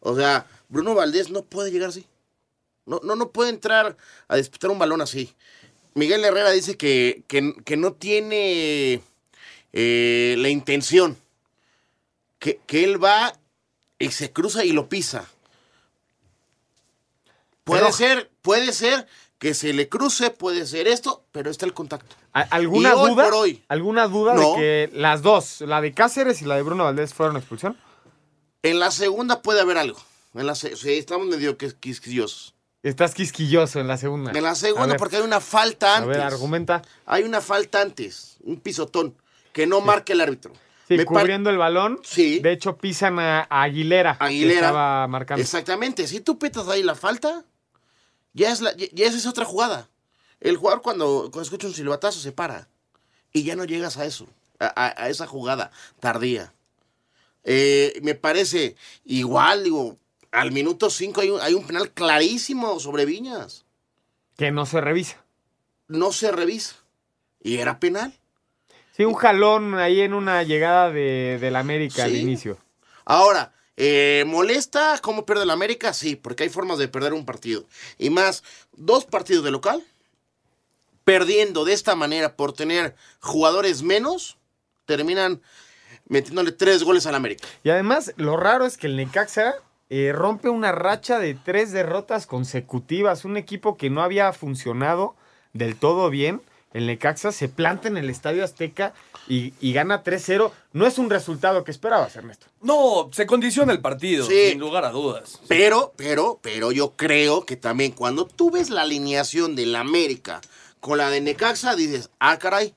O 0.00 0.14
sea, 0.16 0.46
Bruno 0.68 0.94
Valdés 0.94 1.30
no 1.30 1.42
puede 1.42 1.70
llegar 1.70 1.90
así. 1.90 2.06
No, 2.84 3.00
no, 3.02 3.16
no 3.16 3.30
puede 3.30 3.50
entrar 3.50 3.96
a 4.28 4.36
disputar 4.36 4.70
un 4.70 4.78
balón 4.78 5.00
así. 5.00 5.34
Miguel 5.94 6.24
Herrera 6.24 6.50
dice 6.50 6.76
que, 6.76 7.24
que, 7.26 7.76
no 7.76 7.92
tiene 7.94 9.02
eh, 9.72 10.36
la 10.38 10.48
intención. 10.48 11.16
Que, 12.38 12.60
que 12.66 12.84
él 12.84 13.02
va 13.02 13.36
y 13.98 14.10
se 14.12 14.30
cruza 14.30 14.64
y 14.64 14.72
lo 14.72 14.88
pisa. 14.88 15.28
Puede 17.66 17.80
Pero- 17.82 17.92
ser, 17.92 18.30
puede 18.42 18.72
ser 18.72 19.08
que 19.38 19.52
se 19.52 19.72
le 19.72 19.88
cruce, 19.88 20.30
puede 20.30 20.66
ser 20.66 20.86
esto, 20.86 21.26
pero 21.32 21.50
está 21.50 21.66
el 21.66 21.74
contacto. 21.74 22.14
¿A- 22.32 22.42
¿Alguna 22.42 22.94
hoy 22.94 23.10
duda? 23.10 23.24
por 23.24 23.34
hoy. 23.34 23.64
¿Alguna 23.66 24.06
duda 24.06 24.34
No. 24.34 24.52
de 24.52 24.56
que 24.56 24.90
las 24.94 25.20
dos, 25.22 25.62
la 25.62 25.80
de 25.80 25.92
Cáceres 25.92 26.40
y 26.42 26.44
la 26.44 26.54
de 26.54 26.62
Bruno 26.62 26.84
Valdés, 26.84 27.12
fueron 27.12 27.36
expulsión? 27.36 27.76
En 28.62 28.78
la 28.78 28.92
segunda 28.92 29.42
puede 29.42 29.60
haber 29.60 29.78
algo. 29.78 29.98
En 30.34 30.46
la 30.46 30.54
se- 30.54 30.76
sí, 30.76 30.92
estamos 30.92 31.26
medio 31.26 31.58
que- 31.58 31.74
quisquillosos. 31.74 32.54
Estás 32.84 33.14
quisquilloso 33.14 33.80
en 33.80 33.88
la 33.88 33.96
segunda. 33.96 34.30
En 34.30 34.44
la 34.44 34.54
segunda, 34.54 34.96
porque 34.96 35.16
hay 35.16 35.22
una 35.22 35.40
falta 35.40 35.94
A 35.94 35.96
antes. 35.98 36.10
ver, 36.16 36.20
argumenta. 36.20 36.82
Hay 37.04 37.24
una 37.24 37.40
falta 37.40 37.80
antes, 37.82 38.36
un 38.44 38.60
pisotón, 38.60 39.16
que 39.52 39.66
no 39.66 39.80
marca 39.80 40.12
el 40.12 40.20
árbitro. 40.20 40.52
Sí, 40.86 40.96
Me 40.96 41.04
cubriendo 41.04 41.50
el 41.50 41.58
balón. 41.58 41.98
Sí. 42.04 42.38
De 42.38 42.52
hecho, 42.52 42.76
pisan 42.76 43.18
a, 43.18 43.40
a 43.50 43.62
Aguilera. 43.64 44.16
que 44.18 44.24
Aguilera. 44.24 44.66
estaba 44.68 45.08
marcando. 45.08 45.42
Exactamente. 45.42 46.06
Si 46.06 46.20
tú 46.20 46.38
petas 46.38 46.68
ahí 46.68 46.84
la 46.84 46.94
falta, 46.94 47.44
ya, 48.36 48.52
es 48.52 48.60
la, 48.60 48.76
ya, 48.76 48.86
ya 48.92 49.06
esa 49.06 49.16
es 49.16 49.26
otra 49.26 49.44
jugada. 49.44 49.88
El 50.40 50.56
jugador 50.56 50.82
cuando, 50.82 51.22
cuando 51.32 51.42
escucha 51.42 51.66
un 51.66 51.74
silbatazo 51.74 52.20
se 52.20 52.30
para. 52.32 52.68
Y 53.32 53.42
ya 53.42 53.56
no 53.56 53.64
llegas 53.64 53.96
a 53.96 54.04
eso, 54.04 54.28
a, 54.60 54.92
a- 55.02 55.08
esa 55.08 55.26
jugada 55.26 55.70
tardía. 56.00 56.52
Eh, 57.44 57.98
me 58.02 58.14
parece 58.14 58.76
igual, 59.04 59.64
digo, 59.64 59.96
al 60.32 60.52
minuto 60.52 60.90
5 60.90 61.20
hay, 61.20 61.30
un- 61.30 61.40
hay 61.40 61.54
un 61.54 61.66
penal 61.66 61.90
clarísimo 61.92 62.78
sobre 62.80 63.04
Viñas. 63.04 63.64
Que 64.36 64.50
no 64.50 64.66
se 64.66 64.80
revisa. 64.80 65.24
No 65.88 66.12
se 66.12 66.30
revisa. 66.32 66.76
Y 67.42 67.56
era 67.58 67.78
penal. 67.80 68.12
Sí, 68.96 69.04
un 69.04 69.14
jalón 69.14 69.74
ahí 69.74 70.00
en 70.00 70.14
una 70.14 70.42
llegada 70.42 70.90
de, 70.90 71.38
del 71.40 71.56
América 71.56 72.04
al 72.04 72.16
inicio. 72.16 72.58
Ahora, 73.04 73.52
eh, 73.76 74.24
¿molesta 74.26 74.98
cómo 75.02 75.26
pierde 75.26 75.44
el 75.44 75.50
América? 75.50 75.92
Sí, 75.92 76.16
porque 76.16 76.44
hay 76.44 76.48
formas 76.48 76.78
de 76.78 76.88
perder 76.88 77.12
un 77.12 77.24
partido. 77.24 77.64
Y 77.98 78.10
más, 78.10 78.42
dos 78.72 79.04
partidos 79.04 79.44
de 79.44 79.50
local, 79.50 79.84
perdiendo 81.04 81.64
de 81.64 81.72
esta 81.72 81.94
manera 81.94 82.36
por 82.36 82.52
tener 82.52 82.96
jugadores 83.20 83.82
menos, 83.82 84.38
terminan 84.86 85.40
metiéndole 86.08 86.52
tres 86.52 86.82
goles 86.82 87.06
al 87.06 87.14
América. 87.14 87.46
Y 87.62 87.70
además, 87.70 88.12
lo 88.16 88.36
raro 88.36 88.66
es 88.66 88.76
que 88.76 88.86
el 88.86 88.96
Necaxa 88.96 89.54
eh, 89.88 90.12
rompe 90.12 90.48
una 90.48 90.72
racha 90.72 91.18
de 91.18 91.34
tres 91.34 91.72
derrotas 91.72 92.26
consecutivas. 92.26 93.24
Un 93.24 93.36
equipo 93.36 93.76
que 93.76 93.90
no 93.90 94.02
había 94.02 94.32
funcionado 94.32 95.14
del 95.52 95.76
todo 95.76 96.10
bien. 96.10 96.42
El 96.76 96.86
Necaxa 96.86 97.32
se 97.32 97.48
planta 97.48 97.88
en 97.88 97.96
el 97.96 98.10
Estadio 98.10 98.44
Azteca 98.44 98.92
y, 99.28 99.54
y 99.60 99.72
gana 99.72 100.04
3-0. 100.04 100.52
No 100.74 100.86
es 100.86 100.98
un 100.98 101.08
resultado 101.08 101.64
que 101.64 101.70
esperabas, 101.70 102.14
Ernesto. 102.16 102.48
No, 102.60 103.08
se 103.12 103.24
condiciona 103.24 103.72
el 103.72 103.80
partido, 103.80 104.26
Sí. 104.26 104.50
sin 104.50 104.58
lugar 104.60 104.84
a 104.84 104.90
dudas. 104.90 105.40
Pero, 105.48 105.94
pero, 105.96 106.38
pero 106.42 106.72
yo 106.72 106.92
creo 106.94 107.46
que 107.46 107.56
también 107.56 107.92
cuando 107.92 108.26
tú 108.26 108.50
ves 108.50 108.68
la 108.68 108.82
alineación 108.82 109.56
del 109.56 109.74
América 109.74 110.42
con 110.80 110.98
la 110.98 111.08
de 111.08 111.22
Necaxa, 111.22 111.76
dices, 111.76 112.10
ah, 112.18 112.38
caray, 112.38 112.74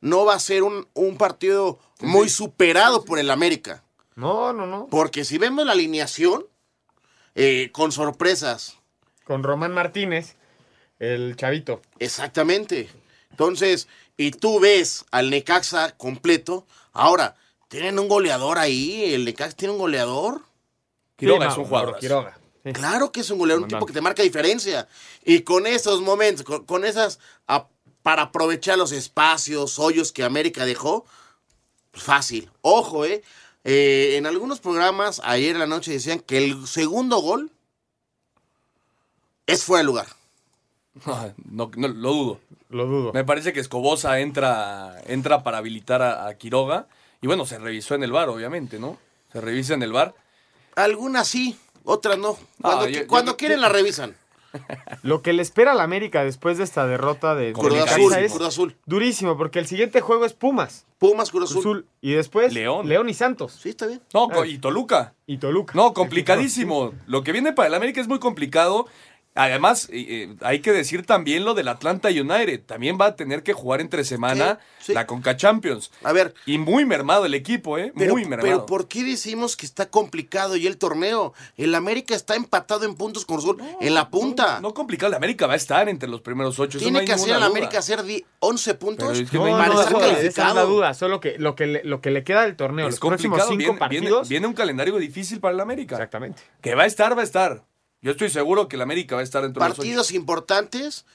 no 0.00 0.24
va 0.24 0.34
a 0.34 0.40
ser 0.40 0.62
un, 0.62 0.88
un 0.94 1.18
partido 1.18 1.78
muy 2.00 2.30
superado 2.30 3.04
por 3.04 3.18
el 3.18 3.30
América. 3.30 3.84
No, 4.14 4.54
no, 4.54 4.66
no. 4.66 4.86
Porque 4.90 5.26
si 5.26 5.36
vemos 5.36 5.66
la 5.66 5.72
alineación, 5.72 6.46
eh, 7.34 7.68
con 7.70 7.92
sorpresas. 7.92 8.78
Con 9.24 9.42
Román 9.42 9.72
Martínez, 9.74 10.36
el 10.98 11.36
chavito. 11.36 11.82
Exactamente. 11.98 12.88
Entonces, 13.32 13.88
y 14.16 14.30
tú 14.30 14.60
ves 14.60 15.04
al 15.10 15.28
Necaxa 15.30 15.96
completo. 15.96 16.66
Ahora, 16.92 17.34
tienen 17.68 17.98
un 17.98 18.06
goleador 18.08 18.58
ahí. 18.58 19.12
El 19.14 19.24
Necaxa 19.24 19.56
tiene 19.56 19.72
un 19.72 19.78
goleador. 19.80 20.42
Quiroga 21.16 21.46
Sí, 21.46 21.52
es 21.52 21.58
un 21.58 21.64
jugador. 21.64 21.98
Quiroga. 21.98 22.38
Sí. 22.64 22.72
Claro 22.72 23.10
que 23.10 23.20
es 23.20 23.30
un 23.30 23.38
goleador, 23.38 23.62
un 23.64 23.68
tipo 23.68 23.86
que 23.86 23.92
te 23.92 24.00
marca 24.00 24.22
diferencia. 24.22 24.86
Y 25.24 25.40
con 25.40 25.66
esos 25.66 26.00
momentos, 26.00 26.44
con, 26.44 26.64
con 26.64 26.84
esas, 26.84 27.18
a- 27.48 27.66
para 28.02 28.22
aprovechar 28.22 28.78
los 28.78 28.92
espacios, 28.92 29.78
hoyos 29.78 30.12
que 30.12 30.22
América 30.24 30.64
dejó, 30.64 31.04
pues 31.90 32.04
fácil. 32.04 32.50
Ojo, 32.60 33.04
eh. 33.04 33.22
Eh, 33.64 34.14
en 34.16 34.26
algunos 34.26 34.58
programas 34.60 35.20
ayer 35.24 35.52
en 35.52 35.60
la 35.60 35.66
noche 35.68 35.92
decían 35.92 36.18
que 36.18 36.38
el 36.38 36.66
segundo 36.66 37.18
gol 37.18 37.50
es 39.46 39.64
fuera 39.64 39.78
de 39.82 39.84
lugar. 39.86 40.06
No, 41.50 41.70
no, 41.76 41.88
lo 41.88 42.10
dudo. 42.12 42.40
Lo 42.70 42.86
dudo. 42.86 43.12
Me 43.12 43.24
parece 43.24 43.52
que 43.52 43.60
Escobosa 43.60 44.20
entra, 44.20 44.96
entra 45.06 45.42
para 45.42 45.58
habilitar 45.58 46.00
a, 46.02 46.26
a 46.26 46.34
Quiroga. 46.34 46.86
Y 47.20 47.26
bueno, 47.26 47.44
se 47.46 47.58
revisó 47.58 47.94
en 47.94 48.02
el 48.02 48.12
bar, 48.12 48.28
obviamente, 48.28 48.78
¿no? 48.78 48.98
Se 49.32 49.40
revisa 49.40 49.74
en 49.74 49.82
el 49.82 49.92
bar. 49.92 50.14
Algunas 50.74 51.28
sí, 51.28 51.56
otras 51.84 52.18
no. 52.18 52.36
Cuando, 52.60 52.88
yo- 52.88 53.00
yo 53.02 53.06
cuando 53.06 53.32
creo 53.32 53.48
quieren 53.48 53.60
la 53.60 53.68
revisan. 53.68 54.16
Lo 55.02 55.22
que 55.22 55.32
le 55.32 55.40
espera 55.40 55.72
a 55.72 55.74
la 55.74 55.82
América 55.82 56.24
después 56.24 56.58
de 56.58 56.64
esta 56.64 56.86
derrota 56.86 57.34
de, 57.34 57.52
Cruz 57.54 57.74
Azul, 57.80 58.12
es 58.14 58.32
Cruz 58.32 58.46
Azul. 58.48 58.76
durísimo, 58.84 59.38
porque 59.38 59.58
el 59.58 59.66
siguiente 59.66 60.00
juego 60.02 60.26
es 60.26 60.34
Pumas. 60.34 60.84
Pumas, 60.98 61.30
Cruz 61.30 61.44
Azul. 61.50 61.58
Azul. 61.60 61.86
Y 62.02 62.12
después 62.12 62.52
León. 62.52 62.86
León 62.88 63.08
y 63.08 63.14
Santos. 63.14 63.58
Sí, 63.62 63.70
está 63.70 63.86
bien. 63.86 64.02
No, 64.12 64.28
co- 64.28 64.44
y 64.44 64.58
Toluca. 64.58 65.14
Y 65.26 65.38
Toluca. 65.38 65.72
No, 65.74 65.94
complicadísimo. 65.94 66.92
Lo 67.06 67.22
que 67.22 67.32
viene 67.32 67.52
para 67.54 67.68
el 67.68 67.74
América 67.74 68.00
es 68.02 68.08
muy 68.08 68.18
complicado. 68.18 68.86
Además, 69.34 69.88
eh, 69.90 70.34
hay 70.42 70.60
que 70.60 70.72
decir 70.72 71.06
también 71.06 71.44
lo 71.46 71.54
del 71.54 71.68
Atlanta 71.68 72.08
United. 72.10 72.60
También 72.66 72.98
va 73.00 73.06
a 73.06 73.16
tener 73.16 73.42
que 73.42 73.54
jugar 73.54 73.80
entre 73.80 74.04
semana 74.04 74.58
Sí, 74.78 74.86
sí. 74.88 74.92
la 74.92 75.06
Conca 75.06 75.36
Champions. 75.36 75.90
A 76.04 76.12
ver, 76.12 76.34
Y 76.44 76.58
muy 76.58 76.84
mermado 76.84 77.24
el 77.24 77.32
equipo, 77.34 77.78
¿eh? 77.78 77.92
Pero, 77.96 78.12
muy 78.12 78.26
mermado. 78.26 78.42
pero 78.42 78.66
¿por 78.66 78.88
qué 78.88 79.02
decimos 79.04 79.56
que 79.56 79.64
está 79.64 79.88
complicado 79.88 80.56
y 80.56 80.66
el 80.66 80.76
torneo? 80.76 81.32
El 81.56 81.74
América 81.74 82.14
está 82.14 82.34
empatado 82.34 82.84
en 82.84 82.94
puntos 82.94 83.24
con 83.24 83.38
Azul, 83.38 83.56
en 83.80 83.94
la 83.94 84.10
punta. 84.10 84.60
No 84.60 84.74
complicado, 84.74 85.08
el 85.12 85.16
América 85.16 85.46
va 85.46 85.54
a 85.54 85.56
estar 85.56 85.88
entre 85.88 86.08
los 86.10 86.20
primeros 86.20 86.58
ocho. 86.58 86.78
Tiene 86.78 87.00
no 87.00 87.04
que 87.06 87.12
hacer 87.12 87.36
duda. 87.36 87.46
América 87.46 87.78
hacer 87.78 88.02
di- 88.02 88.24
11 88.40 88.74
puntos 88.74 89.18
es 89.18 89.30
que 89.30 89.38
para 89.38 89.66
no, 89.68 89.80
estar 89.80 89.96
eso- 89.96 89.96
esa 89.98 90.06
es 90.18 90.36
la 90.36 90.44
calificado. 90.44 90.66
duda. 90.68 90.92
Solo 90.94 91.20
que 91.20 91.38
lo 91.38 91.54
que 91.54 91.66
le, 91.66 91.84
lo 91.84 92.00
que 92.02 92.10
le 92.10 92.22
queda 92.22 92.42
del 92.42 92.56
torneo, 92.56 92.86
Es 92.88 92.94
los 92.94 93.00
próximos 93.00 93.38
complicado, 93.42 93.76
cinco 93.78 93.88
viene, 93.88 94.08
viene- 94.10 94.28
viene 94.28 94.46
un 94.46 94.52
calendario 94.54 94.98
difícil 94.98 95.40
para 95.40 95.54
el 95.54 95.60
América. 95.60 95.94
Exactamente. 95.94 96.42
Que 96.60 96.74
va 96.74 96.82
a 96.82 96.86
estar, 96.86 97.16
va 97.16 97.22
a 97.22 97.24
estar. 97.24 97.64
Yo 98.02 98.10
estoy 98.10 98.28
seguro 98.30 98.68
que 98.68 98.76
el 98.76 98.82
América 98.82 99.14
va 99.14 99.20
a 99.20 99.24
estar 99.24 99.44
entre 99.44 99.60
los 99.60 99.70
ocho. 99.70 99.76
Partidos 99.78 100.12
importantes, 100.12 101.06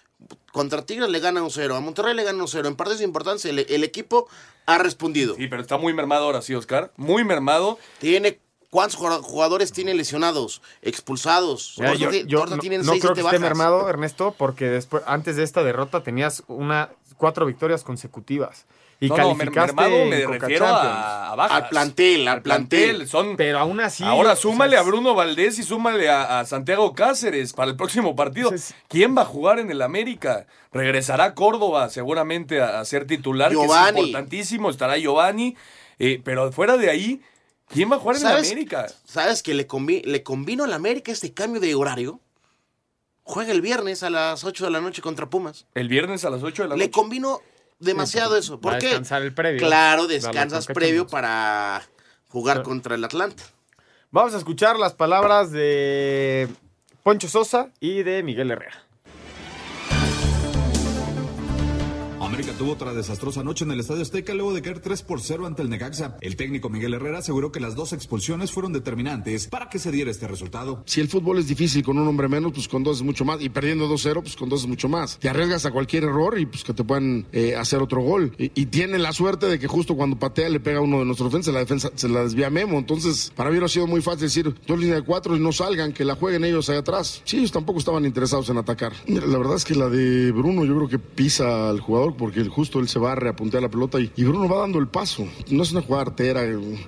contra 0.52 0.86
Tigres 0.86 1.10
le 1.10 1.20
gana 1.20 1.44
un 1.44 1.52
0, 1.52 1.76
a 1.76 1.82
Monterrey 1.82 2.16
le 2.16 2.24
gana 2.24 2.42
un 2.42 2.48
0. 2.48 2.68
En 2.68 2.76
partidos 2.76 3.02
importantes 3.02 3.46
el, 3.46 3.60
el 3.60 3.84
equipo 3.84 4.28
ha 4.66 4.78
respondido. 4.78 5.36
Sí, 5.36 5.48
pero 5.48 5.62
está 5.62 5.78
muy 5.78 5.94
mermado 5.94 6.24
ahora 6.26 6.42
sí, 6.42 6.56
Oscar. 6.56 6.92
Muy 6.98 7.24
mermado. 7.24 7.78
Tiene 8.00 8.40
¿Cuántos 8.70 8.98
jugado- 8.98 9.24
jugadores 9.24 9.72
tiene 9.72 9.94
lesionados, 9.94 10.62
expulsados? 10.82 11.76
Mira, 11.78 11.94
yo 11.96 12.12
yo 12.12 12.46
no, 12.46 12.58
tienen 12.58 12.82
no 12.82 12.92
seis, 12.92 13.02
creo 13.02 13.14
que 13.14 13.22
esté 13.22 13.40
mermado, 13.40 13.88
Ernesto, 13.90 14.36
porque 14.38 14.66
después, 14.66 15.04
antes 15.08 15.38
de 15.38 15.44
esta 15.44 15.64
derrota 15.64 16.04
tenías 16.04 16.44
una 16.48 16.90
cuatro 17.16 17.46
victorias 17.46 17.84
consecutivas. 17.84 18.66
Y 19.00 19.10
No, 19.10 19.16
calificaste 19.16 19.74
mermado 19.74 20.06
me 20.06 20.26
refiero 20.26 20.66
a, 20.66 21.32
a 21.32 21.36
bajas. 21.36 21.64
Al 21.64 21.70
plantel, 21.70 22.28
al 22.28 22.42
plantel. 22.42 23.08
Son, 23.08 23.38
Pero 23.38 23.60
aún 23.60 23.80
así. 23.80 24.04
Ahora 24.04 24.32
o 24.32 24.36
sea, 24.36 24.42
súmale 24.42 24.76
a 24.76 24.82
Bruno 24.82 25.14
Valdés 25.14 25.60
y 25.60 25.64
súmale 25.64 26.10
a, 26.10 26.40
a 26.40 26.46
Santiago 26.46 26.94
Cáceres 26.96 27.54
para 27.54 27.70
el 27.70 27.78
próximo 27.78 28.16
partido. 28.16 28.52
¿Quién 28.88 29.16
va 29.16 29.22
a 29.22 29.26
jugar 29.26 29.60
en 29.60 29.70
el 29.70 29.84
América? 29.84 30.48
Regresará 30.72 31.36
Córdoba 31.36 31.90
seguramente 31.90 32.60
a, 32.60 32.80
a 32.80 32.86
ser 32.86 33.06
titular, 33.06 33.50
que 33.50 33.56
Giovanni. 33.56 34.00
es 34.00 34.06
importantísimo. 34.08 34.70
Estará 34.72 34.98
Giovanni. 34.98 35.56
eh, 36.00 36.20
pero 36.24 36.52
fuera 36.52 36.76
de 36.78 36.90
ahí, 36.90 37.22
¿quién 37.68 37.92
va 37.92 37.98
a 37.98 38.00
jugar 38.00 38.16
en 38.18 38.26
el. 38.26 38.38
América? 38.38 38.88
¿Sabes 39.06 39.44
que 39.44 39.54
le, 39.54 39.68
le 40.06 40.24
convino 40.24 40.64
al 40.64 40.74
América 40.74 41.12
este 41.12 41.34
cambio 41.34 41.62
de 41.62 41.76
horario? 41.76 42.20
Juega 43.22 43.52
el 43.52 43.62
viernes 43.62 44.04
a 44.04 44.10
las 44.10 44.44
8 44.44 44.66
de 44.66 44.72
la 44.72 44.80
noche 44.82 45.02
contra 45.02 45.30
Pumas. 45.30 45.66
El 45.76 45.88
viernes 45.90 46.24
a 46.26 46.30
las 46.30 46.42
8 46.44 46.64
de 46.64 46.70
la 46.70 46.76
Le 46.76 46.86
noche. 46.86 46.92
convino 46.92 47.42
demasiado 47.80 48.38
eso. 48.38 48.60
¿Por 48.60 48.78
qué? 48.78 48.88
descansar 48.88 49.22
el 49.22 49.34
previo. 49.34 49.60
Claro, 49.60 50.08
descansas 50.08 50.68
previo 50.68 51.08
para 51.08 51.84
jugar 52.28 52.64
contra 52.64 52.96
el 52.96 53.04
Atlanta. 53.04 53.44
Vamos 54.12 54.34
a 54.34 54.38
escuchar 54.38 54.80
las 54.80 54.94
palabras 54.94 55.52
de 55.52 56.48
Poncho 57.04 57.28
Sosa 57.28 57.72
y 57.80 58.04
de 58.04 58.24
Miguel 58.24 58.52
Herrera. 58.52 58.87
América 62.28 62.52
tuvo 62.58 62.74
otra 62.74 62.94
desastrosa 62.94 63.42
noche 63.42 63.64
en 63.64 63.72
el 63.72 63.80
Estadio 63.80 64.02
Azteca 64.02 64.34
luego 64.34 64.54
de 64.54 64.62
caer 64.62 64.82
3 64.82 65.02
por 65.04 65.22
0 65.22 65.46
ante 65.46 65.62
el 65.62 65.70
Necaxa. 65.70 66.18
El 66.20 66.36
técnico 66.36 66.70
Miguel 66.70 66.94
Herrera 66.94 67.20
aseguró 67.20 67.54
que 67.54 67.62
las 67.62 67.74
dos 67.74 67.94
expulsiones 67.94 68.52
fueron 68.52 68.74
determinantes 68.74 69.48
para 69.48 69.70
que 69.70 69.80
se 69.80 69.94
diera 69.94 70.12
este 70.12 70.28
resultado. 70.28 70.84
Si 70.86 71.00
el 71.00 71.08
fútbol 71.08 71.40
es 71.40 71.48
difícil 71.48 71.86
con 71.86 71.98
un 71.98 72.06
hombre 72.06 72.28
menos, 72.28 72.52
pues 72.52 72.68
con 72.68 72.84
dos 72.84 72.98
es 72.98 73.04
mucho 73.04 73.24
más. 73.24 73.42
Y 73.42 73.48
perdiendo 73.48 73.88
2-0, 73.88 74.24
pues 74.24 74.36
con 74.36 74.50
dos 74.50 74.64
es 74.64 74.68
mucho 74.68 74.90
más. 74.90 75.18
Te 75.20 75.30
arriesgas 75.30 75.66
a 75.66 75.72
cualquier 75.72 76.04
error 76.04 76.38
y 76.38 76.46
pues 76.46 76.66
que 76.66 76.74
te 76.74 76.84
puedan 76.84 77.26
eh, 77.32 77.56
hacer 77.56 77.82
otro 77.82 78.02
gol. 78.02 78.34
Y, 78.38 78.66
tiene 78.66 78.98
la 78.98 79.14
suerte 79.14 79.46
de 79.46 79.58
que 79.58 79.68
justo 79.68 79.96
cuando 79.96 80.20
patea 80.20 80.50
le 80.50 80.60
pega 80.60 80.82
uno 80.82 81.00
de 81.00 81.06
nuestros 81.06 81.32
defensas, 81.32 81.54
la 81.54 81.62
defensa 81.62 81.92
se 81.96 82.10
la 82.10 82.24
desvía 82.24 82.50
Memo. 82.50 82.78
Entonces, 82.78 83.32
para 83.38 83.50
mí 83.50 83.54
hubiera 83.54 83.70
sido 83.70 83.88
muy 83.88 84.02
fácil 84.02 84.24
decir, 84.24 84.54
dos 84.68 84.78
líneas 84.78 84.98
de 84.98 85.06
cuatro 85.06 85.38
y 85.38 85.40
no 85.40 85.54
salgan, 85.54 85.94
que 85.94 86.04
la 86.04 86.16
jueguen 86.16 86.44
ellos 86.44 86.70
allá 86.70 86.80
atrás. 86.80 87.22
Sí, 87.24 87.38
ellos 87.38 87.54
tampoco 87.54 87.80
estaban 87.80 88.06
interesados 88.06 88.50
en 88.50 88.58
atacar. 88.58 88.92
La 89.08 89.38
verdad 89.38 89.56
es 89.56 89.64
que 89.64 89.76
la 89.76 89.88
de 89.88 90.34
Bruno 90.34 90.66
yo 90.66 90.76
creo 90.76 90.90
que 90.90 91.00
pisa 91.00 91.70
al 91.70 91.80
jugador 91.80 92.17
porque 92.18 92.44
justo 92.46 92.80
él 92.80 92.88
se 92.88 93.00
va 93.00 93.14
a 93.14 93.16
reapuntear 93.16 93.64
la 93.64 93.70
pelota 93.70 94.00
y, 94.00 94.12
y 94.16 94.24
Bruno 94.24 94.50
va 94.50 94.60
dando 94.60 94.80
el 94.80 94.88
paso. 94.88 95.28
No 95.50 95.64
es 95.64 95.72
una 95.72 95.82
jugada 95.82 96.04
artera. 96.04 96.42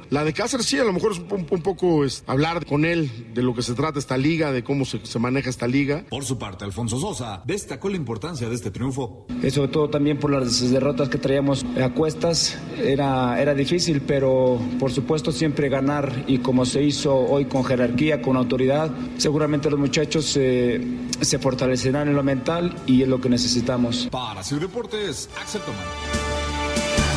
La 0.10 0.24
de 0.24 0.34
Cáceres 0.34 0.65
sí, 0.65 0.78
a 0.78 0.84
lo 0.84 0.94
mejor 0.94 1.13
es 1.13 1.20
un, 1.20 1.48
un 1.50 1.62
poco 1.62 2.04
es, 2.04 2.24
hablar 2.28 2.65
con 2.65 2.86
él 2.86 3.10
de 3.34 3.44
lo 3.44 3.54
que 3.54 3.62
se 3.62 3.74
trata 3.74 4.00
esta 4.00 4.18
liga, 4.18 4.52
de 4.52 4.63
cómo 4.63 4.86
se, 4.86 5.06
se 5.06 5.20
maneja 5.20 5.50
esta 5.50 5.68
liga. 5.68 6.06
Por 6.10 6.26
su 6.26 6.38
parte, 6.38 6.65
Alfonso 6.65 7.00
Sosa 7.00 7.44
destacó 7.46 7.89
la 7.89 7.96
importancia 7.96 8.50
de 8.50 8.56
este 8.56 8.72
triunfo. 8.72 9.26
Eh, 9.44 9.52
sobre 9.52 9.70
todo 9.70 9.89
también 9.89 10.20
por 10.20 10.32
las 10.32 10.70
derrotas 10.72 11.10
que 11.10 11.18
traíamos 11.18 11.65
a 11.82 11.89
cuestas, 11.89 12.58
era, 12.84 13.42
era 13.42 13.54
difícil, 13.54 14.02
pero 14.02 14.60
por 14.80 14.92
supuesto 14.92 15.32
siempre 15.32 15.70
ganar 15.70 16.26
y 16.28 16.39
como 16.39 16.65
se 16.65 16.84
hizo 16.84 17.15
hoy 17.15 17.46
con 17.46 17.63
jerarquía, 17.63 18.22
con 18.22 18.38
autoridad, 18.38 18.92
seguramente 19.18 19.70
los 19.70 19.80
muchachos 19.80 20.36
eh, 20.38 20.82
se 21.21 21.39
fortalecerán 21.39 22.08
en 22.08 22.15
lo 22.15 22.23
mental 22.23 22.75
y 22.86 23.01
es 23.03 23.08
lo 23.08 23.19
que 23.21 23.29
necesitamos. 23.29 24.08
Para 24.12 24.43
Sir 24.43 24.60
Deportes, 24.60 25.29
Axel 25.41 25.62
Tomán. 25.62 25.79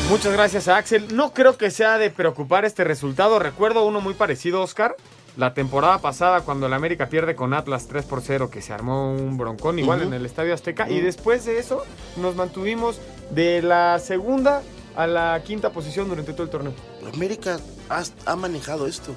Muchas 0.09 0.33
gracias 0.33 0.67
a 0.67 0.77
Axel. 0.77 1.15
No 1.15 1.33
creo 1.33 1.57
que 1.57 1.71
sea 1.71 1.97
de 1.97 2.09
preocupar 2.09 2.65
este 2.65 2.83
resultado. 2.83 3.39
Recuerdo 3.39 3.85
uno 3.85 4.01
muy 4.01 4.13
parecido, 4.13 4.61
Oscar. 4.61 4.95
La 5.37 5.55
temporada 5.55 5.97
pasada, 5.99 6.41
cuando 6.41 6.67
el 6.67 6.73
América 6.73 7.09
pierde 7.09 7.35
con 7.35 7.53
Atlas 7.55 7.87
3 7.87 8.05
por 8.05 8.21
0, 8.21 8.51
que 8.51 8.61
se 8.61 8.71
armó 8.73 9.13
un 9.15 9.37
broncón 9.37 9.79
igual 9.79 10.03
en 10.03 10.13
el 10.13 10.25
Estadio 10.25 10.53
Azteca. 10.53 10.87
Y 10.89 10.99
después 10.99 11.45
de 11.45 11.57
eso, 11.57 11.83
nos 12.17 12.35
mantuvimos 12.35 12.99
de 13.31 13.63
la 13.63 13.97
segunda 13.97 14.61
a 14.95 15.07
la 15.07 15.41
quinta 15.43 15.71
posición 15.71 16.07
durante 16.09 16.33
todo 16.33 16.43
el 16.43 16.49
torneo. 16.49 16.73
América 17.11 17.59
ha, 17.89 18.03
ha 18.27 18.35
manejado 18.35 18.85
esto. 18.85 19.15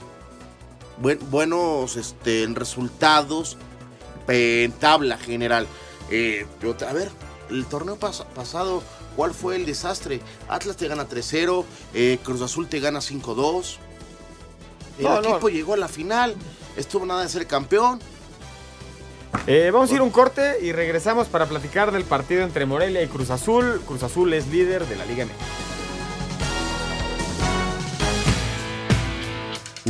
Buen- 1.03 1.19
buenos 1.31 1.97
este, 1.97 2.47
resultados 2.55 3.59
en 4.29 4.73
tabla 4.73 5.19
general. 5.19 5.67
Eh, 6.11 6.47
a 6.89 6.93
ver, 6.93 7.11
el 7.51 7.65
torneo 7.67 7.99
pas- 7.99 8.25
pasado, 8.27 8.83
¿cuál 9.17 9.33
fue 9.35 9.57
el 9.57 9.67
desastre? 9.67 10.21
Atlas 10.49 10.77
te 10.77 10.89
gana 10.89 11.09
3-0, 11.09 11.65
eh, 11.95 12.19
Cruz 12.23 12.43
Azul 12.43 12.69
te 12.69 12.81
gana 12.81 13.01
5-2. 13.01 13.79
El 14.99 15.05
No, 15.05 15.21
no. 15.21 15.29
equipo 15.31 15.49
llegó 15.49 15.75
a 15.75 15.77
la 15.77 15.89
final, 15.89 16.35
estuvo 16.77 17.05
nada 17.07 17.23
de 17.23 17.29
ser 17.29 17.47
campeón. 17.47 18.01
Eh, 19.47 19.71
vamos 19.73 19.91
a 19.91 19.95
ir 19.95 20.01
un 20.03 20.11
corte 20.11 20.57
y 20.63 20.73
regresamos 20.73 21.27
para 21.29 21.47
platicar 21.47 21.93
del 21.93 22.05
partido 22.05 22.43
entre 22.43 22.65
Morelia 22.65 23.03
y 23.03 23.07
Cruz 23.09 23.29
Azul. 23.31 23.83
Cruz 23.87 24.03
Azul 24.03 24.33
es 24.33 24.47
líder 24.49 24.87
de 24.87 24.97
la 24.97 25.05
Liga 25.05 25.25
MX. 25.27 25.35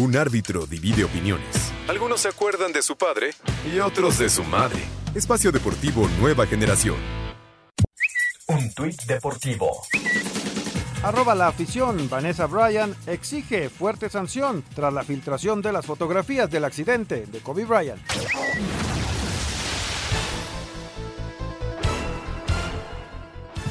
Un 0.02 0.16
árbitro 0.16 0.66
divide 0.66 1.04
opiniones. 1.04 1.65
Algunos 1.88 2.20
se 2.20 2.28
acuerdan 2.28 2.72
de 2.72 2.82
su 2.82 2.96
padre 2.96 3.30
y 3.72 3.78
otros 3.78 4.18
de 4.18 4.28
su 4.28 4.42
madre. 4.42 4.82
Espacio 5.14 5.52
Deportivo 5.52 6.08
Nueva 6.20 6.44
Generación. 6.44 6.96
Un 8.48 8.74
tuit 8.74 9.00
deportivo. 9.02 9.82
Arroba 11.04 11.36
la 11.36 11.46
afición, 11.46 12.08
Vanessa 12.08 12.46
Bryan 12.46 12.92
exige 13.06 13.70
fuerte 13.70 14.08
sanción 14.10 14.64
tras 14.74 14.92
la 14.92 15.04
filtración 15.04 15.62
de 15.62 15.72
las 15.72 15.86
fotografías 15.86 16.50
del 16.50 16.64
accidente 16.64 17.24
de 17.26 17.38
Kobe 17.38 17.64
Bryant. 17.64 18.00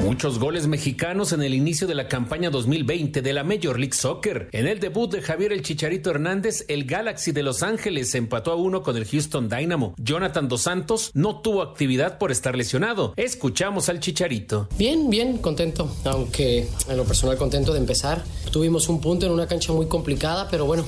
Muchos 0.06 0.38
goles 0.38 0.68
mexicanos 0.68 1.34
en 1.34 1.41
el 1.41 1.56
inicio 1.56 1.88
de 1.88 1.96
la 1.96 2.08
campaña 2.08 2.52
2020 2.52 3.24
de 3.24 3.34
la 3.34 3.44
Major 3.44 3.80
League 3.80 3.96
Soccer. 3.96 4.50
En 4.52 4.68
el 4.68 4.80
debut 4.80 5.12
de 5.12 5.24
Javier 5.24 5.52
El 5.52 5.63
Chicharito 5.63 6.12
Hernández, 6.12 6.63
el 6.68 6.86
Galaxy 6.86 7.32
de 7.32 7.41
Los 7.41 7.63
Ángeles 7.63 8.13
empató 8.13 8.52
a 8.52 8.56
uno 8.56 8.84
con 8.84 8.98
el 8.98 9.06
Houston 9.08 9.50
Dynamo. 9.50 9.96
Jonathan 9.98 10.48
Dos 10.48 10.62
Santos 10.62 11.10
no 11.15 11.41
tuvo 11.41 11.63
actividad 11.63 12.20
por 12.20 12.32
estar 12.32 12.56
lesionado. 12.56 13.13
Escuchamos 13.18 13.89
al 13.89 14.00
Chicharito. 14.00 14.70
Bien, 14.78 15.10
bien, 15.10 15.39
contento, 15.39 15.91
aunque 16.04 16.68
en 16.88 16.98
lo 16.98 17.04
personal 17.06 17.36
contento 17.38 17.74
de 17.74 17.80
empezar. 17.80 18.24
Tuvimos 18.52 18.88
un 18.89 19.02
punto 19.02 19.26
en 19.26 19.32
una 19.32 19.48
cancha 19.48 19.74
muy 19.74 19.88
complicada, 19.88 20.48
pero 20.52 20.65
bueno, 20.65 20.86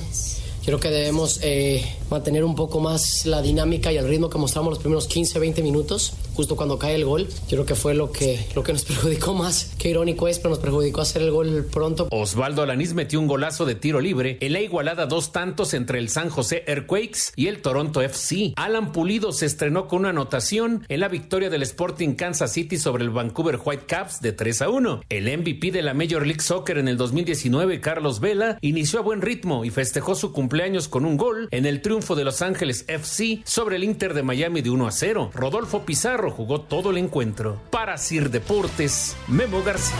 creo 0.68 0.80
que 0.80 0.90
debemos 0.90 1.40
eh, 1.42 1.82
mantener 2.10 2.44
un 2.44 2.54
poco 2.54 2.78
más 2.78 3.24
la 3.24 3.40
dinámica 3.40 3.90
y 3.90 3.96
el 3.96 4.06
ritmo 4.06 4.28
que 4.28 4.36
mostramos 4.36 4.68
los 4.68 4.78
primeros 4.78 5.06
15, 5.06 5.38
20 5.38 5.62
minutos, 5.62 6.12
justo 6.34 6.56
cuando 6.56 6.78
cae 6.78 6.94
el 6.94 7.06
gol. 7.06 7.26
Creo 7.48 7.64
que 7.64 7.74
fue 7.74 7.94
lo 7.94 8.12
que, 8.12 8.38
lo 8.54 8.62
que 8.62 8.74
nos 8.74 8.84
perjudicó 8.84 9.32
más. 9.32 9.72
Qué 9.78 9.88
irónico 9.88 10.28
es, 10.28 10.38
pero 10.38 10.50
nos 10.50 10.58
perjudicó 10.58 11.00
hacer 11.00 11.22
el 11.22 11.30
gol 11.30 11.66
pronto. 11.72 12.08
Osvaldo 12.10 12.60
Alanís 12.60 12.92
metió 12.92 13.18
un 13.18 13.28
golazo 13.28 13.64
de 13.64 13.76
tiro 13.76 13.98
libre 14.02 14.36
en 14.42 14.52
la 14.52 14.60
igualada 14.60 15.06
dos 15.06 15.32
tantos 15.32 15.72
entre 15.72 16.00
el 16.00 16.10
San 16.10 16.28
José 16.28 16.64
Earthquakes 16.66 17.32
y 17.34 17.46
el 17.46 17.62
Toronto 17.62 18.02
FC. 18.02 18.52
Alan 18.56 18.92
Pulido 18.92 19.32
se 19.32 19.46
estrenó 19.46 19.88
con 19.88 20.00
una 20.00 20.10
anotación 20.10 20.84
en 20.90 21.00
la 21.00 21.08
victoria 21.08 21.48
del 21.48 21.62
Sporting 21.62 22.12
Kansas 22.12 22.52
City 22.52 22.76
sobre 22.76 23.04
el 23.04 23.10
Vancouver 23.10 23.58
Whitecaps 23.64 24.20
de 24.20 24.32
3 24.32 24.60
a 24.60 24.68
1. 24.68 25.00
El 25.08 25.38
MVP 25.38 25.70
de 25.70 25.80
la 25.80 25.94
Major 25.94 26.26
League 26.26 26.42
Soccer 26.42 26.76
en 26.76 26.88
el 26.88 26.98
2019, 26.98 27.80
Carlos 27.80 28.20
Vela, 28.20 28.58
inició 28.60 28.98
a 28.98 29.02
buen 29.02 29.22
ritmo 29.22 29.64
y 29.64 29.70
festejó 29.70 30.14
su 30.14 30.30
cumpleaños 30.30 30.57
cumpleaños 30.58 30.88
con 30.88 31.04
un 31.04 31.16
gol 31.16 31.46
en 31.52 31.66
el 31.66 31.80
triunfo 31.82 32.16
de 32.16 32.24
Los 32.24 32.42
Ángeles 32.42 32.84
FC 32.88 33.42
sobre 33.44 33.76
el 33.76 33.84
Inter 33.84 34.12
de 34.12 34.24
Miami 34.24 34.60
de 34.60 34.70
1 34.70 34.88
a 34.88 34.90
0. 34.90 35.30
Rodolfo 35.32 35.84
Pizarro 35.86 36.32
jugó 36.32 36.62
todo 36.62 36.90
el 36.90 36.98
encuentro. 36.98 37.60
Para 37.70 37.96
Sir 37.96 38.28
Deportes, 38.28 39.16
Memo 39.28 39.62
García. 39.62 39.94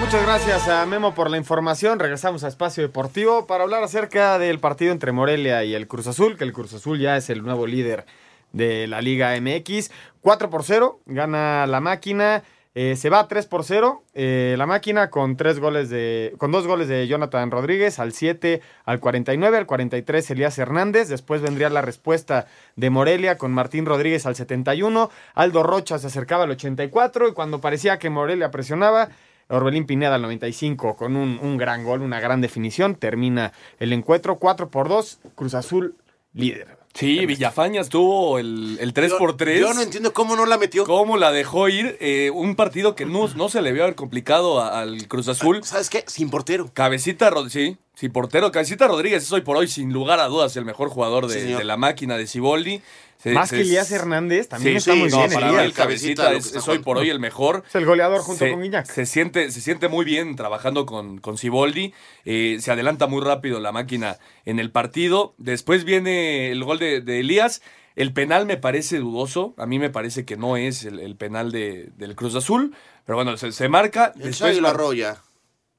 Muchas 0.00 0.22
gracias 0.22 0.68
a 0.68 0.86
Memo 0.86 1.14
por 1.14 1.28
la 1.28 1.36
información. 1.36 1.98
Regresamos 1.98 2.44
a 2.44 2.48
Espacio 2.48 2.82
Deportivo 2.82 3.46
para 3.46 3.64
hablar 3.64 3.82
acerca 3.82 4.38
del 4.38 4.58
partido 4.58 4.90
entre 4.90 5.12
Morelia 5.12 5.62
y 5.64 5.74
el 5.74 5.86
Cruz 5.86 6.06
Azul, 6.06 6.38
que 6.38 6.44
el 6.44 6.54
Cruz 6.54 6.72
Azul 6.72 6.98
ya 6.98 7.18
es 7.18 7.28
el 7.28 7.42
nuevo 7.42 7.66
líder 7.66 8.06
de 8.52 8.86
la 8.86 9.02
Liga 9.02 9.38
MX. 9.38 9.90
4 10.22 10.48
por 10.48 10.64
0, 10.64 11.00
gana 11.04 11.66
la 11.66 11.80
máquina. 11.80 12.42
Eh, 12.74 12.96
se 12.96 13.10
va 13.10 13.28
3 13.28 13.46
por 13.46 13.64
0 13.64 14.02
eh, 14.14 14.54
la 14.56 14.64
máquina 14.64 15.10
con 15.10 15.36
tres 15.36 15.60
goles 15.60 15.90
de 15.90 16.34
con 16.38 16.52
dos 16.52 16.66
goles 16.66 16.88
de 16.88 17.06
Jonathan 17.06 17.50
Rodríguez 17.50 17.98
al 17.98 18.14
7 18.14 18.62
al 18.86 18.98
49 18.98 19.58
al 19.58 19.66
43 19.66 20.30
Elías 20.30 20.58
Hernández 20.58 21.08
después 21.08 21.42
vendría 21.42 21.68
la 21.68 21.82
respuesta 21.82 22.46
de 22.76 22.88
Morelia 22.88 23.36
con 23.36 23.52
Martín 23.52 23.84
Rodríguez 23.84 24.24
al 24.24 24.36
71 24.36 25.10
Aldo 25.34 25.62
Rocha 25.62 25.98
se 25.98 26.06
acercaba 26.06 26.44
al 26.44 26.52
84 26.52 27.28
y 27.28 27.32
cuando 27.34 27.60
parecía 27.60 27.98
que 27.98 28.08
Morelia 28.08 28.50
presionaba 28.50 29.10
Orbelín 29.48 29.84
Pineda 29.84 30.14
al 30.14 30.22
95 30.22 30.96
con 30.96 31.14
un, 31.16 31.38
un 31.42 31.58
gran 31.58 31.84
gol, 31.84 32.00
una 32.00 32.20
gran 32.20 32.40
definición. 32.40 32.94
Termina 32.94 33.52
el 33.78 33.92
encuentro 33.92 34.38
4 34.38 34.70
por 34.70 34.88
2, 34.88 35.20
Cruz 35.34 35.54
Azul 35.54 35.96
líder. 36.32 36.81
Sí, 36.94 37.24
Villafañas 37.24 37.88
tuvo 37.88 38.38
el, 38.38 38.76
el 38.80 38.92
3 38.92 39.14
por 39.14 39.36
3 39.36 39.60
Yo 39.60 39.72
no 39.72 39.80
entiendo 39.80 40.12
cómo 40.12 40.36
no 40.36 40.44
la 40.44 40.58
metió. 40.58 40.84
¿Cómo 40.84 41.16
la 41.16 41.32
dejó 41.32 41.68
ir? 41.68 41.96
Eh, 42.00 42.30
un 42.34 42.54
partido 42.54 42.94
que 42.94 43.06
no, 43.06 43.28
no 43.28 43.48
se 43.48 43.62
le 43.62 43.72
vio 43.72 43.84
haber 43.84 43.94
complicado 43.94 44.60
a- 44.60 44.80
al 44.80 45.08
Cruz 45.08 45.28
Azul. 45.28 45.64
¿Sabes 45.64 45.88
qué? 45.88 46.04
Sin 46.06 46.28
portero. 46.28 46.70
Cabecita, 46.74 47.30
sí, 47.48 47.78
sí, 47.94 48.08
portero. 48.10 48.52
Cabecita 48.52 48.88
Rodríguez 48.88 49.22
es 49.22 49.32
hoy 49.32 49.40
por 49.40 49.56
hoy, 49.56 49.68
sin 49.68 49.92
lugar 49.92 50.20
a 50.20 50.26
dudas, 50.26 50.54
el 50.56 50.64
mejor 50.66 50.90
jugador 50.90 51.28
de, 51.28 51.40
Sí, 51.40 51.52
de 51.54 51.64
la 51.64 51.76
máquina 51.78 52.18
de 52.18 52.26
Ciboldi. 52.26 52.82
Más 53.24 53.50
que 53.50 53.60
Elías 53.60 53.90
Hernández, 53.92 54.48
también 54.48 54.74
Sí, 54.74 54.78
está 54.78 54.92
sí, 54.94 54.98
muy 54.98 55.10
no, 55.10 55.18
bien. 55.18 55.30
para 55.32 55.46
Elías. 55.48 55.62
mí 55.62 55.66
el 55.68 55.72
cabecita 55.74 56.32
es, 56.32 56.54
es 56.54 56.66
hoy 56.68 56.78
por 56.80 56.98
hoy 56.98 57.08
el 57.10 57.20
mejor. 57.20 57.62
Es 57.68 57.74
el 57.74 57.84
goleador 57.86 58.20
junto 58.20 58.44
se, 58.44 58.50
con 58.50 58.62
Guiñac. 58.62 58.86
Se 58.86 59.06
siente, 59.06 59.50
se 59.50 59.60
siente 59.60 59.88
muy 59.88 60.04
bien 60.04 60.34
trabajando 60.36 60.86
con, 60.86 61.18
con 61.18 61.38
Siboldi. 61.38 61.94
Eh, 62.24 62.58
se 62.60 62.72
adelanta 62.72 63.06
muy 63.06 63.22
rápido 63.22 63.60
la 63.60 63.70
máquina 63.72 64.18
en 64.44 64.58
el 64.58 64.70
partido. 64.72 65.34
Después 65.38 65.84
viene 65.84 66.50
el 66.50 66.64
gol 66.64 66.78
de, 66.78 67.00
de 67.00 67.20
Elías. 67.20 67.62
El 67.94 68.12
penal 68.12 68.46
me 68.46 68.56
parece 68.56 68.98
dudoso. 68.98 69.54
A 69.58 69.66
mí 69.66 69.78
me 69.78 69.90
parece 69.90 70.24
que 70.24 70.36
no 70.36 70.56
es 70.56 70.84
el, 70.84 70.98
el 70.98 71.14
penal 71.16 71.52
de, 71.52 71.90
del 71.96 72.16
Cruz 72.16 72.34
Azul. 72.34 72.74
Pero 73.04 73.16
bueno, 73.16 73.36
se, 73.36 73.52
se 73.52 73.68
marca. 73.68 74.12
El 74.18 74.32
Shaggy 74.32 74.60
lo 74.60 74.68
arrolla. 74.68 75.18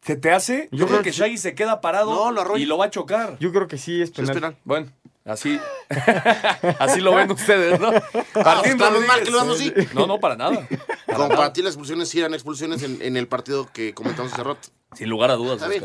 ¿Se 0.02 0.18
te 0.18 0.32
hace? 0.32 0.68
Yo, 0.72 0.86
creo 0.86 1.02
que 1.02 1.12
Shaggy 1.12 1.38
se 1.38 1.56
queda 1.56 1.80
parado 1.80 2.14
No, 2.14 2.32
lo 2.32 2.58
y 2.58 2.66
lo 2.66 2.78
va 2.78 2.86
a 2.86 2.90
chocar. 2.90 3.38
Yo 3.40 3.52
creo 3.54 3.68
que 3.70 3.78
sí 3.78 4.02
es 4.02 4.12
penal. 4.12 4.34
penal. 4.36 4.58
Bueno, 4.66 4.92
así, 5.26 5.60
así 6.80 7.02
lo 7.02 7.16
ven 7.16 7.32
ustedes, 7.32 7.80
¿no? 7.80 7.92
Ah, 8.36 8.62
estamos 8.66 9.06
mal 9.08 9.24
que 9.24 9.32
lo 9.32 9.42
así. 9.42 9.74
No, 9.94 10.08
no, 10.08 10.20
para 10.20 10.36
nada. 10.36 10.68
Para 11.06 11.28
nada. 11.28 11.54
ti 11.54 11.62
las 11.62 11.72
expulsiones 11.72 12.10
sí 12.10 12.20
eran 12.20 12.34
expulsiones 12.34 12.84
en, 12.84 13.02
en 13.02 13.18
el 13.18 13.28
partido 13.28 13.70
que 13.72 13.94
comentamos 13.94 14.34
hace 14.34 14.44
rato. 14.44 14.70
Sin 14.96 15.10
lugar 15.10 15.32
a 15.32 15.36
dudas, 15.36 15.68
bien, 15.68 15.84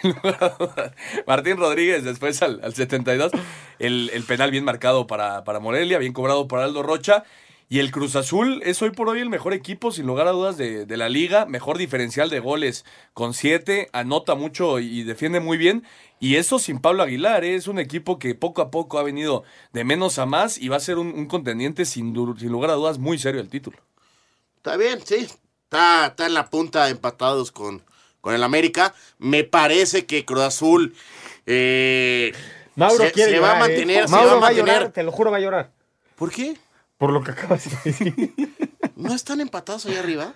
Sin 0.00 0.12
lugar 0.12 0.38
a 0.40 0.48
dudas. 0.50 0.92
Martín 1.26 1.56
Rodríguez, 1.58 2.04
después 2.04 2.40
al, 2.42 2.60
al 2.62 2.74
72, 2.74 3.32
el, 3.78 4.10
el 4.12 4.24
penal 4.24 4.50
bien 4.50 4.64
marcado 4.64 5.06
para, 5.06 5.44
para 5.44 5.60
Morelia, 5.60 5.98
bien 5.98 6.12
cobrado 6.12 6.48
por 6.48 6.60
Aldo 6.60 6.82
Rocha. 6.82 7.24
Y 7.70 7.80
el 7.80 7.90
Cruz 7.90 8.16
Azul 8.16 8.62
es 8.64 8.80
hoy 8.80 8.92
por 8.92 9.10
hoy 9.10 9.20
el 9.20 9.28
mejor 9.28 9.52
equipo, 9.52 9.92
sin 9.92 10.06
lugar 10.06 10.26
a 10.26 10.30
dudas, 10.30 10.56
de, 10.56 10.86
de 10.86 10.96
la 10.96 11.10
liga. 11.10 11.44
Mejor 11.44 11.76
diferencial 11.76 12.30
de 12.30 12.40
goles 12.40 12.86
con 13.12 13.34
siete, 13.34 13.90
anota 13.92 14.34
mucho 14.34 14.78
y 14.78 15.02
defiende 15.02 15.40
muy 15.40 15.58
bien. 15.58 15.84
Y 16.18 16.36
eso 16.36 16.58
sin 16.58 16.78
Pablo 16.80 17.02
Aguilar, 17.02 17.44
¿eh? 17.44 17.56
es 17.56 17.68
un 17.68 17.78
equipo 17.78 18.18
que 18.18 18.34
poco 18.34 18.62
a 18.62 18.70
poco 18.70 18.98
ha 18.98 19.02
venido 19.02 19.44
de 19.72 19.84
menos 19.84 20.18
a 20.18 20.24
más 20.24 20.56
y 20.56 20.68
va 20.68 20.76
a 20.76 20.80
ser 20.80 20.96
un, 20.96 21.08
un 21.08 21.26
contendiente 21.26 21.84
sin, 21.84 22.14
sin 22.38 22.50
lugar 22.50 22.70
a 22.70 22.74
dudas 22.74 22.98
muy 22.98 23.18
serio 23.18 23.40
el 23.40 23.50
título. 23.50 23.76
Está 24.56 24.76
bien, 24.78 25.00
sí. 25.04 25.28
Está, 25.64 26.06
está 26.06 26.24
en 26.26 26.32
la 26.32 26.48
punta 26.48 26.88
empatados 26.88 27.52
con, 27.52 27.82
con 28.22 28.34
el 28.34 28.42
América. 28.44 28.94
Me 29.18 29.44
parece 29.44 30.06
que 30.06 30.24
Cruz 30.24 30.40
Azul 30.40 30.94
eh, 31.44 32.32
Mauro 32.76 33.04
se, 33.04 33.12
quiere 33.12 33.32
se 33.32 33.38
va 33.40 33.50
a 33.52 33.54
llorar, 33.54 33.70
¿eh? 33.70 33.76
mantener. 33.76 34.08
se 34.08 34.10
Mauro 34.10 34.30
va 34.30 34.32
a 34.32 34.40
va 34.40 34.46
a 34.48 34.50
mantener. 34.52 34.74
llorar, 34.80 34.92
te 34.92 35.02
lo 35.02 35.12
juro 35.12 35.30
va 35.30 35.36
a 35.36 35.40
llorar. 35.40 35.70
¿Por 36.16 36.32
qué? 36.32 36.56
Por 36.98 37.12
lo 37.12 37.22
que 37.22 37.30
acabas 37.30 37.64
de 37.64 37.76
decir. 37.84 38.34
¿No 38.96 39.14
están 39.14 39.40
empatados 39.40 39.86
ahí 39.86 39.96
arriba? 39.96 40.34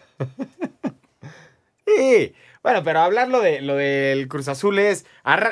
Sí. 1.86 2.34
Bueno, 2.62 2.84
pero 2.84 3.00
hablar 3.00 3.28
lo, 3.28 3.40
de, 3.40 3.60
lo 3.60 3.74
del 3.74 4.28
Cruz 4.28 4.46
Azul 4.46 4.78
es. 4.78 5.04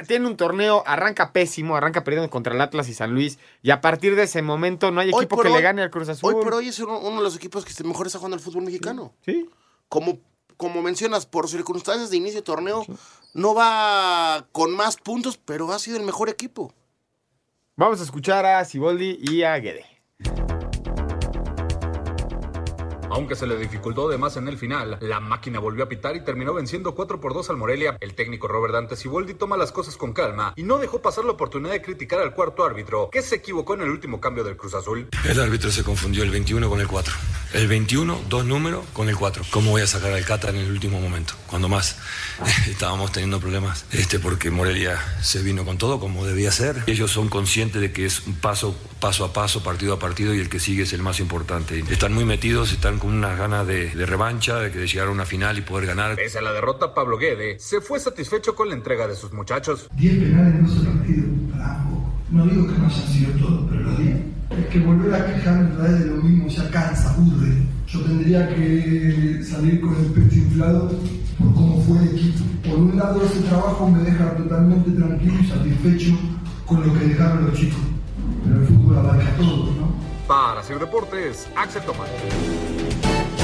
tiene 0.06 0.28
un 0.28 0.36
torneo, 0.36 0.84
arranca 0.86 1.32
pésimo, 1.32 1.74
arranca 1.74 2.04
perdiendo 2.04 2.30
contra 2.30 2.54
el 2.54 2.60
Atlas 2.60 2.88
y 2.88 2.94
San 2.94 3.12
Luis. 3.12 3.40
Y 3.62 3.70
a 3.70 3.80
partir 3.80 4.14
de 4.14 4.22
ese 4.22 4.42
momento 4.42 4.92
no 4.92 5.00
hay 5.00 5.10
Hoy 5.12 5.24
equipo 5.24 5.42
que 5.42 5.50
le 5.50 5.60
gane 5.60 5.82
al 5.82 5.90
Cruz 5.90 6.08
Azul. 6.08 6.32
Hoy 6.32 6.44
por 6.44 6.54
hoy 6.54 6.68
es 6.68 6.78
uno, 6.78 7.00
uno 7.00 7.16
de 7.16 7.22
los 7.22 7.34
equipos 7.34 7.64
que 7.64 7.84
mejor 7.84 8.06
está 8.06 8.18
jugando 8.18 8.36
al 8.36 8.40
fútbol 8.40 8.62
mexicano. 8.62 9.12
Sí. 9.24 9.50
Como, 9.88 10.20
como 10.56 10.82
mencionas, 10.82 11.26
por 11.26 11.48
circunstancias 11.48 12.10
de 12.10 12.16
inicio 12.16 12.38
de 12.40 12.44
torneo, 12.44 12.86
no 13.34 13.54
va 13.54 14.46
con 14.52 14.70
más 14.70 14.96
puntos, 14.96 15.36
pero 15.36 15.72
ha 15.72 15.80
sido 15.80 15.96
el 15.96 16.04
mejor 16.04 16.28
equipo. 16.28 16.72
Vamos 17.74 18.00
a 18.00 18.04
escuchar 18.04 18.46
a 18.46 18.64
Siboldi 18.64 19.18
y 19.20 19.42
a 19.42 19.56
Guede. 19.58 19.84
Aunque 23.10 23.34
se 23.34 23.46
le 23.46 23.56
dificultó 23.56 24.08
de 24.08 24.18
más 24.18 24.36
en 24.36 24.46
el 24.46 24.56
final, 24.56 24.96
la 25.00 25.18
máquina 25.18 25.58
volvió 25.58 25.82
a 25.82 25.88
pitar 25.88 26.14
y 26.14 26.24
terminó 26.24 26.54
venciendo 26.54 26.94
4 26.94 27.20
por 27.20 27.34
2 27.34 27.50
al 27.50 27.56
Morelia. 27.56 27.96
El 28.00 28.14
técnico 28.14 28.46
Robert 28.46 28.72
Dante 28.72 28.94
Siboldi 28.94 29.34
toma 29.34 29.56
las 29.56 29.72
cosas 29.72 29.96
con 29.96 30.12
calma 30.12 30.52
y 30.56 30.62
no 30.62 30.78
dejó 30.78 31.02
pasar 31.02 31.24
la 31.24 31.32
oportunidad 31.32 31.72
de 31.72 31.82
criticar 31.82 32.20
al 32.20 32.34
cuarto 32.34 32.64
árbitro, 32.64 33.10
que 33.10 33.22
se 33.22 33.36
equivocó 33.36 33.74
en 33.74 33.82
el 33.82 33.90
último 33.90 34.20
cambio 34.20 34.44
del 34.44 34.56
Cruz 34.56 34.74
Azul. 34.74 35.08
El 35.24 35.40
árbitro 35.40 35.70
se 35.70 35.82
confundió 35.82 36.22
el 36.22 36.30
21 36.30 36.68
con 36.68 36.80
el 36.80 36.86
4. 36.86 37.14
El 37.52 37.66
21, 37.66 38.20
dos 38.28 38.44
números, 38.44 38.84
con 38.92 39.08
el 39.08 39.16
4. 39.16 39.42
¿Cómo 39.50 39.72
voy 39.72 39.82
a 39.82 39.86
sacar 39.88 40.12
al 40.12 40.24
Cata 40.24 40.50
en 40.50 40.56
el 40.56 40.70
último 40.70 41.00
momento? 41.00 41.34
Cuando 41.48 41.68
más 41.68 41.98
estábamos 42.68 43.10
teniendo 43.10 43.40
problemas. 43.40 43.86
Este, 43.90 44.20
porque 44.20 44.52
Morelia 44.52 45.00
se 45.20 45.42
vino 45.42 45.64
con 45.64 45.76
todo 45.76 45.98
como 45.98 46.24
debía 46.24 46.52
ser. 46.52 46.84
Ellos 46.86 47.10
son 47.10 47.28
conscientes 47.28 47.80
de 47.80 47.92
que 47.92 48.06
es 48.06 48.24
un 48.26 48.34
paso, 48.34 48.76
paso 49.00 49.24
a 49.24 49.32
paso, 49.32 49.62
partido 49.62 49.94
a 49.94 49.98
partido, 49.98 50.34
y 50.34 50.38
el 50.38 50.48
que 50.48 50.60
sigue 50.60 50.82
es 50.82 50.92
el 50.92 51.02
más 51.02 51.18
importante. 51.20 51.82
Están 51.90 52.12
muy 52.12 52.24
metidos, 52.24 52.72
están 52.72 52.98
con 52.98 53.14
unas 53.14 53.36
ganas 53.36 53.66
de, 53.66 53.90
de 53.90 54.06
revancha, 54.06 54.58
de, 54.58 54.70
que 54.70 54.78
de 54.78 54.86
llegar 54.86 55.08
a 55.08 55.10
una 55.10 55.24
final 55.24 55.58
y 55.58 55.62
poder 55.62 55.86
ganar. 55.86 56.16
Pese 56.16 56.38
a 56.38 56.42
la 56.42 56.52
derrota, 56.52 56.94
Pablo 56.94 57.18
Guede 57.18 57.58
se 57.58 57.80
fue 57.80 57.98
satisfecho 57.98 58.54
con 58.54 58.68
la 58.68 58.74
entrega 58.74 59.08
de 59.08 59.16
sus 59.16 59.32
muchachos. 59.32 59.88
10 59.96 60.24
penales 60.24 60.54
en 60.54 60.66
12 60.66 60.86
partidos, 60.86 61.56
bravo. 61.56 62.14
No 62.30 62.46
digo 62.46 62.66
que 62.68 62.78
no 62.78 62.86
hayan 62.86 63.08
sido 63.08 63.32
todos, 63.38 63.66
pero 63.70 63.82
los 63.82 63.98
10. 63.98 64.16
Es 64.50 64.66
que 64.66 64.78
volver 64.80 65.14
a 65.14 65.26
quejarme 65.26 65.72
otra 65.72 65.88
vez 65.88 66.00
de 66.00 66.06
lo 66.06 66.16
mismo 66.16 66.48
ya 66.48 66.70
cansa, 66.70 67.14
aburre. 67.14 67.62
Yo 67.86 68.00
tendría 68.02 68.48
que 68.54 69.42
salir 69.42 69.80
con 69.80 69.96
el 69.96 70.12
pecho 70.12 70.36
inflado 70.36 70.88
por 71.38 71.54
cómo 71.54 71.82
fue 71.84 71.98
el 72.02 72.16
equipo. 72.16 72.44
Por 72.68 72.78
un 72.78 72.96
lado, 72.96 73.22
ese 73.24 73.40
trabajo 73.40 73.88
me 73.88 74.02
deja 74.04 74.36
totalmente 74.36 74.90
tranquilo 74.90 75.34
y 75.40 75.46
satisfecho 75.46 76.18
con 76.66 76.86
lo 76.86 76.92
que 76.92 77.06
dejaron 77.06 77.46
los 77.46 77.58
chicos. 77.58 77.80
Pero 78.44 78.60
el 78.60 78.66
fútbol 78.66 78.98
abarca 78.98 79.36
todo, 79.36 79.66
¿no? 79.72 79.90
Para 80.26 80.60
hacer 80.60 80.78
deportes, 80.78 81.48
Axel 81.56 81.82
Tomás. 81.82 82.08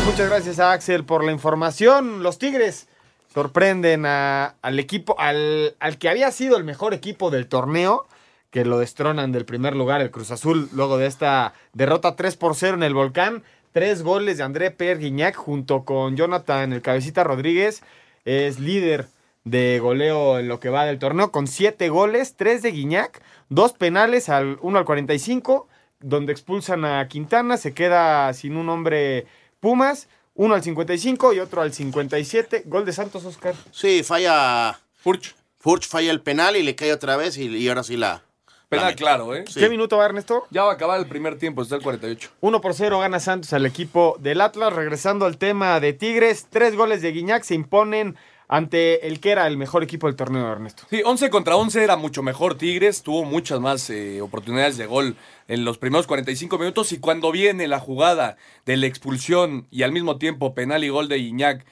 Muchas 0.07 0.29
gracias 0.29 0.59
a 0.61 0.73
Axel 0.73 1.05
por 1.05 1.25
la 1.25 1.33
información. 1.33 2.23
Los 2.23 2.39
Tigres 2.39 2.89
sorprenden 3.33 4.07
a- 4.07 4.55
al 4.63 4.79
equipo, 4.79 5.17
al, 5.19 5.75
al 5.81 5.99
que 5.99 6.09
había 6.09 6.31
sido 6.31 6.57
el 6.57 6.65
mejor 6.65 6.95
equipo 6.95 7.31
del 7.31 7.49
torneo, 7.49 8.07
que 8.51 8.65
lo 8.65 8.79
destronan 8.79 9.33
del 9.33 9.45
primer 9.45 9.75
lugar, 9.77 10.01
el 10.01 10.11
Cruz 10.11 10.31
Azul, 10.31 10.69
luego 10.73 10.97
de 10.97 11.07
esta 11.07 11.53
derrota 11.75 12.17
3 12.17 12.37
por 12.37 12.55
0 12.55 12.75
en 12.77 12.83
el 12.85 12.95
Volcán. 12.95 13.43
Tres 13.73 14.03
goles 14.03 14.39
de 14.39 14.45
André 14.45 14.71
Pierre 14.71 15.01
Guignac 15.01 15.35
junto 15.37 15.85
con 15.85 16.17
Jonathan 16.17 16.73
el 16.73 16.81
Cabecita 16.81 17.25
Rodríguez. 17.25 17.83
Es 18.25 18.59
líder 18.59 19.09
de 19.47 19.79
goleo 19.79 20.39
en 20.41 20.49
lo 20.49 20.59
que 20.61 20.69
va 20.71 20.85
del 20.85 20.99
torneo 20.99 21.31
con 21.31 21.47
siete 21.47 21.89
goles, 21.89 22.35
tres 22.37 22.63
de 22.63 22.73
Guiñac, 22.73 23.23
dos 23.49 23.73
penales, 23.73 24.29
al, 24.29 24.59
uno 24.61 24.79
al 24.79 24.85
45, 24.85 25.69
donde 26.01 26.33
expulsan 26.33 26.85
a 26.85 27.07
Quintana, 27.07 27.57
se 27.57 27.73
queda 27.73 28.33
sin 28.35 28.57
un 28.57 28.69
hombre 28.69 29.27
Pumas, 29.61 30.09
uno 30.35 30.55
al 30.55 30.63
55 30.65 31.33
y 31.33 31.39
otro 31.39 31.63
al 31.63 31.73
57, 31.73 32.65
gol 32.67 32.85
de 32.85 32.93
Santos 32.93 33.25
Oscar. 33.25 33.55
Sí, 33.71 34.03
falla. 34.03 34.79
Furch. 34.97 35.35
Furch 35.61 35.87
falla 35.89 36.11
el 36.11 36.21
penal 36.21 36.57
y 36.57 36.63
le 36.63 36.75
cae 36.75 36.93
otra 36.93 37.17
vez 37.17 37.39
y, 37.39 37.45
y 37.47 37.69
ahora 37.69 37.85
sí 37.85 37.97
la. 37.97 38.23
Penal 38.69 38.89
la- 38.91 38.95
claro, 38.97 39.35
¿eh? 39.35 39.45
Sí. 39.49 39.61
¿Qué 39.61 39.69
minuto 39.71 39.97
va 39.97 40.07
Ernesto? 40.07 40.45
Ya 40.51 40.65
va 40.65 40.73
a 40.73 40.75
acabar 40.75 40.99
el 40.99 41.07
primer 41.07 41.39
tiempo, 41.39 41.63
está 41.63 41.77
el 41.77 41.83
48. 41.83 42.31
1 42.41 42.61
por 42.61 42.75
0 42.75 42.99
gana 42.99 43.21
Santos 43.21 43.53
al 43.53 43.65
equipo 43.65 44.17
del 44.19 44.41
Atlas. 44.41 44.73
Regresando 44.73 45.25
al 45.25 45.39
tema 45.39 45.79
de 45.79 45.93
Tigres, 45.93 46.49
tres 46.51 46.75
goles 46.77 47.01
de 47.01 47.13
Guiñac 47.13 47.45
se 47.45 47.55
imponen 47.55 48.17
ante 48.49 49.07
el 49.07 49.21
que 49.21 49.31
era 49.31 49.47
el 49.47 49.57
mejor 49.57 49.83
equipo 49.83 50.07
del 50.07 50.17
torneo, 50.17 50.51
Ernesto. 50.51 50.85
Sí, 50.89 51.03
11 51.05 51.31
contra 51.31 51.57
11 51.57 51.83
era 51.83 51.97
mucho 51.97 52.23
mejor 52.23 52.57
Tigres, 52.57 53.03
tuvo 53.03 53.25
muchas 53.25 53.61
más 53.61 53.91
eh, 53.91 54.21
oportunidades 54.21 54.77
de 54.77 54.87
gol 54.87 55.17
en 55.49 55.65
los 55.65 55.79
primeros 55.79 56.07
45 56.07 56.59
minutos 56.59 56.93
y 56.93 56.99
cuando 56.99 57.33
viene 57.33 57.69
la 57.69 57.81
jugada 57.81 58.37
de 58.65 58.77
la 58.77 58.87
expulsión 58.87 59.67
y 59.71 59.83
al 59.83 59.93
mismo 59.93 60.19
tiempo 60.19 60.55
penal 60.55 60.85
y 60.85 60.89
gol 60.89 61.09
de 61.09 61.19
Iñak, 61.19 61.65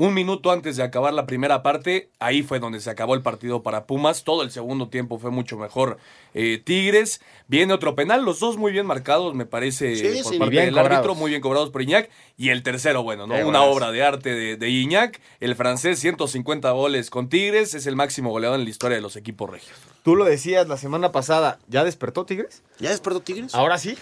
un 0.00 0.14
minuto 0.14 0.52
antes 0.52 0.76
de 0.76 0.84
acabar 0.84 1.12
la 1.12 1.26
primera 1.26 1.64
parte, 1.64 2.08
ahí 2.20 2.44
fue 2.44 2.60
donde 2.60 2.78
se 2.78 2.88
acabó 2.88 3.16
el 3.16 3.22
partido 3.22 3.64
para 3.64 3.84
Pumas. 3.84 4.22
Todo 4.22 4.44
el 4.44 4.52
segundo 4.52 4.88
tiempo 4.90 5.18
fue 5.18 5.32
mucho 5.32 5.56
mejor 5.58 5.98
eh, 6.34 6.62
Tigres. 6.64 7.20
Viene 7.48 7.72
otro 7.72 7.96
penal, 7.96 8.24
los 8.24 8.38
dos 8.38 8.58
muy 8.58 8.70
bien 8.70 8.86
marcados, 8.86 9.34
me 9.34 9.44
parece, 9.44 9.96
Sí, 9.96 10.22
por 10.22 10.32
sí, 10.34 10.38
parte 10.38 10.50
bien 10.52 10.64
del 10.66 10.74
cobrados. 10.74 10.92
árbitro, 10.98 11.14
muy 11.16 11.30
bien 11.30 11.42
cobrados 11.42 11.70
por 11.70 11.82
Iñak. 11.82 12.10
Y 12.36 12.50
el 12.50 12.62
tercero, 12.62 13.02
bueno, 13.02 13.26
¿no? 13.26 13.34
Qué 13.34 13.44
Una 13.44 13.62
obra 13.62 13.90
de 13.90 14.04
arte 14.04 14.34
de, 14.36 14.56
de 14.56 14.68
Iñak. 14.70 15.20
El 15.40 15.56
francés, 15.56 15.98
150 15.98 16.70
goles 16.70 17.10
con 17.10 17.28
Tigres, 17.28 17.74
es 17.74 17.86
el 17.86 17.96
máximo 17.96 18.30
goleador 18.30 18.60
en 18.60 18.64
la 18.66 18.70
historia 18.70 18.94
de 18.94 19.02
los 19.02 19.16
equipos 19.16 19.50
regios. 19.50 19.76
Tú 20.04 20.14
lo 20.14 20.26
decías 20.26 20.68
la 20.68 20.76
semana 20.76 21.10
pasada, 21.10 21.58
¿ya 21.66 21.82
despertó 21.82 22.24
Tigres? 22.24 22.62
¿Ya 22.78 22.90
despertó 22.90 23.18
Tigres? 23.20 23.52
Ahora 23.52 23.78
sí. 23.78 23.98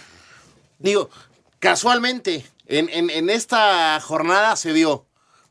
Digo, 0.77 1.09
casualmente, 1.57 2.45
en, 2.67 2.87
en- 2.89 3.09
en 3.09 3.31
esta 3.31 3.99
jornada 3.99 4.55
se 4.57 4.73
vio. 4.73 5.06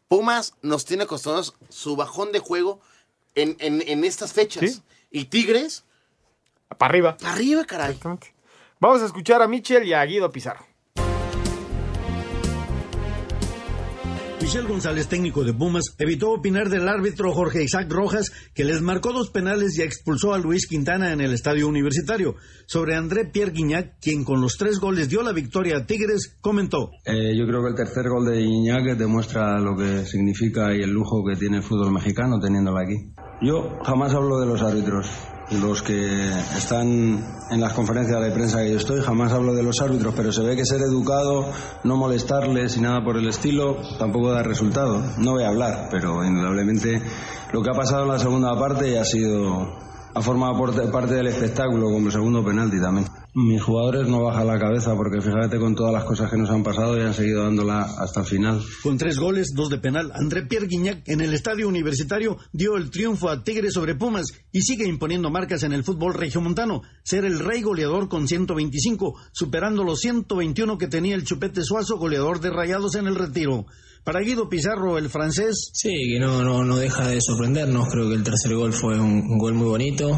Pumas 0.08 0.54
nos 0.62 0.84
tiene 0.84 1.04
acostumbrados 1.04 1.54
su 1.68 1.96
bajón 1.96 2.32
de 2.32 2.38
juego 2.38 2.80
en, 3.34 3.56
en- 3.58 3.82
en 3.86 4.04
estas 4.04 4.32
fechas. 4.32 4.70
Sí. 4.70 4.82
Y 5.10 5.24
Tigres, 5.26 5.84
Para 6.78 6.90
arriba. 6.90 7.16
para 7.16 7.32
arriba, 7.32 7.64
caray. 7.64 7.98
Vamos 8.80 9.02
a 9.02 9.06
escuchar 9.06 9.42
a 9.42 9.48
Michel 9.48 9.84
y 9.84 9.92
a 9.94 10.04
Guido 10.04 10.30
Pizarro. 10.30 10.66
Michel 14.46 14.68
González, 14.68 15.08
técnico 15.08 15.42
de 15.42 15.52
Pumas, 15.52 15.96
evitó 15.98 16.30
opinar 16.30 16.68
del 16.68 16.88
árbitro 16.88 17.32
Jorge 17.32 17.64
Isaac 17.64 17.90
Rojas, 17.90 18.30
que 18.54 18.64
les 18.64 18.80
marcó 18.80 19.12
dos 19.12 19.30
penales 19.30 19.76
y 19.76 19.82
expulsó 19.82 20.34
a 20.34 20.38
Luis 20.38 20.68
Quintana 20.68 21.12
en 21.12 21.20
el 21.20 21.32
estadio 21.32 21.66
universitario. 21.66 22.36
Sobre 22.66 22.94
André 22.94 23.24
Pierre 23.24 23.50
Guignac, 23.50 23.98
quien 24.00 24.22
con 24.22 24.40
los 24.40 24.56
tres 24.56 24.78
goles 24.78 25.08
dio 25.08 25.22
la 25.22 25.32
victoria 25.32 25.78
a 25.78 25.86
Tigres, 25.86 26.36
comentó. 26.40 26.92
Eh, 27.04 27.36
yo 27.36 27.44
creo 27.44 27.60
que 27.60 27.70
el 27.70 27.74
tercer 27.74 28.08
gol 28.08 28.24
de 28.24 28.40
Iñak 28.40 28.96
demuestra 28.96 29.58
lo 29.58 29.76
que 29.76 30.06
significa 30.06 30.72
y 30.72 30.80
el 30.80 30.90
lujo 30.90 31.24
que 31.24 31.34
tiene 31.34 31.56
el 31.56 31.64
fútbol 31.64 31.90
mexicano 31.90 32.38
teniéndolo 32.38 32.78
aquí. 32.78 32.94
Yo 33.42 33.80
jamás 33.82 34.14
hablo 34.14 34.38
de 34.38 34.46
los 34.46 34.62
árbitros. 34.62 35.08
Los 35.50 35.80
que 35.82 36.28
están 36.56 37.24
en 37.50 37.60
las 37.60 37.72
conferencias 37.72 38.20
de 38.20 38.32
prensa 38.32 38.62
que 38.62 38.72
yo 38.72 38.78
estoy, 38.78 39.00
jamás 39.00 39.32
hablo 39.32 39.54
de 39.54 39.62
los 39.62 39.80
árbitros, 39.80 40.12
pero 40.16 40.32
se 40.32 40.42
ve 40.42 40.56
que 40.56 40.66
ser 40.66 40.80
educado, 40.80 41.46
no 41.84 41.96
molestarles 41.96 42.76
y 42.76 42.80
nada 42.80 43.04
por 43.04 43.16
el 43.16 43.28
estilo, 43.28 43.76
tampoco 43.98 44.32
da 44.32 44.42
resultado. 44.42 45.00
No 45.18 45.32
voy 45.32 45.44
a 45.44 45.48
hablar, 45.48 45.88
pero 45.90 46.24
indudablemente 46.24 47.00
lo 47.52 47.62
que 47.62 47.70
ha 47.70 47.74
pasado 47.74 48.02
en 48.02 48.08
la 48.08 48.18
segunda 48.18 48.58
parte 48.58 48.98
ha 48.98 49.04
sido 49.04 49.86
ha 50.16 50.22
formado 50.22 50.56
parte 50.90 51.14
del 51.14 51.26
espectáculo 51.26 51.90
como 51.90 52.06
el 52.06 52.12
segundo 52.12 52.42
penalti 52.42 52.80
también. 52.80 53.06
Mis 53.38 53.62
jugadores 53.62 54.08
no 54.08 54.22
bajan 54.22 54.46
la 54.46 54.58
cabeza 54.58 54.96
porque 54.96 55.20
fíjate 55.20 55.58
con 55.58 55.74
todas 55.74 55.92
las 55.92 56.04
cosas 56.04 56.30
que 56.30 56.38
nos 56.38 56.48
han 56.48 56.62
pasado 56.62 56.96
y 56.96 57.02
han 57.02 57.12
seguido 57.12 57.42
dándola 57.42 57.82
hasta 57.82 58.20
el 58.20 58.26
final. 58.26 58.62
Con 58.82 58.96
tres 58.96 59.18
goles, 59.18 59.52
dos 59.54 59.68
de 59.68 59.76
penal, 59.76 60.10
André 60.14 60.46
Pierre 60.46 60.66
Guignac 60.66 61.06
en 61.06 61.20
el 61.20 61.34
estadio 61.34 61.68
universitario 61.68 62.38
dio 62.52 62.78
el 62.78 62.88
triunfo 62.88 63.28
a 63.28 63.44
Tigres 63.44 63.74
sobre 63.74 63.94
Pumas 63.94 64.32
y 64.52 64.62
sigue 64.62 64.86
imponiendo 64.88 65.28
marcas 65.28 65.64
en 65.64 65.74
el 65.74 65.84
fútbol 65.84 66.14
regiomontano. 66.14 66.80
Ser 67.02 67.26
el 67.26 67.38
rey 67.38 67.60
goleador 67.60 68.08
con 68.08 68.26
125, 68.26 69.20
superando 69.32 69.84
los 69.84 70.00
121 70.00 70.78
que 70.78 70.88
tenía 70.88 71.14
el 71.14 71.24
Chupete 71.24 71.62
Suazo, 71.62 71.98
goleador 71.98 72.40
de 72.40 72.48
Rayados 72.48 72.94
en 72.94 73.06
el 73.06 73.16
retiro. 73.16 73.66
Para 74.06 74.20
Guido 74.20 74.48
Pizarro, 74.48 74.98
el 74.98 75.10
francés, 75.10 75.70
Sí, 75.72 75.90
que 75.90 76.20
no, 76.20 76.40
no, 76.44 76.62
no 76.62 76.76
deja 76.76 77.08
de 77.08 77.20
sorprendernos. 77.20 77.88
Creo 77.88 78.08
que 78.08 78.14
el 78.14 78.22
tercer 78.22 78.54
gol 78.54 78.72
fue 78.72 79.00
un, 79.00 79.36
gol 79.36 79.54
muy 79.54 79.66
bonito. 79.66 80.16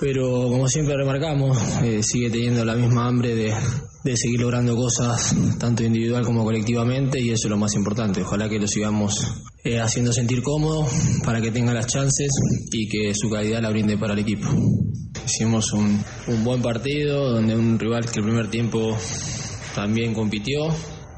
Pero 0.00 0.48
como 0.48 0.66
siempre 0.66 0.96
remarcamos, 0.96 1.56
eh, 1.84 2.02
sigue 2.02 2.28
teniendo 2.28 2.64
la 2.64 2.74
misma 2.74 3.06
hambre 3.06 3.36
de, 3.36 3.54
de 4.02 4.16
seguir 4.16 4.40
logrando 4.40 4.74
cosas, 4.74 5.32
tanto 5.60 5.84
individual 5.84 6.24
como 6.24 6.42
colectivamente, 6.42 7.20
y 7.20 7.30
eso 7.30 7.46
es 7.46 7.50
lo 7.50 7.56
más 7.56 7.72
importante. 7.74 8.22
Ojalá 8.22 8.48
que 8.48 8.58
lo 8.58 8.66
sigamos 8.66 9.24
eh, 9.62 9.78
haciendo 9.78 10.12
sentir 10.12 10.42
cómodo 10.42 10.84
para 11.24 11.40
que 11.40 11.52
tenga 11.52 11.72
las 11.72 11.86
chances 11.86 12.32
y 12.72 12.88
que 12.88 13.14
su 13.14 13.30
calidad 13.30 13.62
la 13.62 13.70
brinde 13.70 13.96
para 13.96 14.14
el 14.14 14.18
equipo. 14.18 14.48
Hicimos 15.24 15.72
un, 15.72 16.02
un 16.26 16.42
buen 16.42 16.62
partido, 16.62 17.30
donde 17.34 17.54
un 17.54 17.78
rival 17.78 18.10
que 18.10 18.18
el 18.18 18.24
primer 18.26 18.50
tiempo 18.50 18.98
también 19.76 20.14
compitió, 20.14 20.66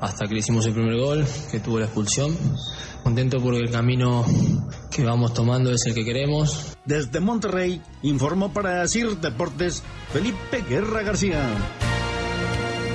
hasta 0.03 0.27
que 0.27 0.35
le 0.35 0.41
hicimos 0.41 0.67
el 0.67 0.75
primer 0.75 0.97
gol, 0.97 1.25
que 1.51 1.61
tuvo 1.61 1.79
la 1.79 1.85
expulsión. 1.85 2.37
Contento 3.05 3.41
porque 3.41 3.61
el 3.61 3.71
camino 3.71 4.25
que 4.91 5.05
vamos 5.05 5.33
tomando 5.33 5.73
es 5.73 5.87
el 5.87 5.95
que 5.95 6.05
queremos. 6.05 6.77
desde 6.85 7.21
Monterrey, 7.21 7.81
informó 8.03 8.53
para 8.53 8.87
CIR 8.88 9.19
Deportes 9.19 9.85
Felipe 10.12 10.65
Guerra 10.69 11.03
García. 11.03 11.49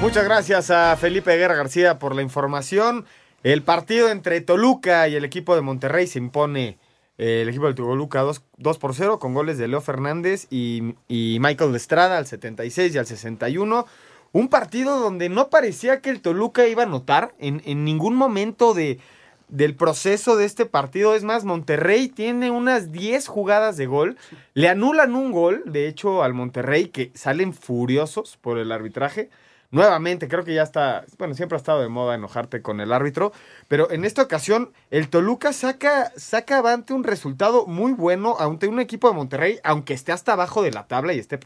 Muchas 0.02 0.26
gracias 0.26 0.70
a 0.70 0.98
Felipe 0.98 1.36
Guerra 1.38 1.56
García 1.56 1.98
por 1.98 2.13
la 2.13 2.22
información. 2.22 3.06
El 3.41 3.63
partido 3.63 4.10
entre 4.10 4.41
Toluca 4.41 5.08
y 5.08 5.15
el 5.15 5.24
equipo 5.24 5.56
de 5.56 5.62
Monterrey 5.62 6.08
se 6.08 6.20
impone 6.20 6.78
eh, 7.17 7.43
el 7.43 7.50
equipo 7.50 7.67
de 7.67 7.74
Toluca 7.74 8.20
2, 8.22 8.43
2 8.58 8.78
por 8.78 8.93
0 8.93 9.17
con 9.17 9.34
goles 9.34 9.58
de 9.58 9.70
Leo 9.70 9.80
Fernández 9.80 10.48
y, 10.50 10.96
y 11.08 11.38
Michael 11.39 11.74
Estrada 11.74 12.17
al 12.17 12.28
76 12.28 12.93
y 12.93 12.98
al 12.98 13.06
61. 13.06 13.86
Un 14.32 14.50
partido 14.50 15.00
donde 15.00 15.30
no 15.30 15.50
parecía 15.50 16.02
que 16.02 16.10
el 16.10 16.22
Toluca 16.22 16.68
iba 16.68 16.84
a 16.84 16.86
anotar 16.86 17.34
en, 17.40 17.62
en 17.66 17.86
ningún 17.86 18.16
momento 18.16 18.74
de, 18.74 19.00
del 19.48 19.76
proceso 19.76 20.36
de 20.36 20.46
este 20.46 20.66
partido. 20.66 21.16
Es 21.16 21.24
más, 21.24 21.46
Monterrey 21.46 22.10
tiene 22.10 22.52
unas 22.52 22.92
10 22.92 23.28
jugadas 23.28 23.78
de 23.78 23.86
gol. 23.86 24.18
Le 24.54 24.70
anulan 24.70 25.16
un 25.16 25.32
gol, 25.32 25.63
de 25.66 25.88
hecho, 25.88 26.24
al 26.24 26.34
Monterrey, 26.34 26.88
que 26.90 27.12
salen 27.16 27.54
furiosos 27.54 28.38
por 28.38 28.58
el 28.58 28.72
arbitraje. 28.72 29.30
Nuevamente, 29.70 30.30
creo 30.30 30.46
que 30.46 30.54
ya 30.54 30.63
está, 30.63 31.04
bueno, 31.18 31.34
siempre 31.34 31.58
ha 31.58 31.60
estado 31.60 31.82
de 31.82 31.90
moda 31.90 32.16
enojarte 32.16 32.62
con 32.62 32.80
el 32.80 32.94
árbitro, 32.94 33.34
pero 33.68 33.92
en 33.92 34.06
esta 34.06 34.22
ocasión 34.22 34.72
el 34.92 35.10
Toluca 35.10 35.52
saca, 35.52 36.13
saca 36.16 36.60
avante 36.60 36.94
un 36.94 37.04
resultado 37.04 37.66
muy 37.66 37.92
bueno 37.92 38.38
ante 38.40 38.70
un 38.70 38.80
equipo 38.80 39.10
de 39.10 39.16
Monterrey, 39.16 39.60
aunque 39.66 39.94
esté 39.94 40.13
hasta 40.13 40.34
abajo 40.34 40.62
de 40.63 40.72
la 40.72 40.88
tabla 40.88 41.12
y 41.12 41.20
esté 41.20 41.40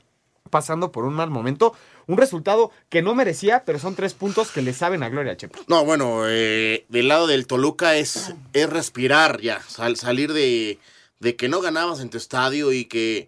pasando 0.52 0.92
por 0.92 1.06
un 1.06 1.16
mal 1.16 1.32
momento. 1.32 1.74
Un 2.08 2.18
resultado 2.18 2.72
que 2.90 3.02
no 3.02 3.16
merecía, 3.16 3.64
pero 3.66 3.80
son 3.80 3.96
tres 3.96 4.14
puntos 4.14 4.52
que 4.52 4.62
le 4.62 4.74
saben 4.74 5.02
a 5.02 5.10
Gloria 5.10 5.36
Chepo. 5.38 5.58
No, 5.68 5.84
bueno, 5.86 6.24
eh, 6.28 6.86
del 6.90 7.08
lado 7.08 7.26
del 7.26 7.48
Toluca 7.48 7.96
es, 7.96 8.34
es 8.54 8.70
respirar 8.70 9.42
ya, 9.42 9.62
sal- 9.68 9.96
salir 9.98 10.34
de, 10.34 10.78
de 11.20 11.36
que 11.36 11.48
no 11.50 11.62
ganabas 11.62 12.00
en 12.02 12.10
tu 12.10 12.18
estadio 12.18 12.72
y 12.74 12.86
que 12.86 13.28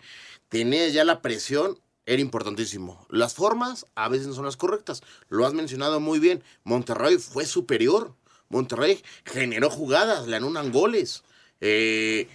tenías 0.50 0.94
ya 0.94 1.04
la 1.04 1.22
presión, 1.22 1.80
era 2.06 2.22
importantísimo. 2.22 3.08
Las 3.10 3.34
formas 3.34 3.86
a 3.96 4.10
veces 4.10 4.28
no 4.28 4.34
son 4.34 4.46
las 4.46 4.58
correctas, 4.58 5.02
lo 5.30 5.46
has 5.46 5.54
mencionado 5.54 6.00
muy 6.02 6.20
bien. 6.20 6.44
Monterrey 6.66 7.18
fue 7.18 7.46
superior, 7.46 8.14
Monterrey 8.50 9.02
generó 9.26 9.70
jugadas, 9.70 10.28
le 10.28 10.36
anulan 10.36 10.72
goles. 10.74 11.24
Eh, 11.62 12.28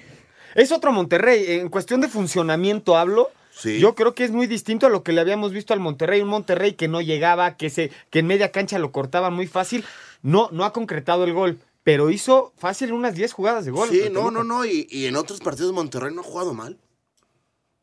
Es 0.54 0.72
otro 0.72 0.90
Monterrey, 0.92 1.44
en 1.60 1.68
cuestión 1.68 2.00
de 2.00 2.08
funcionamiento 2.08 2.96
hablo. 2.96 3.30
Yo 3.64 3.94
creo 3.94 4.14
que 4.14 4.24
es 4.24 4.30
muy 4.30 4.46
distinto 4.46 4.86
a 4.86 4.90
lo 4.90 5.02
que 5.02 5.12
le 5.12 5.20
habíamos 5.20 5.52
visto 5.52 5.72
al 5.74 5.80
Monterrey, 5.80 6.20
un 6.20 6.28
Monterrey 6.28 6.74
que 6.74 6.88
no 6.88 7.00
llegaba, 7.00 7.56
que 7.56 7.70
se 7.70 7.90
que 8.10 8.20
en 8.20 8.26
media 8.26 8.52
cancha 8.52 8.78
lo 8.78 8.92
cortaban 8.92 9.34
muy 9.34 9.46
fácil. 9.46 9.84
No 10.22 10.48
no 10.52 10.64
ha 10.64 10.72
concretado 10.72 11.24
el 11.24 11.32
gol, 11.32 11.58
pero 11.82 12.10
hizo 12.10 12.52
fácil 12.56 12.92
unas 12.92 13.14
10 13.14 13.32
jugadas 13.32 13.64
de 13.64 13.70
gol. 13.70 13.88
sí, 13.88 14.08
no, 14.12 14.30
no, 14.30 14.44
no, 14.44 14.64
y, 14.64 14.86
y 14.90 15.06
en 15.06 15.16
otros 15.16 15.40
partidos 15.40 15.72
Monterrey 15.72 16.14
no 16.14 16.20
ha 16.20 16.24
jugado 16.24 16.54
mal. 16.54 16.78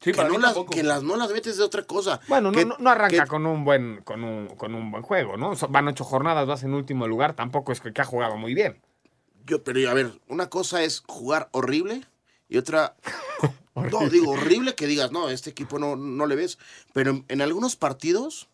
Sí, 0.01 0.11
que, 0.11 0.17
para 0.17 0.29
no 0.29 0.38
las, 0.38 0.55
que 0.69 0.83
las 0.83 1.01
no 1.03 1.15
las 1.15 1.31
metes 1.31 1.57
de 1.57 1.63
otra 1.63 1.81
cosa. 1.83 2.19
Bueno, 2.27 2.51
no, 2.51 2.57
Que- 2.59 2.65
no, 2.65 2.75
no 2.77 2.89
arranca 2.91 3.23
que- 3.23 3.27
con 3.29 3.45
un 3.45 3.63
buen 3.65 4.01
con 4.03 4.23
un, 4.23 4.47
con 4.49 4.75
un 4.75 4.91
buen 4.91 5.01
juego, 5.03 5.35
¿no? 5.38 5.53
Van 5.69 5.88
ocho 5.88 6.03
jornadas, 6.03 6.45
vas 6.47 6.63
en 6.63 6.73
último 6.73 7.07
lugar, 7.07 7.33
tampoco 7.33 7.71
es 7.71 7.81
que, 7.81 7.91
que 7.91 8.01
ha 8.01 8.05
jugado 8.05 8.38
muy 8.38 8.53
bien. 8.53 8.79
Yo, 9.47 9.63
pero 9.63 9.89
a 9.89 9.93
ver, 9.93 10.11
una 10.27 10.49
cosa 10.49 10.83
es 10.83 11.03
jugar 11.07 11.49
horrible 11.51 12.01
y 12.49 12.58
otra. 12.58 12.95
no, 13.75 14.10
digo 14.10 14.31
horrible 14.31 14.75
que 14.75 14.88
digas, 14.88 15.12
no, 15.12 15.29
este 15.29 15.49
equipo 15.51 15.79
no, 15.79 15.95
no 15.95 16.25
le 16.27 16.36
ves. 16.36 16.58
Pero 16.93 17.12
en, 17.12 17.25
en 17.29 17.41
algunos 17.41 17.75
partidos, 17.75 18.47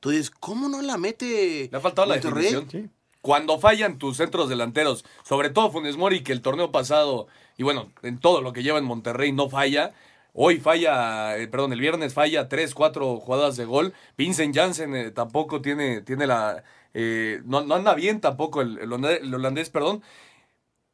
tú 0.00 0.10
dices, 0.10 0.30
¿cómo 0.30 0.68
no 0.68 0.82
la 0.82 0.98
mete? 0.98 1.68
Le 1.70 1.78
ha 1.78 1.80
faltado 1.80 2.06
la 2.08 2.14
Monterrey? 2.14 2.44
definición. 2.44 2.74
Cuando 3.20 3.58
fallan 3.60 3.98
tus 3.98 4.16
centros 4.16 4.48
delanteros, 4.48 5.04
sobre 5.22 5.50
todo 5.50 5.70
Funes 5.70 5.96
Mori, 5.98 6.22
que 6.22 6.32
el 6.32 6.40
torneo 6.42 6.72
pasado, 6.72 7.26
y 7.58 7.62
bueno, 7.64 7.92
en 8.02 8.18
todo 8.18 8.40
lo 8.40 8.52
que 8.54 8.62
lleva 8.62 8.78
en 8.78 8.84
Monterrey 8.86 9.32
no 9.32 9.50
falla. 9.50 9.92
Hoy 10.32 10.58
falla, 10.60 11.36
eh, 11.38 11.48
perdón, 11.48 11.72
el 11.72 11.80
viernes 11.80 12.14
falla 12.14 12.48
tres, 12.48 12.74
cuatro 12.74 13.18
jugadas 13.20 13.56
de 13.56 13.66
gol. 13.66 13.92
Vincent 14.16 14.54
Janssen 14.54 14.94
eh, 14.96 15.10
tampoco 15.10 15.60
tiene, 15.60 16.00
tiene 16.02 16.26
la. 16.26 16.64
eh, 16.94 17.42
no, 17.44 17.62
no 17.62 17.74
anda 17.74 17.94
bien 17.94 18.20
tampoco 18.20 18.62
el, 18.62 18.78
el 18.78 19.34
holandés, 19.34 19.70
perdón. 19.70 20.02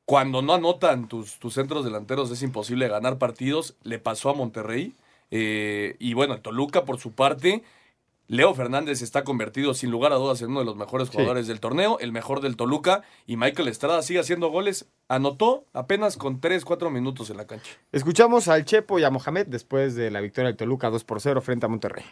Cuando 0.07 0.41
no 0.41 0.55
anotan 0.55 1.09
tus, 1.09 1.39
tus 1.41 1.55
centros 1.55 1.85
delanteros 1.85 2.31
es 2.31 2.41
imposible 2.43 2.87
ganar 2.87 3.19
partidos. 3.19 3.75
Le 3.83 3.99
pasó 3.99 4.31
a 4.31 4.35
Monterrey. 4.35 4.95
eh, 5.33 5.97
y 5.99 6.15
bueno, 6.15 6.35
el 6.35 6.41
Toluca, 6.41 6.85
por 6.85 7.01
su 7.01 7.11
parte, 7.11 7.65
Leo 8.29 8.55
Fernández 8.55 9.03
está 9.03 9.25
convertido 9.25 9.75
sin 9.75 9.91
lugar 9.91 10.13
a 10.13 10.17
dudas 10.17 10.41
en 10.41 10.51
uno 10.51 10.61
de 10.61 10.67
los 10.67 10.77
mejores 10.77 11.09
Sí. 11.09 11.15
jugadores 11.15 11.49
del 11.49 11.59
torneo, 11.59 11.99
el 11.99 12.13
mejor 12.13 12.41
del 12.41 12.55
Toluca, 12.57 13.03
y 13.27 13.37
Michael 13.37 13.67
Estrada 13.67 14.03
sigue 14.03 14.21
haciendo 14.21 14.49
goles, 14.51 14.87
anotó 15.09 15.65
apenas 15.73 16.17
con 16.17 16.41
3, 16.41 16.65
4 16.65 16.91
minutos 16.91 17.29
en 17.31 17.39
la 17.39 17.47
cancha. 17.49 17.73
Escuchamos 17.91 18.47
al 18.47 18.65
Chepo 18.65 19.01
y 19.01 19.05
a 19.05 19.11
Mohamed 19.11 19.49
después 19.49 19.97
de 19.97 20.13
la 20.13 20.21
victoria 20.21 20.47
del 20.47 20.57
Toluca 20.57 20.89
2 20.91 21.03
por 21.03 21.21
0 21.21 21.41
frente 21.41 21.67
a 21.67 21.69
Monterrey. 21.69 22.05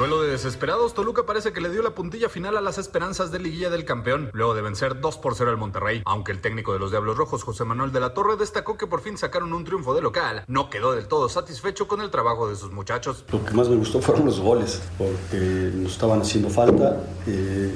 Duelo 0.00 0.22
de 0.22 0.30
desesperados, 0.30 0.94
Toluca 0.94 1.26
parece 1.26 1.52
que 1.52 1.60
le 1.60 1.68
dio 1.68 1.82
la 1.82 1.90
puntilla 1.90 2.30
final 2.30 2.56
a 2.56 2.62
las 2.62 2.78
esperanzas 2.78 3.30
de 3.30 3.38
liguilla 3.38 3.68
del 3.68 3.84
campeón, 3.84 4.30
luego 4.32 4.54
de 4.54 4.62
vencer 4.62 4.98
2 4.98 5.18
por 5.18 5.34
0 5.34 5.50
al 5.50 5.58
Monterrey. 5.58 6.00
Aunque 6.06 6.32
el 6.32 6.40
técnico 6.40 6.72
de 6.72 6.78
los 6.78 6.90
Diablos 6.90 7.18
Rojos, 7.18 7.42
José 7.42 7.66
Manuel 7.66 7.92
de 7.92 8.00
la 8.00 8.14
Torre, 8.14 8.38
destacó 8.38 8.78
que 8.78 8.86
por 8.86 9.02
fin 9.02 9.18
sacaron 9.18 9.52
un 9.52 9.62
triunfo 9.62 9.94
de 9.94 10.00
local, 10.00 10.44
no 10.46 10.70
quedó 10.70 10.92
del 10.92 11.06
todo 11.06 11.28
satisfecho 11.28 11.86
con 11.86 12.00
el 12.00 12.08
trabajo 12.08 12.48
de 12.48 12.56
sus 12.56 12.72
muchachos. 12.72 13.26
Lo 13.30 13.44
que 13.44 13.52
más 13.52 13.68
me 13.68 13.76
gustó 13.76 14.00
fueron 14.00 14.24
los 14.24 14.40
goles, 14.40 14.80
porque 14.96 15.70
nos 15.74 15.92
estaban 15.92 16.22
haciendo 16.22 16.48
falta, 16.48 17.04
eh, 17.26 17.74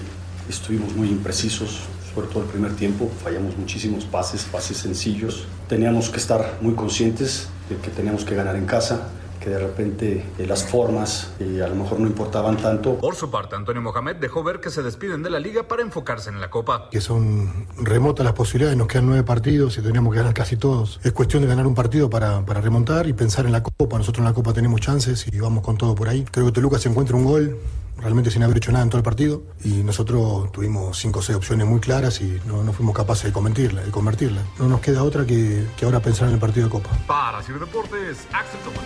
estuvimos 0.48 0.94
muy 0.94 1.08
imprecisos, 1.08 1.80
sobre 2.14 2.28
todo 2.28 2.44
el 2.44 2.48
primer 2.48 2.74
tiempo, 2.74 3.10
fallamos 3.22 3.54
muchísimos 3.58 4.06
pases, 4.06 4.44
pases 4.44 4.78
sencillos. 4.78 5.46
Teníamos 5.68 6.08
que 6.08 6.16
estar 6.16 6.56
muy 6.62 6.74
conscientes 6.74 7.50
de 7.68 7.76
que 7.76 7.90
teníamos 7.90 8.24
que 8.24 8.34
ganar 8.34 8.56
en 8.56 8.64
casa, 8.64 9.10
que 9.44 9.50
de 9.50 9.58
repente 9.58 10.24
eh, 10.38 10.46
las 10.46 10.64
formas 10.64 11.34
eh, 11.38 11.60
a 11.62 11.68
lo 11.68 11.74
mejor 11.74 12.00
no 12.00 12.06
importaban 12.06 12.56
tanto. 12.56 12.96
Por 12.96 13.14
su 13.14 13.30
parte, 13.30 13.54
Antonio 13.54 13.82
Mohamed 13.82 14.16
dejó 14.16 14.42
ver 14.42 14.58
que 14.60 14.70
se 14.70 14.82
despiden 14.82 15.22
de 15.22 15.28
la 15.28 15.38
liga 15.38 15.68
para 15.68 15.82
enfocarse 15.82 16.30
en 16.30 16.40
la 16.40 16.48
Copa. 16.48 16.88
Que 16.90 17.02
son 17.02 17.66
remotas 17.76 18.24
las 18.24 18.32
posibilidades, 18.32 18.78
nos 18.78 18.88
quedan 18.88 19.06
nueve 19.06 19.22
partidos 19.22 19.76
y 19.76 19.82
tenemos 19.82 20.12
que 20.12 20.20
ganar 20.20 20.32
casi 20.32 20.56
todos. 20.56 20.98
Es 21.04 21.12
cuestión 21.12 21.42
de 21.42 21.48
ganar 21.48 21.66
un 21.66 21.74
partido 21.74 22.08
para, 22.08 22.44
para 22.46 22.62
remontar 22.62 23.06
y 23.06 23.12
pensar 23.12 23.44
en 23.44 23.52
la 23.52 23.62
Copa. 23.62 23.98
Nosotros 23.98 24.20
en 24.20 24.24
la 24.24 24.32
Copa 24.32 24.54
tenemos 24.54 24.80
chances 24.80 25.26
y 25.30 25.38
vamos 25.38 25.62
con 25.62 25.76
todo 25.76 25.94
por 25.94 26.08
ahí. 26.08 26.24
Creo 26.30 26.46
que 26.46 26.52
Toluca 26.52 26.78
se 26.78 26.88
encuentra 26.88 27.14
un 27.14 27.24
gol, 27.24 27.58
realmente 27.98 28.30
sin 28.30 28.42
haber 28.42 28.56
hecho 28.56 28.72
nada 28.72 28.84
en 28.84 28.90
todo 28.90 28.98
el 28.98 29.04
partido 29.04 29.42
y 29.64 29.82
nosotros 29.82 30.50
tuvimos 30.52 30.98
cinco 30.98 31.20
o 31.20 31.22
seis 31.22 31.36
opciones 31.36 31.66
muy 31.66 31.80
claras 31.80 32.20
y 32.20 32.40
no, 32.46 32.62
no 32.64 32.72
fuimos 32.72 32.94
capaces 32.94 33.24
de 33.24 33.32
convertirla, 33.32 33.82
de 33.82 33.90
convertirla. 33.90 34.42
No 34.58 34.68
nos 34.68 34.80
queda 34.80 35.02
otra 35.02 35.24
que, 35.24 35.64
que 35.76 35.84
ahora 35.84 36.00
pensar 36.00 36.28
en 36.28 36.34
el 36.34 36.40
partido 36.40 36.66
de 36.66 36.72
Copa. 36.72 36.90
Para 37.06 37.42
Sir 37.42 37.58
Deportes, 37.58 38.26
Axel 38.32 38.60
Tomás. 38.60 38.84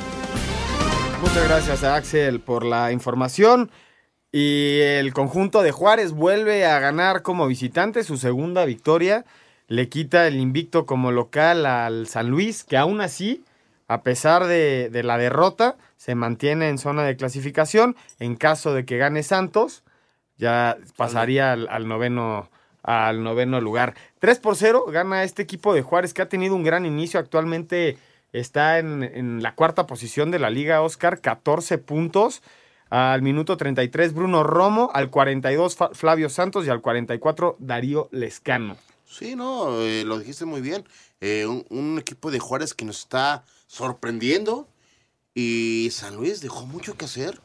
Muchas 1.20 1.48
gracias 1.48 1.84
a 1.84 1.96
Axel 1.96 2.40
por 2.40 2.64
la 2.64 2.92
información. 2.92 3.70
Y 4.30 4.80
el 4.80 5.14
conjunto 5.14 5.62
de 5.62 5.72
Juárez 5.72 6.12
vuelve 6.12 6.66
a 6.66 6.78
ganar 6.80 7.22
como 7.22 7.46
visitante 7.46 8.04
su 8.04 8.18
segunda 8.18 8.64
victoria. 8.66 9.24
Le 9.68 9.88
quita 9.88 10.26
el 10.26 10.36
invicto 10.36 10.86
como 10.86 11.12
local 11.12 11.66
al 11.66 12.06
San 12.09 12.28
Luis, 12.28 12.62
que 12.62 12.76
aún 12.76 13.00
así, 13.00 13.44
a 13.89 14.03
pesar 14.03 14.47
de, 14.47 14.91
de 14.91 15.03
la 15.03 15.18
derrota, 15.18 15.76
se 15.97 16.14
mantiene 16.14 16.68
en 16.68 16.78
zona 16.78 17.03
de 17.05 17.16
clasificación. 17.16 17.97
En 18.20 18.36
caso 18.36 18.72
de 18.74 18.84
que 18.84 18.99
gane 18.99 19.22
Santos, 19.22 19.82
ya 20.36 20.76
pasaría 20.97 21.53
al, 21.53 21.89
noveno, 21.89 22.51
al 22.82 23.22
noveno 23.24 23.61
lugar. 23.61 23.95
3 24.20 24.39
por 24.39 24.57
0 24.57 24.84
gana 24.93 25.24
este 25.24 25.43
equipo 25.43 25.74
de 25.74 25.82
Juárez 25.82 26.14
que 26.14 26.22
ha 26.22 26.28
tenido 26.28 26.55
un 26.55 26.62
gran 26.62 26.86
inicio. 26.86 27.18
Actualmente 27.18 27.99
está 28.32 28.78
en, 28.78 29.03
en 29.03 29.43
la 29.43 29.55
cuarta 29.55 29.86
posición 29.86 30.30
de 30.30 30.39
la 30.39 30.51
liga 30.51 30.82
Oscar, 30.82 31.20
14 31.20 31.78
puntos. 31.78 32.43
Al 32.91 33.20
minuto 33.20 33.57
33 33.59 34.14
Bruno 34.14 34.45
Romo, 34.45 34.91
al 34.95 35.11
42 35.11 35.76
Fa- 35.76 35.91
Flavio 35.93 36.30
Santos 36.30 36.66
y 36.66 36.70
al 36.70 36.80
44 36.80 37.57
Darío 37.59 38.09
Lescano. 38.12 38.76
Sí, 39.05 39.34
no, 39.36 39.82
eh, 39.82 40.05
lo 40.07 40.18
dijiste 40.18 40.47
muy 40.47 40.61
bien. 40.62 40.84
Eh, 41.20 41.45
un 41.47 41.99
equipo 41.99 42.30
de 42.30 42.39
Juárez 42.39 42.72
que 42.74 42.84
nos 42.86 43.01
está 43.01 43.45
sorprendiendo 43.69 44.66
y 45.35 45.91
San 45.93 46.16
Luis 46.16 46.41
dejó 46.41 46.66
mucho 46.66 46.97
que 46.97 47.05
hacer. 47.05 47.41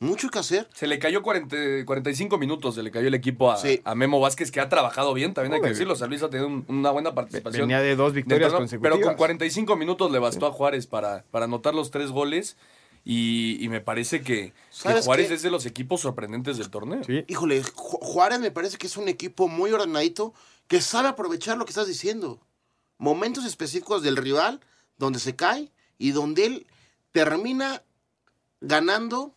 Mucho 0.00 0.28
que 0.28 0.38
hacer. 0.38 0.68
Se 0.74 0.86
le 0.86 0.98
cayó 0.98 1.22
40 1.22 1.56
45 1.86 2.36
minutos, 2.38 2.74
se 2.74 2.82
le 2.82 2.90
cayó 2.90 3.08
el 3.08 3.14
equipo 3.14 3.50
a, 3.50 3.58
a 3.84 3.94
Memo 3.94 4.20
Vázquez, 4.20 4.50
que 4.50 4.60
ha 4.60 4.68
trabajado 4.68 5.14
bien, 5.14 5.34
también 5.34 5.54
hay 5.54 5.60
que 5.60 5.68
decirlo. 5.68 5.96
San 5.96 6.08
Luis 6.08 6.22
ha 6.22 6.30
tenido 6.30 6.48
un- 6.48 6.64
una 6.68 6.90
buena 6.90 7.14
participación. 7.14 7.62
Venía 7.68 7.80
de 7.80 7.94
dos 7.96 8.12
victorias 8.12 8.52
consecutivas. 8.52 8.96
Pero 8.98 9.06
con 9.06 9.16
45 9.16 9.76
minutos 9.76 10.10
le 10.10 10.18
bastó 10.18 10.46
a 10.46 10.52
Juárez 10.52 10.86
para, 10.86 11.24
para 11.30 11.44
anotar 11.46 11.74
los 11.74 11.90
tres 11.90 12.10
goles. 12.10 12.56
Y, 13.06 13.62
y 13.62 13.68
me 13.68 13.82
parece 13.82 14.20
que, 14.22 14.24
que 14.24 14.52
¿Sabes 14.70 15.04
Juárez 15.04 15.28
qué? 15.28 15.34
es 15.34 15.42
de 15.42 15.50
los 15.50 15.66
equipos 15.66 16.00
sorprendentes 16.00 16.56
del 16.56 16.70
torneo. 16.70 17.02
Híjole, 17.28 17.62
Ju- 17.62 17.98
Juárez 18.00 18.40
me 18.40 18.50
parece 18.50 18.78
que 18.78 18.86
es 18.86 18.96
un 18.96 19.08
equipo 19.08 19.46
muy 19.46 19.70
ordenadito 19.72 20.32
que 20.68 20.80
sabe 20.80 21.08
aprovechar 21.08 21.58
lo 21.58 21.66
que 21.66 21.70
estás 21.72 21.86
diciendo. 21.86 22.40
Momentos 22.96 23.44
específicos 23.44 24.02
del 24.02 24.16
rival 24.16 24.60
donde 24.96 25.18
se 25.18 25.36
cae 25.36 25.70
y 25.98 26.10
donde 26.10 26.46
él 26.46 26.66
termina 27.12 27.82
ganando 28.60 29.34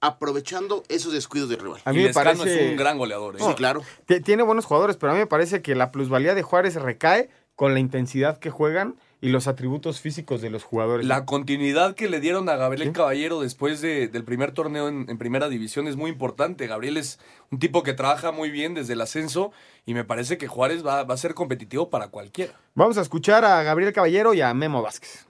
aprovechando 0.00 0.82
esos 0.88 1.12
descuidos 1.12 1.48
del 1.48 1.60
rival. 1.60 1.80
A 1.84 1.92
mí 1.92 2.02
me 2.02 2.12
parece 2.12 2.76
goleador. 2.76 3.36
Sí, 3.38 3.54
claro. 3.54 3.82
Tiene 4.24 4.42
buenos 4.42 4.64
jugadores, 4.64 4.96
pero 4.96 5.12
a 5.12 5.14
mí 5.14 5.20
me 5.20 5.28
parece 5.28 5.62
que 5.62 5.76
la 5.76 5.92
plusvalía 5.92 6.34
de 6.34 6.42
Juárez 6.42 6.74
recae 6.74 7.30
con 7.54 7.72
la 7.72 7.80
intensidad 7.80 8.38
que 8.38 8.50
juegan 8.50 8.96
y 9.22 9.28
los 9.30 9.46
atributos 9.46 10.00
físicos 10.00 10.42
de 10.42 10.50
los 10.50 10.64
jugadores. 10.64 11.06
La 11.06 11.24
continuidad 11.24 11.94
que 11.94 12.08
le 12.10 12.20
dieron 12.20 12.48
a 12.50 12.56
Gabriel 12.56 12.92
Caballero 12.92 13.40
después 13.40 13.80
de- 13.80 14.08
del 14.08 14.24
primer 14.24 14.52
torneo 14.52 14.88
en, 14.88 15.06
en 15.08 15.16
primera 15.16 15.48
división 15.48 15.86
es 15.88 15.96
muy 15.96 16.10
importante. 16.10 16.66
Gabriel 16.66 16.96
es 16.98 17.18
un 17.50 17.58
tipo 17.60 17.82
que 17.84 17.94
trabaja 17.94 18.32
muy 18.32 18.50
bien 18.50 18.74
desde 18.74 18.92
el 18.94 19.00
ascenso 19.00 19.52
y 19.86 19.94
me 19.94 20.04
parece 20.04 20.36
que 20.38 20.48
Juárez 20.48 20.84
va, 20.84 21.04
va 21.04 21.14
a 21.14 21.16
ser 21.18 21.34
competitivo 21.34 21.88
para 21.88 22.08
cualquiera. 22.08 22.52
Vamos 22.74 22.98
a 22.98 23.00
escuchar 23.02 23.44
a 23.44 23.62
Gabriel 23.62 23.92
Caballero 23.92 24.34
y 24.34 24.40
a 24.40 24.52
Memo 24.54 24.82
Vázquez. 24.82 25.24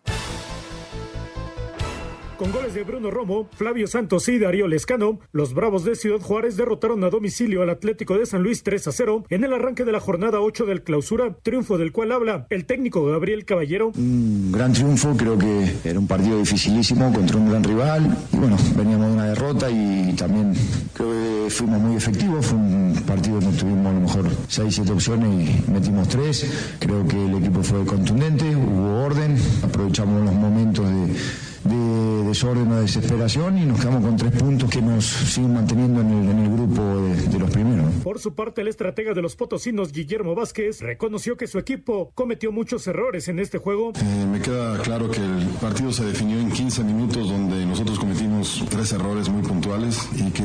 Con 2.43 2.51
goles 2.51 2.75
de 2.75 2.83
Bruno 2.83 3.09
Romo, 3.09 3.49
Flavio 3.55 3.87
Santos 3.87 4.29
y 4.29 4.37
Darío 4.37 4.67
Lescano, 4.67 5.21
los 5.31 5.55
Bravos 5.55 5.85
de 5.85 5.95
Ciudad 5.95 6.19
Juárez 6.19 6.57
derrotaron 6.57 7.05
a 7.05 7.09
domicilio 7.09 7.63
al 7.63 7.71
Atlético 7.71 8.19
de 8.19 8.27
San 8.27 8.43
Luis 8.43 8.65
3 8.65 8.89
a 8.89 8.91
0 8.91 9.27
en 9.31 9.45
el 9.45 9.53
arranque 9.53 9.85
de 9.85 9.93
la 9.93 10.01
jornada 10.01 10.41
8 10.41 10.67
del 10.67 10.83
clausura, 10.83 11.37
triunfo 11.45 11.79
del 11.79 11.93
cual 11.93 12.11
habla 12.11 12.49
el 12.51 12.65
técnico 12.65 13.07
Gabriel 13.07 13.45
Caballero. 13.45 13.93
Un 13.97 14.51
gran 14.51 14.73
triunfo, 14.73 15.17
creo 15.17 15.39
que 15.39 15.73
era 15.85 16.01
un 16.01 16.09
partido 16.09 16.37
dificilísimo 16.37 17.13
contra 17.13 17.37
un 17.37 17.49
gran 17.49 17.63
rival. 17.63 18.19
Y 18.33 18.37
bueno, 18.37 18.57
veníamos 18.75 19.07
de 19.07 19.13
una 19.13 19.27
derrota 19.27 19.71
y 19.71 20.13
también 20.17 20.53
creo 20.95 21.11
que 21.13 21.49
fuimos 21.49 21.81
muy 21.81 21.95
efectivos. 21.95 22.45
Fue 22.45 22.59
un 22.59 23.05
partido 23.07 23.39
donde 23.39 23.57
tuvimos 23.57 23.87
a 23.87 23.93
lo 23.93 24.01
mejor 24.01 24.25
6, 24.49 24.75
7 24.75 24.91
opciones 24.91 25.49
y 25.49 25.71
metimos 25.71 26.09
3. 26.09 26.77
Creo 26.81 27.07
que 27.07 27.25
el 27.25 27.37
equipo 27.37 27.63
fue 27.63 27.87
contundente, 27.87 28.57
hubo 28.57 29.05
orden, 29.05 29.37
aprovechamos 29.63 30.25
los 30.25 30.35
momentos 30.35 30.85
de, 30.91 31.52
de 31.65 32.25
desorden 32.25 32.71
o 32.73 32.81
desesperación 32.81 33.59
y 33.59 33.65
nos 33.65 33.81
quedamos 33.81 34.05
con 34.05 34.17
3 34.17 34.33
puntos 34.33 34.71
que 34.71 34.83
nos 34.83 35.05
siguen 35.05 35.55
manteniendo 35.55 36.01
en 36.01 36.11
el, 36.11 36.29
en 36.31 36.39
el 36.39 36.53
grupo 36.53 36.83
de, 36.83 37.17
de 37.29 37.39
los 37.39 37.51
primeros. 37.51 37.93
Por 38.03 38.19
su 38.19 38.35
parte, 38.35 38.63
el 38.63 38.69
estratega 38.69 39.15
de 39.15 39.23
los 39.23 39.37
potosinos, 39.37 39.93
Guillermo 39.93 40.35
Vázquez, 40.35 40.81
reconoció 40.81 41.37
que 41.37 41.47
su 41.47 41.59
equipo 41.59 42.11
cometió 42.15 42.53
muchos 42.53 42.87
errores 42.87 43.29
en 43.29 43.39
este 43.39 43.59
juego. 43.59 43.93
Eh, 43.95 44.27
me 44.31 44.41
queda 44.41 44.79
claro 44.83 45.11
que 45.11 45.21
el 45.21 45.47
partido 45.61 45.93
se 45.93 46.05
definió 46.05 46.39
en 46.39 46.51
15 46.51 46.85
minutos 46.85 47.29
donde 47.29 47.65
nosotros 47.67 47.99
cometimos 47.99 48.65
tres 48.71 48.93
errores 48.93 49.29
muy 49.29 49.43
puntuales 49.43 50.09
y 50.17 50.31
que 50.31 50.43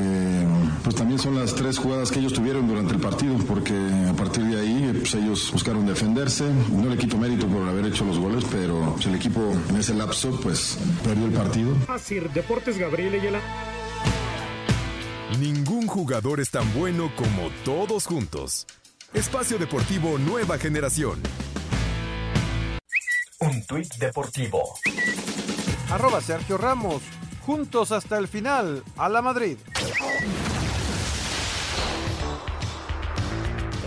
pues 0.83 0.95
también 0.95 1.19
son 1.19 1.35
las 1.35 1.53
tres 1.55 1.77
jugadas 1.77 2.11
que 2.11 2.19
ellos 2.19 2.33
tuvieron 2.33 2.67
durante 2.67 2.93
el 2.93 2.99
partido 2.99 3.35
porque 3.47 3.73
a 3.73 4.13
partir 4.13 4.43
pues, 5.11 5.23
ellos 5.23 5.51
buscaron 5.51 5.85
defenderse. 5.85 6.43
No 6.71 6.89
le 6.89 6.97
quito 6.97 7.17
mérito 7.17 7.47
por 7.47 7.67
haber 7.67 7.85
hecho 7.85 8.03
los 8.03 8.19
goles, 8.19 8.43
pero 8.51 8.93
pues, 8.93 9.05
el 9.05 9.15
equipo 9.15 9.39
en 9.69 9.77
ese 9.77 9.93
lapso 9.93 10.37
pues 10.41 10.77
perdió 11.03 11.25
el 11.25 11.31
partido. 11.31 11.75
Asir 11.87 12.29
Deportes 12.31 12.77
Gabriel 12.77 13.13
Ayala. 13.13 13.39
Ningún 15.39 15.87
jugador 15.87 16.39
es 16.39 16.49
tan 16.49 16.73
bueno 16.73 17.11
como 17.15 17.49
todos 17.63 18.05
juntos. 18.05 18.65
Espacio 19.13 19.57
Deportivo 19.57 20.17
Nueva 20.17 20.57
Generación. 20.57 21.21
Un 23.39 23.65
tuit 23.65 23.93
deportivo. 23.95 24.73
Arroba 25.89 26.21
Sergio 26.21 26.57
Ramos. 26.57 27.01
Juntos 27.45 27.91
hasta 27.91 28.17
el 28.17 28.27
final. 28.27 28.83
A 28.97 29.07
la 29.07 29.21
Madrid. 29.21 29.57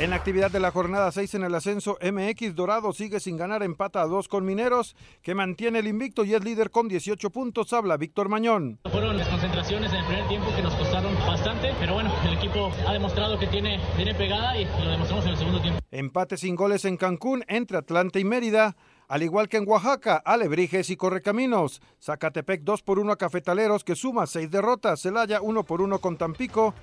En 0.00 0.08
la 0.08 0.16
actividad 0.16 0.50
de 0.50 0.60
la 0.60 0.70
jornada 0.70 1.12
6 1.12 1.34
en 1.34 1.44
el 1.44 1.54
ascenso, 1.54 1.98
MX 2.00 2.54
Dorado 2.54 2.94
sigue 2.94 3.20
sin 3.20 3.36
ganar 3.36 3.62
empata 3.62 4.00
a 4.00 4.06
2 4.06 4.28
con 4.28 4.46
Mineros, 4.46 4.96
que 5.20 5.34
mantiene 5.34 5.80
el 5.80 5.88
invicto 5.88 6.24
y 6.24 6.32
es 6.32 6.42
líder 6.42 6.70
con 6.70 6.88
18 6.88 7.28
puntos. 7.28 7.74
Habla 7.74 7.98
Víctor 7.98 8.30
Mañón. 8.30 8.78
Fueron 8.90 9.18
desconcentraciones 9.18 9.92
en 9.92 9.98
el 9.98 10.06
primer 10.06 10.26
tiempo 10.28 10.46
que 10.56 10.62
nos 10.62 10.74
costaron 10.76 11.14
bastante, 11.26 11.74
pero 11.78 11.92
bueno, 11.92 12.10
el 12.26 12.32
equipo 12.32 12.72
ha 12.88 12.94
demostrado 12.94 13.38
que 13.38 13.46
tiene, 13.48 13.78
tiene 13.96 14.14
pegada 14.14 14.56
y 14.56 14.64
lo 14.64 14.90
demostramos 14.90 15.26
en 15.26 15.32
el 15.32 15.36
segundo 15.36 15.60
tiempo. 15.60 15.80
Empate 15.90 16.38
sin 16.38 16.56
goles 16.56 16.86
en 16.86 16.96
Cancún 16.96 17.44
entre 17.46 17.76
Atlanta 17.76 18.18
y 18.18 18.24
Mérida. 18.24 18.76
Al 19.06 19.22
igual 19.22 19.50
que 19.50 19.58
en 19.58 19.68
Oaxaca, 19.68 20.22
Alebrijes 20.24 20.88
y 20.88 20.96
Correcaminos. 20.96 21.82
Zacatepec 22.00 22.62
2 22.62 22.82
por 22.82 23.00
1 23.00 23.12
a 23.12 23.16
Cafetaleros 23.18 23.84
que 23.84 23.96
suma 23.96 24.26
6 24.26 24.50
derrotas. 24.50 25.02
Celaya 25.02 25.42
1 25.42 25.64
por 25.64 25.82
1 25.82 25.98
con 25.98 26.16
Tampico. 26.16 26.74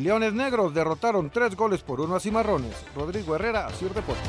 Leones 0.00 0.32
Negros 0.34 0.74
derrotaron 0.74 1.30
3 1.30 1.56
goles 1.56 1.82
por 1.82 2.00
1 2.00 2.16
a 2.16 2.20
Cimarrones. 2.20 2.74
Rodrigo 2.94 3.34
Herrera, 3.34 3.66
Asir 3.66 3.92
Deportes. 3.92 4.24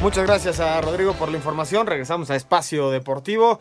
Muchas 0.00 0.26
gracias 0.26 0.58
a 0.58 0.80
Rodrigo 0.80 1.12
por 1.14 1.30
la 1.30 1.36
información. 1.36 1.86
Regresamos 1.86 2.30
a 2.30 2.36
Espacio 2.36 2.90
Deportivo. 2.90 3.60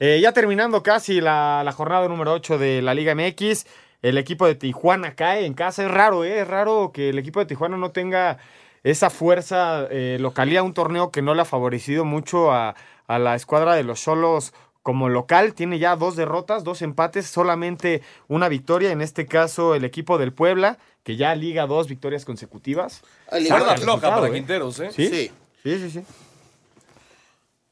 Eh, 0.00 0.20
ya 0.20 0.32
terminando 0.32 0.82
casi 0.82 1.20
la, 1.20 1.72
jornada 1.74 2.06
número 2.08 2.32
8 2.32 2.58
de 2.58 2.82
la 2.82 2.94
Liga 2.94 3.14
MX. 3.14 3.66
El 4.02 4.18
equipo 4.18 4.46
de 4.46 4.54
Tijuana 4.54 5.14
cae 5.14 5.46
en 5.46 5.54
casa. 5.54 5.84
Es 5.84 5.90
raro, 5.90 6.24
¿eh? 6.24 6.40
Es 6.40 6.48
raro 6.48 6.92
que 6.92 7.08
el 7.08 7.18
equipo 7.18 7.40
de 7.40 7.46
Tijuana 7.46 7.76
no 7.76 7.90
tenga 7.90 8.38
esa 8.84 9.10
fuerza 9.10 9.86
eh, 9.90 10.18
localía. 10.20 10.62
Un 10.62 10.74
torneo 10.74 11.10
que 11.10 11.22
no 11.22 11.34
le 11.34 11.42
ha 11.42 11.46
favorecido 11.46 12.04
mucho 12.04 12.52
a 12.52 12.74
la 13.06 13.34
escuadra 13.34 13.74
de 13.74 13.84
los 13.84 14.00
Solos 14.00 14.52
como 14.88 15.10
local 15.10 15.52
tiene 15.52 15.78
ya 15.78 15.96
dos 15.96 16.16
derrotas, 16.16 16.64
dos 16.64 16.80
empates, 16.80 17.26
solamente 17.26 18.00
una 18.26 18.48
victoria, 18.48 18.90
en 18.90 19.02
este 19.02 19.26
caso 19.26 19.74
el 19.74 19.84
equipo 19.84 20.16
del 20.16 20.32
Puebla, 20.32 20.78
que 21.02 21.16
ya 21.16 21.34
liga 21.34 21.66
dos 21.66 21.88
victorias 21.88 22.24
consecutivas. 22.24 23.02
Al 23.30 23.46
Cuerda 23.46 23.64
igual, 23.64 23.78
floja 23.80 24.14
para 24.14 24.28
¿eh? 24.28 24.32
Quinteros, 24.32 24.80
¿eh? 24.80 24.88
¿Sí? 24.96 25.08
Sí. 25.08 25.30
Sí, 25.62 25.78
sí, 25.78 25.90
sí. 25.90 26.02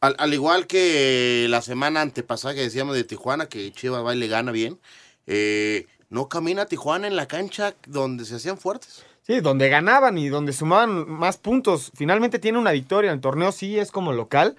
Al, 0.03 0.15
al 0.19 0.35
igual 0.35 0.67
que 0.67 1.47
la 1.49 1.63
semana 1.63 2.03
antepasada 2.03 2.55
que 2.55 2.61
decíamos 2.61 2.95
de 2.95 3.05
Tijuana, 3.05 3.47
que 3.47 3.73
Chivas 3.73 4.05
va 4.05 4.15
y 4.15 4.19
le 4.19 4.29
gana 4.29 4.53
bien, 4.53 4.79
eh, 5.27 5.87
no 6.11 6.29
camina 6.29 6.67
Tijuana 6.67 7.07
en 7.07 7.17
la 7.17 7.27
cancha 7.27 7.75
donde 7.87 8.27
se 8.27 8.35
hacían 8.35 8.59
fuertes. 8.59 9.07
Sí, 9.23 9.41
donde 9.41 9.71
ganaban 9.71 10.19
y 10.19 10.29
donde 10.29 10.53
sumaban 10.53 11.09
más 11.11 11.39
puntos. 11.39 11.93
Finalmente 11.95 12.39
tiene 12.39 12.59
una 12.59 12.73
victoria 12.73 13.09
en 13.09 13.15
el 13.15 13.21
torneo, 13.23 13.53
sí 13.53 13.79
es 13.79 13.91
como 13.91 14.13
local, 14.13 14.55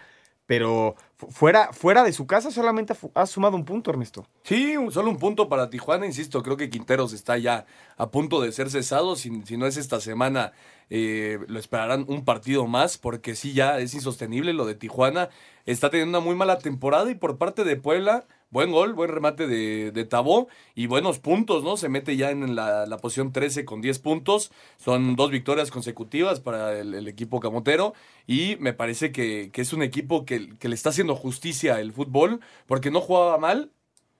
pero 0.47 0.95
fuera, 1.29 1.73
fuera 1.73 2.03
de 2.03 2.13
su 2.13 2.27
casa 2.27 2.51
solamente 2.51 2.93
ha 3.13 3.25
sumado 3.25 3.55
un 3.55 3.65
punto, 3.65 3.91
Ernesto. 3.91 4.25
Sí, 4.43 4.75
solo 4.91 5.09
un 5.09 5.17
punto 5.17 5.49
para 5.49 5.69
Tijuana, 5.69 6.05
insisto, 6.05 6.43
creo 6.43 6.57
que 6.57 6.69
Quinteros 6.69 7.13
está 7.13 7.37
ya 7.37 7.65
a 7.97 8.11
punto 8.11 8.41
de 8.41 8.51
ser 8.51 8.69
cesado, 8.69 9.15
si, 9.15 9.41
si 9.45 9.57
no 9.57 9.65
es 9.65 9.77
esta 9.77 9.99
semana, 9.99 10.53
eh, 10.89 11.39
lo 11.47 11.59
esperarán 11.59 12.05
un 12.07 12.23
partido 12.23 12.67
más, 12.67 12.97
porque 12.97 13.35
sí, 13.35 13.53
ya 13.53 13.79
es 13.79 13.93
insostenible 13.93 14.53
lo 14.53 14.65
de 14.65 14.75
Tijuana, 14.75 15.29
está 15.65 15.89
teniendo 15.89 16.17
una 16.17 16.25
muy 16.25 16.35
mala 16.35 16.59
temporada 16.59 17.09
y 17.09 17.15
por 17.15 17.37
parte 17.37 17.63
de 17.63 17.75
Puebla, 17.75 18.25
buen 18.49 18.71
gol, 18.71 18.93
buen 18.93 19.09
remate 19.09 19.47
de, 19.47 19.91
de 19.91 20.05
Tabó 20.05 20.47
y 20.75 20.87
buenos 20.87 21.19
puntos, 21.19 21.63
¿no? 21.63 21.77
Se 21.77 21.89
mete 21.89 22.15
ya 22.15 22.31
en 22.31 22.55
la, 22.55 22.85
posición 23.01 23.31
13 23.31 23.65
con 23.65 23.81
10 23.81 23.99
puntos, 23.99 24.51
son 24.77 25.15
dos 25.15 25.31
victorias 25.31 25.71
consecutivas 25.71 26.39
para 26.39 26.79
el, 26.79 27.07
equipo 27.07 27.39
camotero 27.39 27.93
y 28.25 28.57
me 28.59 28.73
parece 28.73 29.11
que, 29.11 29.51
es 29.53 29.73
un 29.73 29.83
equipo 29.83 30.25
que, 30.25 30.39
le 30.59 30.75
está 30.75 30.89
haciendo 30.89 31.15
justicia 31.15 31.79
el 31.79 31.93
fútbol, 31.93 32.39
porque 32.65 32.91
no 32.91 33.01
jugaba 33.01 33.37
mal, 33.37 33.71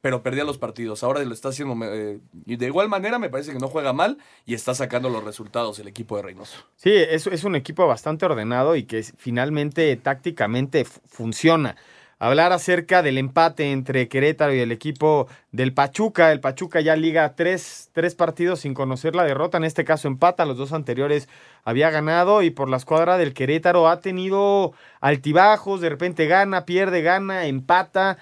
pero 0.02 0.24
perdía 0.24 0.44
los 0.44 0.58
partidos. 0.58 1.04
Ahora 1.04 1.24
lo 1.24 1.34
está 1.34 1.50
haciendo 1.50 1.76
eh, 1.86 2.20
y 2.46 2.56
de 2.56 2.66
igual 2.68 2.88
manera 2.88 3.20
me 3.20 3.30
parece 3.30 3.52
que 3.52 3.60
no 3.60 3.68
juega 3.68 3.94
mal 3.94 4.18
y 4.46 4.54
está 4.54 4.74
sacando 4.74 5.10
los 5.10 5.24
resultados 5.24 5.80
el 5.80 5.88
equipo 5.88 6.16
de 6.18 6.24
Reynoso. 6.24 6.58
Sí, 6.76 6.92
es, 6.92 7.28
es 7.28 7.44
un 7.44 7.56
equipo 7.56 7.88
bastante 7.88 8.26
ordenado 8.26 8.76
y 8.76 8.84
que 8.84 9.04
finalmente 9.04 9.96
tácticamente 9.98 10.86
fu- 10.86 11.02
funciona. 11.08 11.76
Hablar 12.20 12.52
acerca 12.52 13.04
del 13.04 13.20
empate 13.20 13.72
entre 13.72 14.08
Querétaro 14.08 14.52
y 14.54 14.60
el 14.60 14.72
equipo 14.72 15.28
del 15.52 15.72
Pachuca. 15.72 16.32
El 16.32 16.40
Pachuca 16.40 16.82
ya 16.82 16.96
liga 16.96 17.36
tres, 17.36 17.92
tres 17.94 18.16
partidos 18.16 18.62
sin 18.62 18.74
conocer 18.74 19.16
la 19.16 19.24
derrota. 19.24 19.58
En 19.58 19.64
este 19.64 19.86
caso 19.86 20.08
empata, 20.08 20.46
los 20.46 20.58
dos 20.58 20.74
anteriores 20.74 21.30
había 21.64 21.92
ganado 21.92 22.42
y 22.42 22.50
por 22.50 22.70
la 22.70 22.78
escuadra 22.78 23.20
del 23.20 23.36
Querétaro 23.36 23.88
ha 23.88 24.02
tenido 24.02 24.74
altibajos. 25.00 25.80
De 25.80 25.90
repente 25.90 26.26
gana, 26.26 26.66
pierde, 26.66 27.04
gana, 27.04 27.46
empata. 27.46 28.18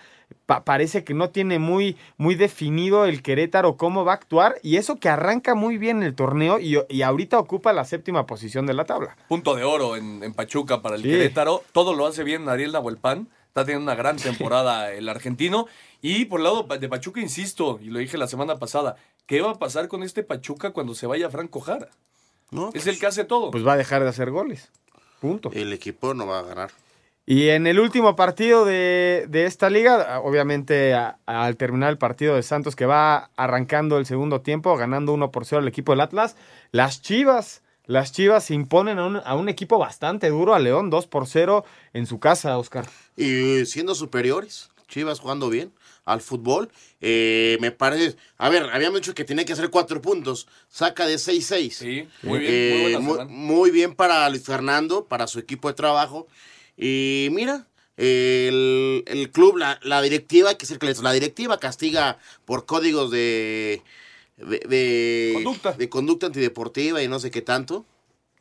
Pa- 0.46 0.66
parece 0.66 1.04
que 1.04 1.14
no 1.14 1.30
tiene 1.30 1.58
muy, 1.58 1.96
muy 2.18 2.36
definido 2.36 3.06
el 3.06 3.22
Querétaro 3.24 3.78
cómo 3.78 4.04
va 4.06 4.12
a 4.12 4.16
actuar 4.16 4.56
y 4.62 4.76
eso 4.76 4.98
que 5.00 5.08
arranca 5.08 5.56
muy 5.56 5.78
bien 5.78 6.04
el 6.04 6.16
torneo 6.16 6.60
y, 6.60 6.78
y 6.89 7.02
ahorita 7.02 7.39
ocupa 7.39 7.72
la 7.74 7.86
séptima 7.86 8.26
posición 8.26 8.66
de 8.66 8.74
la 8.74 8.86
tabla. 8.86 9.16
Punto 9.30 9.56
de 9.56 9.64
oro 9.64 9.96
en, 9.96 10.22
en 10.24 10.34
Pachuca 10.34 10.82
para 10.82 10.96
el 10.98 11.02
Sí. 11.04 11.10
Querétaro. 11.10 11.64
Todo 11.72 11.93
lo 11.96 12.06
hace 12.06 12.24
bien 12.24 12.50
Ariel 12.50 12.74
Nahuelpan. 12.74 13.28
Está 13.56 13.64
teniendo 13.68 13.89
una 13.89 13.95
gran 13.95 14.18
temporada 14.18 14.91
el 14.91 15.08
argentino. 15.08 15.66
Y 16.01 16.26
por 16.26 16.41
el 16.41 16.43
lado 16.43 16.64
de 16.78 16.89
Pachuca, 16.89 17.22
insisto, 17.22 17.80
y 17.82 17.86
lo 17.86 17.99
dije 17.99 18.18
la 18.18 18.28
semana 18.28 18.58
pasada, 18.60 18.97
¿qué 19.28 19.39
va 19.39 19.51
a 19.51 19.60
pasar 19.60 19.88
con 19.88 20.03
este 20.03 20.24
Pachuca 20.24 20.72
cuando 20.72 20.93
se 20.93 21.08
vaya 21.08 21.30
Franco 21.30 21.62
Jara? 21.62 21.88
¿No? 22.51 22.70
Es 22.74 22.86
el 22.86 22.99
que 22.99 23.06
hace 23.06 23.24
todo. 23.24 23.51
Pues 23.51 23.66
va 23.66 23.72
a 23.72 23.78
dejar 23.78 24.03
de 24.03 24.10
hacer 24.10 24.30
goles. 24.30 24.70
Punto. 25.22 25.51
El 25.53 25.72
equipo 25.72 26.14
no 26.14 26.28
va 26.28 26.39
a 26.39 26.41
ganar. 26.41 26.72
Y 27.26 27.47
en 27.47 27.66
el 27.66 27.80
último 27.80 28.18
partido 28.18 28.66
de, 28.66 29.26
de 29.30 29.45
esta 29.45 29.70
liga, 29.70 30.20
obviamente 30.20 30.93
a- 30.93 31.18
al 31.26 31.56
terminar 31.56 31.91
el 31.91 31.97
partido 31.97 32.36
de 32.36 32.43
Santos 32.43 32.76
que 32.76 32.86
va 32.86 33.30
arrancando 33.38 33.97
el 33.97 34.06
segundo 34.06 34.41
tiempo, 34.41 34.76
ganando 34.76 35.14
1 35.14 35.32
por 35.32 35.45
0 35.45 35.62
al 35.62 35.68
equipo 35.70 35.93
del 35.93 36.01
Atlas, 36.01 36.36
las 36.72 37.01
Chivas, 37.01 37.62
las 37.88 38.12
Chivas 38.12 38.46
se 38.46 38.54
imponen 38.54 39.00
a 39.00 39.06
un, 39.06 39.18
a 39.24 39.36
un 39.36 39.50
equipo 39.50 39.78
bastante 39.78 40.30
duro, 40.30 40.54
a 40.56 40.60
León 40.60 40.90
2 40.90 41.08
por 41.08 41.28
0 41.28 41.66
en 41.94 42.06
su 42.08 42.20
casa, 42.20 42.58
Oscar. 42.58 42.86
Y 43.18 43.66
siendo 43.66 43.96
superiores, 43.96 44.70
Chivas 44.88 45.20
jugando 45.20 45.50
bien 45.50 45.72
al 46.06 46.22
fútbol, 46.22 46.70
eh, 47.02 47.58
me 47.62 47.72
parece... 47.72 48.16
A 48.38 48.50
ver, 48.50 48.70
habíamos 48.72 49.02
dicho 49.02 49.16
que 49.16 49.24
tenía 49.26 49.44
que 49.46 49.54
hacer 49.54 49.70
cuatro 49.72 50.02
puntos, 50.02 50.48
saca 50.70 51.08
de 51.08 51.16
6-6. 51.18 51.74
Sí, 51.78 52.08
muy 52.22 52.40
bien, 52.40 52.52
Eh, 52.54 52.70
muy 52.72 52.82
buena 52.82 53.00
muy, 53.00 53.14
semana. 53.14 53.32
muy 53.32 53.72
bien 53.72 53.96
para 53.96 54.30
Luis 54.30 54.44
Fernando, 54.44 55.06
para 55.06 55.26
su 55.28 55.40
equipo 55.40 55.68
de 55.68 55.74
trabajo. 55.74 56.28
Y 56.78 57.30
mira, 57.32 57.66
el, 57.98 59.04
el 59.08 59.32
club, 59.32 59.58
la, 59.58 59.80
la 59.82 60.02
directiva, 60.02 60.50
hay 60.50 60.56
que 60.58 60.68
les- 60.86 61.02
la 61.02 61.14
directiva 61.14 61.58
castiga 61.60 62.20
por 62.46 62.66
códigos 62.66 63.10
de, 63.12 63.82
de, 64.38 64.60
de- 64.68 65.32
Conducta. 65.36 65.72
de 65.74 65.90
conducta 65.90 66.26
antideportiva 66.28 67.02
y 67.02 67.08
no 67.08 67.20
sé 67.20 67.32
qué 67.32 67.42
tanto. 67.42 67.86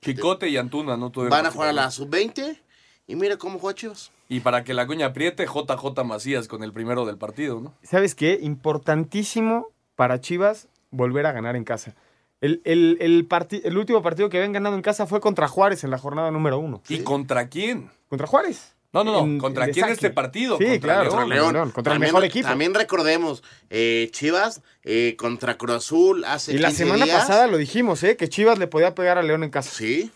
Chicote 0.00 0.48
y 0.48 0.56
Antuna, 0.56 0.96
¿no? 0.96 1.10
Van 1.14 1.46
a 1.46 1.50
jugar 1.50 1.70
a 1.70 1.72
la 1.72 1.82
participación. 1.84 2.34
sub-20 2.34 2.58
y 3.06 3.16
mira 3.16 3.36
cómo 3.38 3.58
juega 3.58 3.74
Chivas. 3.74 4.10
Y 4.28 4.40
para 4.40 4.64
que 4.64 4.74
la 4.74 4.86
coña 4.86 5.06
apriete, 5.06 5.46
JJ 5.46 6.04
Macías 6.04 6.48
con 6.48 6.62
el 6.62 6.72
primero 6.72 7.04
del 7.06 7.16
partido, 7.18 7.60
¿no? 7.60 7.74
¿Sabes 7.82 8.14
qué? 8.14 8.38
Importantísimo 8.42 9.68
para 9.96 10.20
Chivas 10.20 10.68
volver 10.90 11.26
a 11.26 11.32
ganar 11.32 11.56
en 11.56 11.64
casa. 11.64 11.94
El, 12.40 12.60
el, 12.64 12.98
el, 13.00 13.26
parti- 13.26 13.62
el 13.64 13.78
último 13.78 14.02
partido 14.02 14.28
que 14.28 14.36
habían 14.38 14.52
ganado 14.52 14.76
en 14.76 14.82
casa 14.82 15.06
fue 15.06 15.20
contra 15.20 15.48
Juárez 15.48 15.84
en 15.84 15.90
la 15.90 15.98
jornada 15.98 16.30
número 16.30 16.58
uno. 16.58 16.82
¿Y 16.88 16.98
contra 16.98 17.48
quién? 17.48 17.90
¿Contra 18.10 18.26
Juárez? 18.26 18.73
No, 18.94 19.04
no, 19.04 19.26
no. 19.26 19.38
¿Contra 19.38 19.66
quién 19.66 19.82
Saque. 19.82 19.92
este 19.92 20.10
partido? 20.10 20.56
Sí, 20.56 20.64
Contra 20.64 20.80
claro, 20.80 21.02
León. 21.04 21.18
contra 21.18 21.52
León, 21.52 21.70
contra 21.72 21.92
el 21.94 21.98
mejor 21.98 22.24
equipo. 22.24 22.48
También 22.48 22.72
recordemos, 22.72 23.42
eh, 23.68 24.08
Chivas 24.12 24.62
eh, 24.84 25.16
contra 25.18 25.58
Cruz 25.58 25.76
Azul 25.76 26.24
hace 26.24 26.52
Y 26.54 26.58
la 26.58 26.68
15 26.68 26.84
semana 26.84 27.04
días. 27.04 27.20
pasada 27.20 27.46
lo 27.48 27.56
dijimos, 27.58 28.02
¿eh? 28.04 28.16
Que 28.16 28.28
Chivas 28.28 28.58
le 28.58 28.68
podía 28.68 28.94
pegar 28.94 29.18
a 29.18 29.22
León 29.22 29.42
en 29.44 29.50
casa. 29.50 29.70
Sí. 29.70 30.10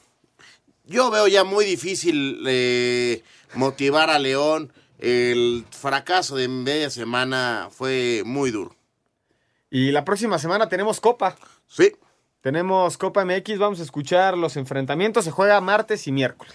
Yo 0.87 1.11
veo 1.11 1.27
ya 1.29 1.45
muy 1.45 1.65
difícil 1.65 2.43
eh, 2.47 3.23
motivar 3.55 4.09
a 4.11 4.19
León. 4.19 4.73
El 4.99 5.65
fracaso 5.71 6.37
de 6.37 6.49
media 6.49 6.89
semana 6.91 7.69
fue 7.71 8.23
muy 8.25 8.51
duro. 8.51 8.75
Y 9.71 9.91
la 9.93 10.05
próxima 10.05 10.39
semana 10.39 10.69
tenemos 10.69 11.01
Copa. 11.01 11.37
Sí. 11.67 11.93
Tenemos 12.41 12.97
Copa 12.97 13.25
MX, 13.25 13.59
vamos 13.59 13.81
a 13.81 13.83
escuchar 13.83 14.39
los 14.39 14.57
enfrentamientos. 14.57 15.25
Se 15.25 15.31
juega 15.31 15.61
martes 15.61 16.07
y 16.07 16.13
miércoles. 16.13 16.55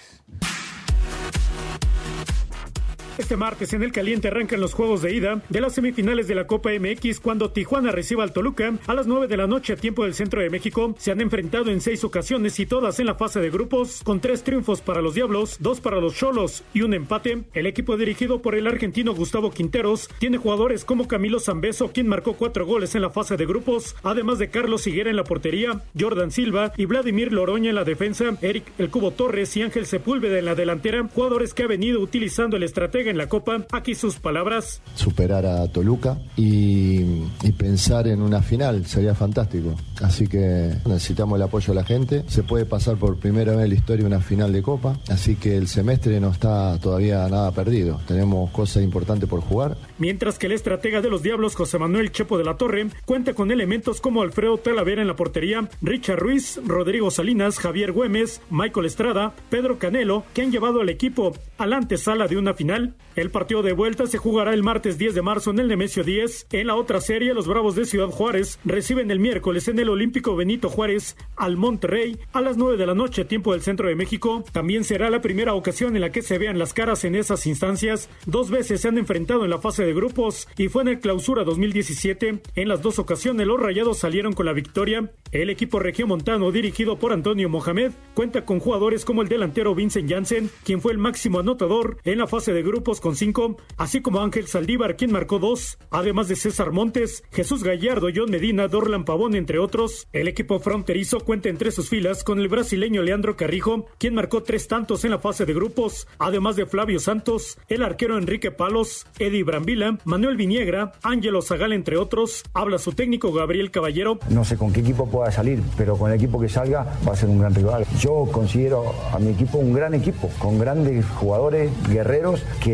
Este 3.15 3.37
martes 3.37 3.71
en 3.73 3.83
el 3.83 3.91
caliente 3.91 4.29
arrancan 4.29 4.59
los 4.59 4.73
juegos 4.73 5.03
de 5.03 5.13
ida 5.13 5.39
de 5.47 5.61
las 5.61 5.75
semifinales 5.75 6.27
de 6.27 6.33
la 6.33 6.47
Copa 6.47 6.71
MX 6.71 7.19
cuando 7.19 7.51
Tijuana 7.51 7.91
reciba 7.91 8.23
al 8.23 8.33
Toluca 8.33 8.73
a 8.87 8.93
las 8.95 9.05
9 9.05 9.27
de 9.27 9.37
la 9.37 9.45
noche 9.45 9.73
a 9.73 9.75
tiempo 9.75 10.03
del 10.03 10.15
centro 10.15 10.41
de 10.41 10.49
México. 10.49 10.95
Se 10.97 11.11
han 11.11 11.21
enfrentado 11.21 11.69
en 11.69 11.79
seis 11.79 12.03
ocasiones 12.03 12.59
y 12.59 12.65
todas 12.65 12.99
en 12.99 13.05
la 13.05 13.13
fase 13.13 13.39
de 13.39 13.51
grupos 13.51 14.01
con 14.03 14.19
tres 14.19 14.43
triunfos 14.43 14.81
para 14.81 15.03
los 15.03 15.13
Diablos, 15.13 15.57
dos 15.59 15.79
para 15.79 16.01
los 16.01 16.15
Cholos 16.15 16.63
y 16.73 16.81
un 16.81 16.95
empate. 16.95 17.43
El 17.53 17.67
equipo 17.67 17.97
dirigido 17.97 18.41
por 18.41 18.55
el 18.55 18.65
argentino 18.65 19.13
Gustavo 19.13 19.51
Quinteros 19.51 20.09
tiene 20.17 20.39
jugadores 20.39 20.83
como 20.83 21.07
Camilo 21.07 21.39
Zambeso 21.39 21.91
quien 21.91 22.07
marcó 22.07 22.33
cuatro 22.33 22.65
goles 22.65 22.95
en 22.95 23.03
la 23.03 23.11
fase 23.11 23.37
de 23.37 23.45
grupos, 23.45 23.95
además 24.01 24.39
de 24.39 24.49
Carlos 24.49 24.87
Higuera 24.87 25.11
en 25.11 25.17
la 25.17 25.23
portería, 25.23 25.83
Jordan 25.99 26.31
Silva 26.31 26.73
y 26.77 26.85
Vladimir 26.85 27.31
Loroña 27.31 27.69
en 27.69 27.75
la 27.75 27.83
defensa, 27.83 28.37
Eric 28.41 28.71
El 28.79 28.89
Cubo 28.89 29.11
Torres 29.11 29.55
y 29.55 29.61
Ángel 29.61 29.85
Sepúlveda 29.85 30.39
en 30.39 30.45
la 30.45 30.55
delantera, 30.55 31.07
jugadores 31.13 31.53
que 31.53 31.61
ha 31.61 31.67
venido 31.67 31.99
utilizando 31.99 32.57
el 32.57 32.63
estratega 32.63 33.02
en 33.11 33.17
la 33.17 33.27
Copa. 33.27 33.65
Aquí 33.71 33.95
sus 33.95 34.15
palabras. 34.15 34.81
superar 34.95 35.45
a 35.45 35.67
Toluca 35.67 36.17
y, 36.35 37.01
y 37.43 37.51
pensar 37.57 38.07
en 38.07 38.21
una 38.21 38.41
final, 38.41 38.85
sería 38.85 39.15
fantástico. 39.15 39.75
Así 40.01 40.27
que 40.27 40.73
necesitamos 40.85 41.37
el 41.37 41.43
apoyo 41.43 41.73
de 41.73 41.75
la 41.75 41.85
gente. 41.85 42.23
Se 42.27 42.43
puede 42.43 42.65
pasar 42.65 42.97
por 42.97 43.17
primera 43.17 43.53
vez 43.55 43.63
en 43.63 43.69
la 43.69 43.75
historia 43.75 44.05
una 44.05 44.19
final 44.19 44.51
de 44.51 44.61
Copa, 44.61 44.97
así 45.09 45.35
que 45.35 45.55
el 45.57 45.67
semestre 45.67 46.19
no 46.19 46.29
está 46.29 46.79
todavía 46.79 47.27
nada 47.29 47.51
perdido. 47.51 48.01
Tenemos 48.07 48.49
cosas 48.51 48.83
importantes 48.83 49.29
por 49.29 49.41
jugar. 49.41 49.77
Mientras 49.97 50.37
que 50.37 50.47
el 50.47 50.53
estratega 50.53 51.01
de 51.01 51.09
los 51.09 51.23
Diablos, 51.23 51.55
José 51.55 51.77
Manuel 51.79 52.11
Chepo 52.11 52.37
de 52.37 52.43
la 52.43 52.57
Torre, 52.57 52.87
cuenta 53.05 53.33
con 53.33 53.51
elementos 53.51 54.01
como 54.01 54.21
Alfredo 54.21 54.57
Talavera 54.57 55.01
en 55.01 55.07
la 55.07 55.15
portería, 55.15 55.69
Richard 55.81 56.19
Ruiz, 56.19 56.59
Rodrigo 56.65 57.11
Salinas, 57.11 57.59
Javier 57.59 57.91
Güemes, 57.91 58.41
Michael 58.49 58.85
Estrada, 58.85 59.33
Pedro 59.49 59.79
Canelo, 59.79 60.23
que 60.33 60.41
han 60.41 60.51
llevado 60.51 60.81
al 60.81 60.89
equipo 60.89 61.33
a 61.57 61.67
la 61.67 61.77
antesala 61.77 62.27
de 62.27 62.37
una 62.37 62.53
final. 62.53 62.92
El 63.15 63.29
partido 63.29 63.61
de 63.61 63.73
vuelta 63.73 64.07
se 64.07 64.17
jugará 64.17 64.53
el 64.53 64.63
martes 64.63 64.97
10 64.97 65.13
de 65.13 65.21
marzo 65.21 65.51
en 65.51 65.59
el 65.59 65.67
Nemesio 65.67 66.03
10. 66.03 66.47
En 66.51 66.67
la 66.67 66.75
otra 66.75 66.99
serie, 66.99 67.33
los 67.33 67.47
Bravos 67.47 67.75
de 67.75 67.85
Ciudad 67.85 68.07
Juárez 68.07 68.59
reciben 68.65 69.11
el 69.11 69.19
miércoles 69.19 69.67
en 69.67 69.77
el 69.77 69.89
Olímpico 69.89 70.35
Benito 70.35 70.69
Juárez 70.69 71.15
al 71.35 71.57
Monterrey 71.57 72.17
a 72.33 72.41
las 72.41 72.57
9 72.57 72.77
de 72.77 72.85
la 72.85 72.95
noche, 72.95 73.25
tiempo 73.25 73.53
del 73.53 73.61
centro 73.61 73.87
de 73.87 73.95
México. 73.95 74.43
También 74.51 74.83
será 74.83 75.09
la 75.09 75.21
primera 75.21 75.53
ocasión 75.53 75.95
en 75.95 76.01
la 76.01 76.11
que 76.11 76.21
se 76.21 76.37
vean 76.37 76.59
las 76.59 76.73
caras 76.73 77.03
en 77.05 77.15
esas 77.15 77.45
instancias. 77.45 78.09
Dos 78.25 78.49
veces 78.49 78.81
se 78.81 78.87
han 78.87 78.97
enfrentado 78.97 79.43
en 79.43 79.51
la 79.51 79.59
fase 79.59 79.85
de 79.85 79.93
grupos 79.93 80.47
y 80.57 80.69
fue 80.69 80.81
en 80.81 80.89
el 80.89 80.99
Clausura 80.99 81.43
2017. 81.43 82.41
En 82.55 82.67
las 82.67 82.81
dos 82.81 82.99
ocasiones 82.99 83.45
los 83.45 83.59
Rayados 83.59 83.99
salieron 83.99 84.33
con 84.33 84.45
la 84.45 84.53
victoria. 84.53 85.11
El 85.31 85.49
equipo 85.49 85.79
regiomontano 85.79 86.51
dirigido 86.51 86.99
por 86.99 87.13
Antonio 87.13 87.49
Mohamed 87.49 87.91
cuenta 88.13 88.45
con 88.45 88.59
jugadores 88.59 89.05
como 89.05 89.21
el 89.21 89.29
delantero 89.29 89.75
Vincent 89.75 90.09
Janssen, 90.09 90.49
quien 90.63 90.81
fue 90.81 90.91
el 90.91 90.97
máximo 90.97 91.39
anotador 91.39 91.97
en 92.03 92.19
la 92.19 92.27
fase 92.27 92.53
de 92.53 92.61
grupos 92.61 92.82
grupos 92.83 92.99
con 92.99 93.15
cinco, 93.15 93.55
así 93.77 94.01
como 94.01 94.19
Ángel 94.19 94.47
Saldívar, 94.47 94.97
quien 94.97 95.13
marcó 95.13 95.39
dos, 95.39 95.77
además 95.89 96.27
de 96.27 96.35
César 96.35 96.73
Montes, 96.73 97.23
Jesús 97.31 97.63
Gallardo, 97.63 98.09
John 98.13 98.29
Medina, 98.29 98.67
Dorlan 98.67 99.05
Pavón, 99.05 99.35
entre 99.35 99.57
otros. 99.57 100.05
El 100.11 100.27
equipo 100.27 100.59
fronterizo 100.59 101.21
cuenta 101.21 101.47
entre 101.47 101.71
sus 101.71 101.87
filas 101.87 102.25
con 102.25 102.41
el 102.41 102.49
brasileño 102.49 103.01
Leandro 103.01 103.37
Carrijo, 103.37 103.85
quien 103.99 104.15
marcó 104.15 104.43
tres 104.43 104.67
tantos 104.67 105.05
en 105.05 105.11
la 105.11 105.19
fase 105.19 105.45
de 105.45 105.53
grupos, 105.53 106.09
además 106.19 106.57
de 106.57 106.65
Flavio 106.65 106.99
Santos, 106.99 107.57
el 107.69 107.83
arquero 107.83 108.17
Enrique 108.17 108.51
Palos, 108.51 109.05
Eddie 109.17 109.45
Brambila, 109.45 109.97
Manuel 110.03 110.35
Viniegra, 110.35 110.91
Ángelo 111.03 111.41
Zagal, 111.41 111.71
entre 111.71 111.95
otros. 111.95 112.43
Habla 112.53 112.79
su 112.79 112.91
técnico 112.91 113.31
Gabriel 113.31 113.71
Caballero. 113.71 114.19
No 114.29 114.43
sé 114.43 114.57
con 114.57 114.73
qué 114.73 114.81
equipo 114.81 115.09
pueda 115.09 115.31
salir, 115.31 115.61
pero 115.77 115.95
con 115.95 116.11
el 116.11 116.17
equipo 116.17 116.37
que 116.37 116.49
salga 116.49 116.99
va 117.07 117.13
a 117.13 117.15
ser 117.15 117.29
un 117.29 117.39
gran 117.39 117.55
rival. 117.55 117.85
Yo 117.97 118.27
considero 118.29 118.93
a 119.13 119.19
mi 119.19 119.29
equipo 119.29 119.57
un 119.59 119.73
gran 119.73 119.93
equipo, 119.93 120.29
con 120.37 120.59
grandes 120.59 121.05
jugadores, 121.11 121.71
guerreros 121.87 122.43
que 122.61 122.72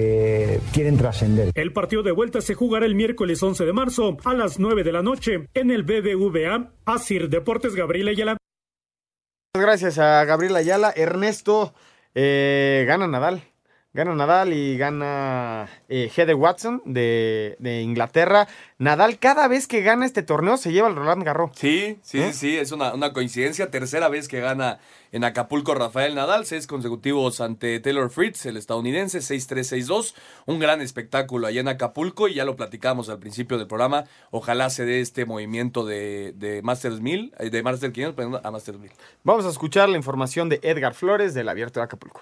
quieren 0.74 0.98
trascender. 0.98 1.52
El 1.56 1.74
partido 1.74 2.04
de 2.04 2.12
vuelta 2.12 2.42
se 2.42 2.56
jugará 2.56 2.86
el 2.86 2.96
miércoles 2.96 3.42
11 3.42 3.66
de 3.66 3.74
marzo 3.74 4.18
a 4.26 4.34
las 4.34 4.60
9 4.60 4.84
de 4.84 4.92
la 4.92 5.02
noche 5.02 5.48
en 5.54 5.72
el 5.72 5.84
BBVA. 5.84 6.72
Asir 6.86 7.30
Deportes 7.30 7.76
Gabriel 7.76 8.10
Ayala. 8.10 8.38
Gracias 9.54 9.98
a 9.98 10.24
Gabriel 10.26 10.56
Ayala. 10.56 10.94
Ernesto 10.96 11.74
eh, 12.16 12.86
gana 12.88 13.08
Nadal. 13.08 13.49
Gana 14.00 14.16
Nadal 14.16 14.54
y 14.54 14.78
gana 14.78 15.68
eh, 15.90 16.10
Heather 16.16 16.36
Watson 16.36 16.82
de, 16.86 17.58
de, 17.60 17.82
Inglaterra. 17.82 18.48
Nadal 18.78 19.20
cada 19.20 19.50
vez 19.50 19.68
que 19.68 19.82
gana 19.82 20.06
este 20.06 20.24
torneo 20.24 20.56
se 20.56 20.72
lleva 20.72 20.88
el 20.88 20.96
Roland 20.96 21.22
Garros. 21.22 21.52
Sí, 21.56 22.00
sí, 22.02 22.22
¿Eh? 22.22 22.32
sí, 22.32 22.58
es 22.58 22.72
una, 22.72 22.94
una, 22.94 23.12
coincidencia. 23.12 23.70
Tercera 23.72 24.08
vez 24.08 24.30
que 24.30 24.40
gana 24.40 24.80
en 25.12 25.26
Acapulco 25.26 25.76
Rafael 25.76 26.16
Nadal, 26.16 26.46
seis 26.46 26.66
consecutivos 26.66 27.42
ante 27.42 27.78
Taylor 27.82 28.10
Fritz, 28.10 28.46
el 28.46 28.56
estadounidense, 28.56 29.20
6-3, 29.20 29.86
6-2. 29.86 30.16
Un 30.46 30.60
gran 30.60 30.80
espectáculo 30.80 31.48
allá 31.48 31.60
en 31.60 31.68
Acapulco 31.68 32.30
y 32.30 32.36
ya 32.36 32.46
lo 32.46 32.56
platicamos 32.56 33.10
al 33.10 33.20
principio 33.20 33.58
del 33.58 33.68
programa. 33.68 34.06
Ojalá 34.32 34.70
se 34.70 34.86
dé 34.86 35.02
este 35.02 35.26
movimiento 35.26 35.86
de, 35.86 36.32
de 36.38 36.62
Masters 36.62 37.02
1000, 37.02 37.34
eh, 37.38 37.50
de 37.50 37.64
Masters 37.64 37.92
500 37.92 38.16
perdón, 38.16 38.42
a 38.46 38.50
Masters 38.50 38.80
1000. 38.80 38.92
Vamos 39.26 39.46
a 39.46 39.50
escuchar 39.50 39.90
la 39.90 39.98
información 39.98 40.48
de 40.48 40.62
Edgar 40.64 40.94
Flores 40.94 41.34
del 41.34 41.50
Abierto 41.50 41.82
de 41.82 41.84
Acapulco. 41.84 42.22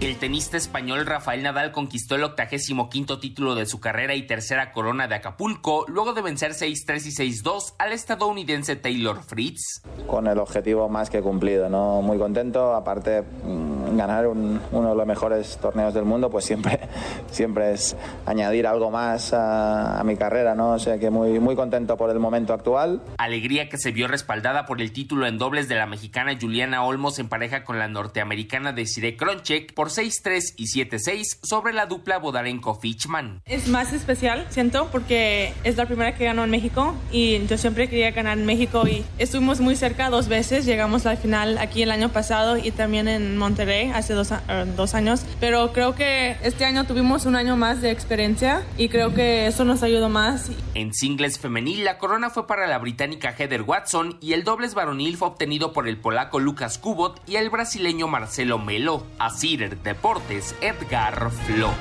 El 0.00 0.16
tenista 0.16 0.56
español 0.56 1.04
Rafael 1.04 1.42
Nadal 1.42 1.72
conquistó 1.72 2.14
el 2.14 2.24
85 2.24 3.18
título 3.18 3.54
de 3.54 3.66
su 3.66 3.80
carrera 3.80 4.14
y 4.14 4.26
tercera 4.26 4.72
corona 4.72 5.06
de 5.08 5.16
Acapulco, 5.16 5.84
luego 5.88 6.14
de 6.14 6.22
vencer 6.22 6.52
6-3 6.52 7.04
y 7.04 7.42
6-2 7.42 7.74
al 7.78 7.92
estadounidense 7.92 8.76
Taylor 8.76 9.22
Fritz. 9.22 9.82
Con 10.06 10.26
el 10.26 10.38
objetivo 10.38 10.88
más 10.88 11.10
que 11.10 11.20
cumplido, 11.20 11.68
¿no? 11.68 12.00
Muy 12.00 12.16
contento, 12.16 12.72
aparte 12.74 13.20
mmm, 13.20 13.98
ganar 13.98 14.26
un, 14.26 14.58
uno 14.72 14.88
de 14.88 14.94
los 14.94 15.06
mejores 15.06 15.58
torneos 15.58 15.92
del 15.92 16.06
mundo, 16.06 16.30
pues 16.30 16.46
siempre, 16.46 16.80
siempre 17.30 17.74
es 17.74 17.94
añadir 18.24 18.66
algo 18.66 18.90
más 18.90 19.34
a, 19.34 20.00
a, 20.00 20.04
mi 20.04 20.16
carrera, 20.16 20.54
¿no? 20.54 20.70
O 20.70 20.78
sea 20.78 20.98
que 20.98 21.10
muy, 21.10 21.38
muy 21.40 21.54
contento 21.56 21.98
por 21.98 22.08
el 22.08 22.18
momento 22.18 22.54
actual. 22.54 23.02
Alegría 23.18 23.68
que 23.68 23.76
se 23.76 23.92
vio 23.92 24.08
respaldada 24.08 24.64
por 24.64 24.80
el 24.80 24.92
título 24.92 25.26
en 25.26 25.36
dobles 25.36 25.68
de 25.68 25.74
la 25.74 25.84
mexicana 25.84 26.38
Juliana 26.40 26.84
Olmos 26.84 27.18
en 27.18 27.28
pareja 27.28 27.64
con 27.64 27.78
la 27.78 27.86
norteamericana 27.86 28.72
Desiree 28.72 29.18
Kronchek 29.18 29.74
por 29.74 29.89
6-3 29.90 30.54
y 30.56 30.66
7-6 30.66 31.38
sobre 31.42 31.72
la 31.72 31.86
dupla 31.86 32.20
Bodarenko-Fichman. 32.20 33.42
Es 33.44 33.68
más 33.68 33.92
especial, 33.92 34.46
siento, 34.50 34.88
porque 34.90 35.52
es 35.64 35.76
la 35.76 35.86
primera 35.86 36.14
que 36.14 36.24
ganó 36.24 36.44
en 36.44 36.50
México 36.50 36.94
y 37.12 37.46
yo 37.46 37.58
siempre 37.58 37.88
quería 37.88 38.10
ganar 38.12 38.38
en 38.38 38.46
México 38.46 38.86
y 38.86 39.04
estuvimos 39.18 39.60
muy 39.60 39.76
cerca 39.76 40.10
dos 40.10 40.28
veces. 40.28 40.64
Llegamos 40.64 41.06
al 41.06 41.16
final 41.16 41.58
aquí 41.58 41.82
el 41.82 41.90
año 41.90 42.10
pasado 42.10 42.56
y 42.56 42.70
también 42.70 43.08
en 43.08 43.36
Monterrey 43.36 43.90
hace 43.94 44.14
dos, 44.14 44.30
uh, 44.30 44.36
dos 44.76 44.94
años. 44.94 45.24
Pero 45.40 45.72
creo 45.72 45.94
que 45.94 46.36
este 46.42 46.64
año 46.64 46.84
tuvimos 46.84 47.26
un 47.26 47.36
año 47.36 47.56
más 47.56 47.80
de 47.82 47.90
experiencia 47.90 48.62
y 48.76 48.88
creo 48.88 49.14
que 49.14 49.46
eso 49.46 49.64
nos 49.64 49.82
ayudó 49.82 50.08
más. 50.08 50.50
En 50.74 50.94
singles 50.94 51.38
femenil, 51.38 51.84
la 51.84 51.98
corona 51.98 52.30
fue 52.30 52.46
para 52.46 52.66
la 52.66 52.78
británica 52.78 53.34
Heather 53.36 53.62
Watson 53.62 54.18
y 54.20 54.32
el 54.32 54.44
dobles 54.44 54.74
varonil 54.74 55.16
fue 55.16 55.28
obtenido 55.28 55.72
por 55.72 55.88
el 55.88 55.98
polaco 55.98 56.38
Lucas 56.38 56.78
Kubot 56.78 57.20
y 57.28 57.36
el 57.36 57.50
brasileño 57.50 58.08
Marcelo 58.08 58.58
Melo. 58.58 59.06
Así 59.18 59.56
Deportes, 59.82 60.54
Edgar 60.60 61.30
Flores. 61.30 61.76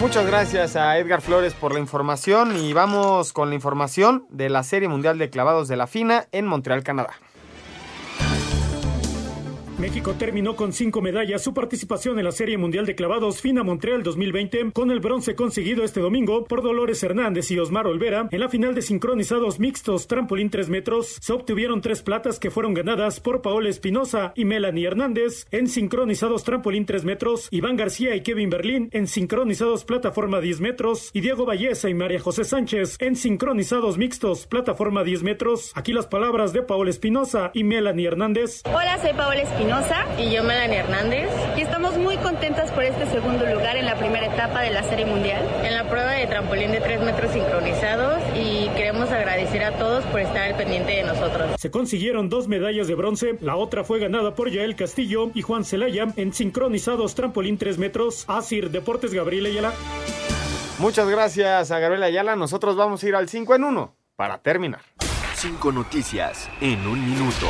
Muchas 0.00 0.26
gracias 0.26 0.76
a 0.76 0.96
Edgar 0.98 1.20
Flores 1.20 1.54
por 1.54 1.72
la 1.72 1.80
información 1.80 2.56
y 2.56 2.72
vamos 2.72 3.32
con 3.32 3.48
la 3.48 3.56
información 3.56 4.26
de 4.30 4.48
la 4.48 4.62
Serie 4.62 4.88
Mundial 4.88 5.18
de 5.18 5.28
Clavados 5.28 5.66
de 5.66 5.76
la 5.76 5.88
FINA 5.88 6.28
en 6.30 6.46
Montreal, 6.46 6.84
Canadá. 6.84 7.14
México 9.78 10.16
terminó 10.18 10.56
con 10.56 10.72
cinco 10.72 11.00
medallas 11.00 11.40
su 11.40 11.54
participación 11.54 12.18
en 12.18 12.24
la 12.24 12.32
Serie 12.32 12.58
Mundial 12.58 12.84
de 12.84 12.96
Clavados 12.96 13.40
FINA 13.40 13.62
Montreal 13.62 14.02
2020 14.02 14.72
con 14.72 14.90
el 14.90 14.98
bronce 14.98 15.36
conseguido 15.36 15.84
este 15.84 16.00
domingo 16.00 16.46
por 16.46 16.62
Dolores 16.64 17.00
Hernández 17.04 17.48
y 17.52 17.60
Osmar 17.60 17.86
Olvera. 17.86 18.28
En 18.32 18.40
la 18.40 18.48
final 18.48 18.74
de 18.74 18.82
sincronizados 18.82 19.60
mixtos 19.60 20.08
trampolín 20.08 20.50
3 20.50 20.68
metros 20.68 21.16
se 21.20 21.32
obtuvieron 21.32 21.80
tres 21.80 22.02
platas 22.02 22.40
que 22.40 22.50
fueron 22.50 22.74
ganadas 22.74 23.20
por 23.20 23.40
Paola 23.40 23.68
Espinosa 23.68 24.32
y 24.34 24.44
Melanie 24.44 24.84
Hernández. 24.84 25.46
En 25.52 25.68
sincronizados 25.68 26.42
trampolín 26.42 26.84
3 26.84 27.04
metros, 27.04 27.46
Iván 27.52 27.76
García 27.76 28.16
y 28.16 28.22
Kevin 28.22 28.50
Berlín. 28.50 28.88
En 28.90 29.06
sincronizados 29.06 29.84
plataforma 29.84 30.40
10 30.40 30.60
metros 30.60 31.10
y 31.12 31.20
Diego 31.20 31.46
Valleza 31.46 31.88
y 31.88 31.94
María 31.94 32.18
José 32.18 32.42
Sánchez. 32.42 32.96
En 32.98 33.14
sincronizados 33.14 33.96
mixtos 33.96 34.48
plataforma 34.48 35.04
10 35.04 35.22
metros. 35.22 35.70
Aquí 35.76 35.92
las 35.92 36.08
palabras 36.08 36.52
de 36.52 36.62
Paola 36.62 36.90
Espinosa 36.90 37.52
y 37.54 37.62
Melanie 37.62 38.08
Hernández. 38.08 38.62
Hola, 38.66 38.98
soy 39.00 39.12
Paola 39.12 39.42
Espinosa 39.42 39.67
y 40.16 40.30
yo 40.32 40.42
Melanie 40.42 40.78
Hernández 40.78 41.28
y 41.56 41.60
estamos 41.60 41.96
muy 41.98 42.16
contentas 42.16 42.70
por 42.70 42.84
este 42.84 43.04
segundo 43.06 43.44
lugar 43.44 43.76
en 43.76 43.84
la 43.84 43.96
primera 43.96 44.26
etapa 44.26 44.62
de 44.62 44.70
la 44.70 44.82
Serie 44.82 45.04
Mundial. 45.04 45.46
En 45.62 45.74
la 45.74 45.84
prueba 45.84 46.12
de 46.12 46.26
trampolín 46.26 46.72
de 46.72 46.80
3 46.80 47.02
metros 47.02 47.32
sincronizados 47.32 48.22
y 48.34 48.70
queremos 48.70 49.10
agradecer 49.10 49.62
a 49.64 49.76
todos 49.76 50.04
por 50.06 50.20
estar 50.20 50.42
al 50.42 50.56
pendiente 50.56 50.92
de 50.92 51.02
nosotros. 51.02 51.50
Se 51.60 51.70
consiguieron 51.70 52.30
dos 52.30 52.48
medallas 52.48 52.88
de 52.88 52.94
bronce, 52.94 53.36
la 53.42 53.56
otra 53.56 53.84
fue 53.84 53.98
ganada 53.98 54.34
por 54.34 54.50
Yael 54.50 54.74
Castillo 54.74 55.30
y 55.34 55.42
Juan 55.42 55.64
Celaya 55.64 56.06
en 56.16 56.32
sincronizados 56.32 57.14
trampolín 57.14 57.58
3 57.58 57.76
metros. 57.76 58.24
Asir 58.26 58.70
Deportes 58.70 59.12
Gabriel 59.12 59.46
Ayala. 59.46 59.74
Muchas 60.78 61.08
gracias 61.10 61.70
a 61.70 61.78
Gabriel 61.78 62.04
Ayala, 62.04 62.36
nosotros 62.36 62.74
vamos 62.74 63.04
a 63.04 63.08
ir 63.08 63.14
al 63.14 63.28
5 63.28 63.54
en 63.54 63.64
1 63.64 63.96
para 64.16 64.38
terminar. 64.38 64.80
Cinco 65.34 65.70
noticias 65.70 66.48
en 66.62 66.86
un 66.86 67.04
minuto. 67.04 67.46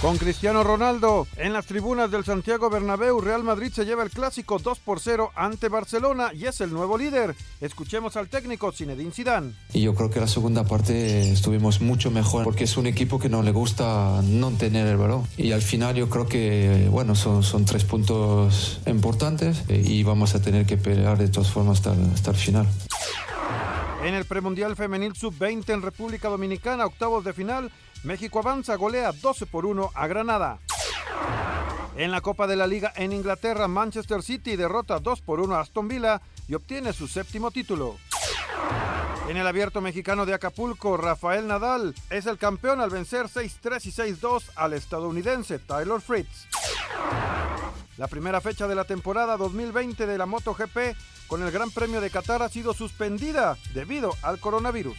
Con 0.00 0.16
Cristiano 0.16 0.64
Ronaldo, 0.64 1.26
en 1.36 1.52
las 1.52 1.66
tribunas 1.66 2.10
del 2.10 2.24
Santiago 2.24 2.70
Bernabéu, 2.70 3.20
Real 3.20 3.44
Madrid 3.44 3.70
se 3.70 3.84
lleva 3.84 4.02
el 4.02 4.08
clásico 4.08 4.58
2 4.58 4.78
por 4.78 4.98
0 4.98 5.30
ante 5.34 5.68
Barcelona 5.68 6.30
y 6.32 6.46
es 6.46 6.62
el 6.62 6.72
nuevo 6.72 6.96
líder. 6.96 7.36
Escuchemos 7.60 8.16
al 8.16 8.28
técnico 8.28 8.72
Zinedine 8.72 9.10
Zidane. 9.10 9.52
Y 9.74 9.82
yo 9.82 9.94
creo 9.94 10.08
que 10.08 10.18
la 10.18 10.26
segunda 10.26 10.64
parte 10.64 11.30
estuvimos 11.30 11.82
mucho 11.82 12.10
mejor 12.10 12.44
porque 12.44 12.64
es 12.64 12.78
un 12.78 12.86
equipo 12.86 13.18
que 13.18 13.28
no 13.28 13.42
le 13.42 13.52
gusta 13.52 14.22
no 14.24 14.50
tener 14.52 14.86
el 14.86 14.96
balón. 14.96 15.26
Y 15.36 15.52
al 15.52 15.60
final 15.60 15.94
yo 15.94 16.08
creo 16.08 16.26
que, 16.26 16.88
bueno, 16.90 17.14
son, 17.14 17.42
son 17.42 17.66
tres 17.66 17.84
puntos 17.84 18.80
importantes 18.86 19.64
y 19.68 20.02
vamos 20.02 20.34
a 20.34 20.40
tener 20.40 20.64
que 20.64 20.78
pelear 20.78 21.18
de 21.18 21.28
todas 21.28 21.50
formas 21.50 21.76
hasta, 21.76 21.92
hasta 22.14 22.30
el 22.30 22.36
final. 22.38 22.66
En 24.02 24.14
el 24.14 24.24
premundial 24.24 24.76
femenil 24.76 25.14
sub-20 25.14 25.74
en 25.74 25.82
República 25.82 26.30
Dominicana, 26.30 26.86
octavos 26.86 27.22
de 27.22 27.34
final, 27.34 27.70
México 28.02 28.38
avanza, 28.38 28.76
golea 28.76 29.12
12 29.12 29.46
por 29.46 29.66
1 29.66 29.90
a 29.94 30.06
Granada. 30.06 30.58
En 31.96 32.10
la 32.10 32.22
Copa 32.22 32.46
de 32.46 32.56
la 32.56 32.66
Liga 32.66 32.92
en 32.96 33.12
Inglaterra, 33.12 33.68
Manchester 33.68 34.22
City 34.22 34.56
derrota 34.56 35.00
2 35.00 35.20
por 35.20 35.40
1 35.40 35.54
a 35.54 35.60
Aston 35.60 35.86
Villa 35.86 36.22
y 36.48 36.54
obtiene 36.54 36.92
su 36.94 37.08
séptimo 37.08 37.50
título. 37.50 37.98
En 39.28 39.36
el 39.36 39.46
abierto 39.46 39.80
mexicano 39.80 40.24
de 40.24 40.34
Acapulco, 40.34 40.96
Rafael 40.96 41.46
Nadal 41.46 41.94
es 42.08 42.26
el 42.26 42.38
campeón 42.38 42.80
al 42.80 42.90
vencer 42.90 43.26
6-3 43.26 43.84
y 43.84 44.16
6-2 44.16 44.44
al 44.56 44.72
estadounidense 44.72 45.58
Taylor 45.58 46.00
Fritz. 46.00 46.46
La 47.98 48.08
primera 48.08 48.40
fecha 48.40 48.66
de 48.66 48.74
la 48.74 48.84
temporada 48.84 49.36
2020 49.36 50.06
de 50.06 50.16
la 50.16 50.24
MotoGP 50.24 50.96
con 51.26 51.42
el 51.42 51.50
Gran 51.50 51.70
Premio 51.70 52.00
de 52.00 52.08
Qatar 52.08 52.42
ha 52.42 52.48
sido 52.48 52.72
suspendida 52.72 53.58
debido 53.74 54.14
al 54.22 54.40
coronavirus. 54.40 54.96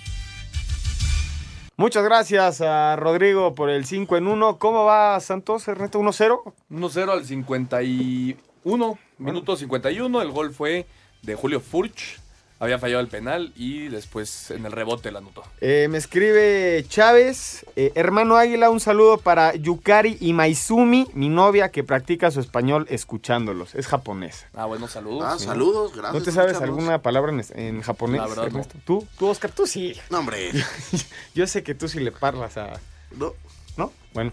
Muchas 1.82 2.04
gracias 2.04 2.62
a 2.62 2.96
Rodrigo 2.96 3.56
por 3.56 3.72
el 3.72 3.86
5 3.86 4.16
en 4.16 4.28
1. 4.28 4.60
¿Cómo 4.60 4.86
va 4.86 5.20
Santos, 5.20 5.68
Ernesto? 5.68 6.00
1-0. 6.00 6.54
1-0 6.70 7.10
al 7.10 7.26
51, 7.26 9.00
minuto 9.18 9.56
51. 9.56 10.22
El 10.22 10.30
gol 10.30 10.54
fue 10.54 10.86
de 11.24 11.34
Julio 11.34 11.60
Furch. 11.60 12.20
Había 12.62 12.78
fallado 12.78 13.01
el 13.01 13.07
penal 13.07 13.51
y 13.55 13.88
después 13.88 14.51
en 14.51 14.68
el 14.68 14.72
rebote 14.72 15.12
la 15.12 15.18
anotó. 15.18 15.43
Eh, 15.62 15.88
me 15.89 15.97
escribe 15.97 16.86
Chávez, 16.88 17.66
eh, 17.76 17.91
hermano 17.95 18.38
Águila, 18.38 18.70
un 18.70 18.80
saludo 18.80 19.18
para 19.18 19.55
Yukari 19.55 20.20
y 20.22 20.34
Maizumi, 20.34 21.07
mi 21.16 21.28
novia 21.28 21.72
que 21.72 21.84
practica 21.84 22.30
su 22.30 22.39
español 22.39 22.86
escuchándolos. 22.91 23.74
Es 23.74 23.88
japonés. 23.88 24.45
Ah, 24.53 24.68
bueno, 24.68 24.88
saludos. 24.88 25.24
Ah, 25.26 25.39
sí. 25.39 25.45
saludos, 25.45 25.95
gracias. 25.95 26.14
¿No 26.14 26.22
te 26.22 26.32
sabes 26.32 26.57
alguna 26.62 27.01
palabra 27.01 27.32
en, 27.32 27.43
en 27.55 27.82
japonés? 27.82 28.22
La 28.22 28.28
verdad? 28.28 28.51
No. 28.51 28.64
¿Tú, 28.86 29.07
tú, 29.18 29.28
Oscar, 29.28 29.49
tú 29.49 29.66
sí. 29.66 29.99
No, 30.12 30.20
hombre. 30.20 30.51
Yo 31.34 31.47
sé 31.47 31.64
que 31.64 31.74
tú 31.74 31.88
sí 31.88 31.99
le 31.99 32.12
parlas 32.12 32.57
a... 32.57 32.80
No. 33.18 33.34
¿No? 33.76 33.91
Bueno, 34.14 34.32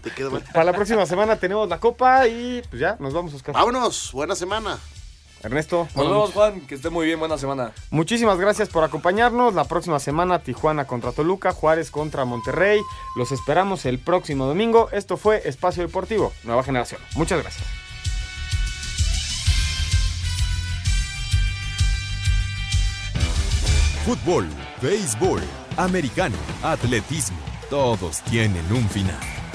para 0.53 0.65
la 0.65 0.73
próxima 0.73 1.07
semana 1.07 1.37
tenemos 1.37 1.67
la 1.67 1.79
copa 1.79 2.27
y 2.27 2.61
pues 2.69 2.79
ya, 2.79 2.95
nos 2.99 3.11
vamos, 3.11 3.33
Oscar. 3.33 3.55
Vámonos, 3.55 4.11
buena 4.11 4.35
semana. 4.35 4.77
Ernesto. 5.43 5.87
Nos 5.95 6.09
vemos, 6.09 6.31
Juan. 6.31 6.61
Que 6.61 6.75
esté 6.75 6.89
muy 6.89 7.05
bien. 7.05 7.19
Buena 7.19 7.37
semana. 7.37 7.71
Muchísimas 7.91 8.39
gracias 8.39 8.69
por 8.69 8.83
acompañarnos. 8.83 9.53
La 9.53 9.63
próxima 9.63 9.99
semana 9.99 10.39
Tijuana 10.39 10.85
contra 10.85 11.11
Toluca, 11.11 11.51
Juárez 11.53 11.91
contra 11.91 12.25
Monterrey. 12.25 12.81
Los 13.15 13.31
esperamos 13.31 13.85
el 13.85 13.99
próximo 13.99 14.45
domingo. 14.45 14.89
Esto 14.91 15.17
fue 15.17 15.41
Espacio 15.47 15.83
Deportivo, 15.83 16.33
Nueva 16.43 16.63
Generación. 16.63 17.01
Muchas 17.15 17.41
gracias. 17.41 17.65
Fútbol, 24.05 24.47
béisbol, 24.81 25.41
americano, 25.77 26.37
atletismo, 26.63 27.37
todos 27.69 28.21
tienen 28.21 28.65
un 28.71 28.89
final. 28.89 29.38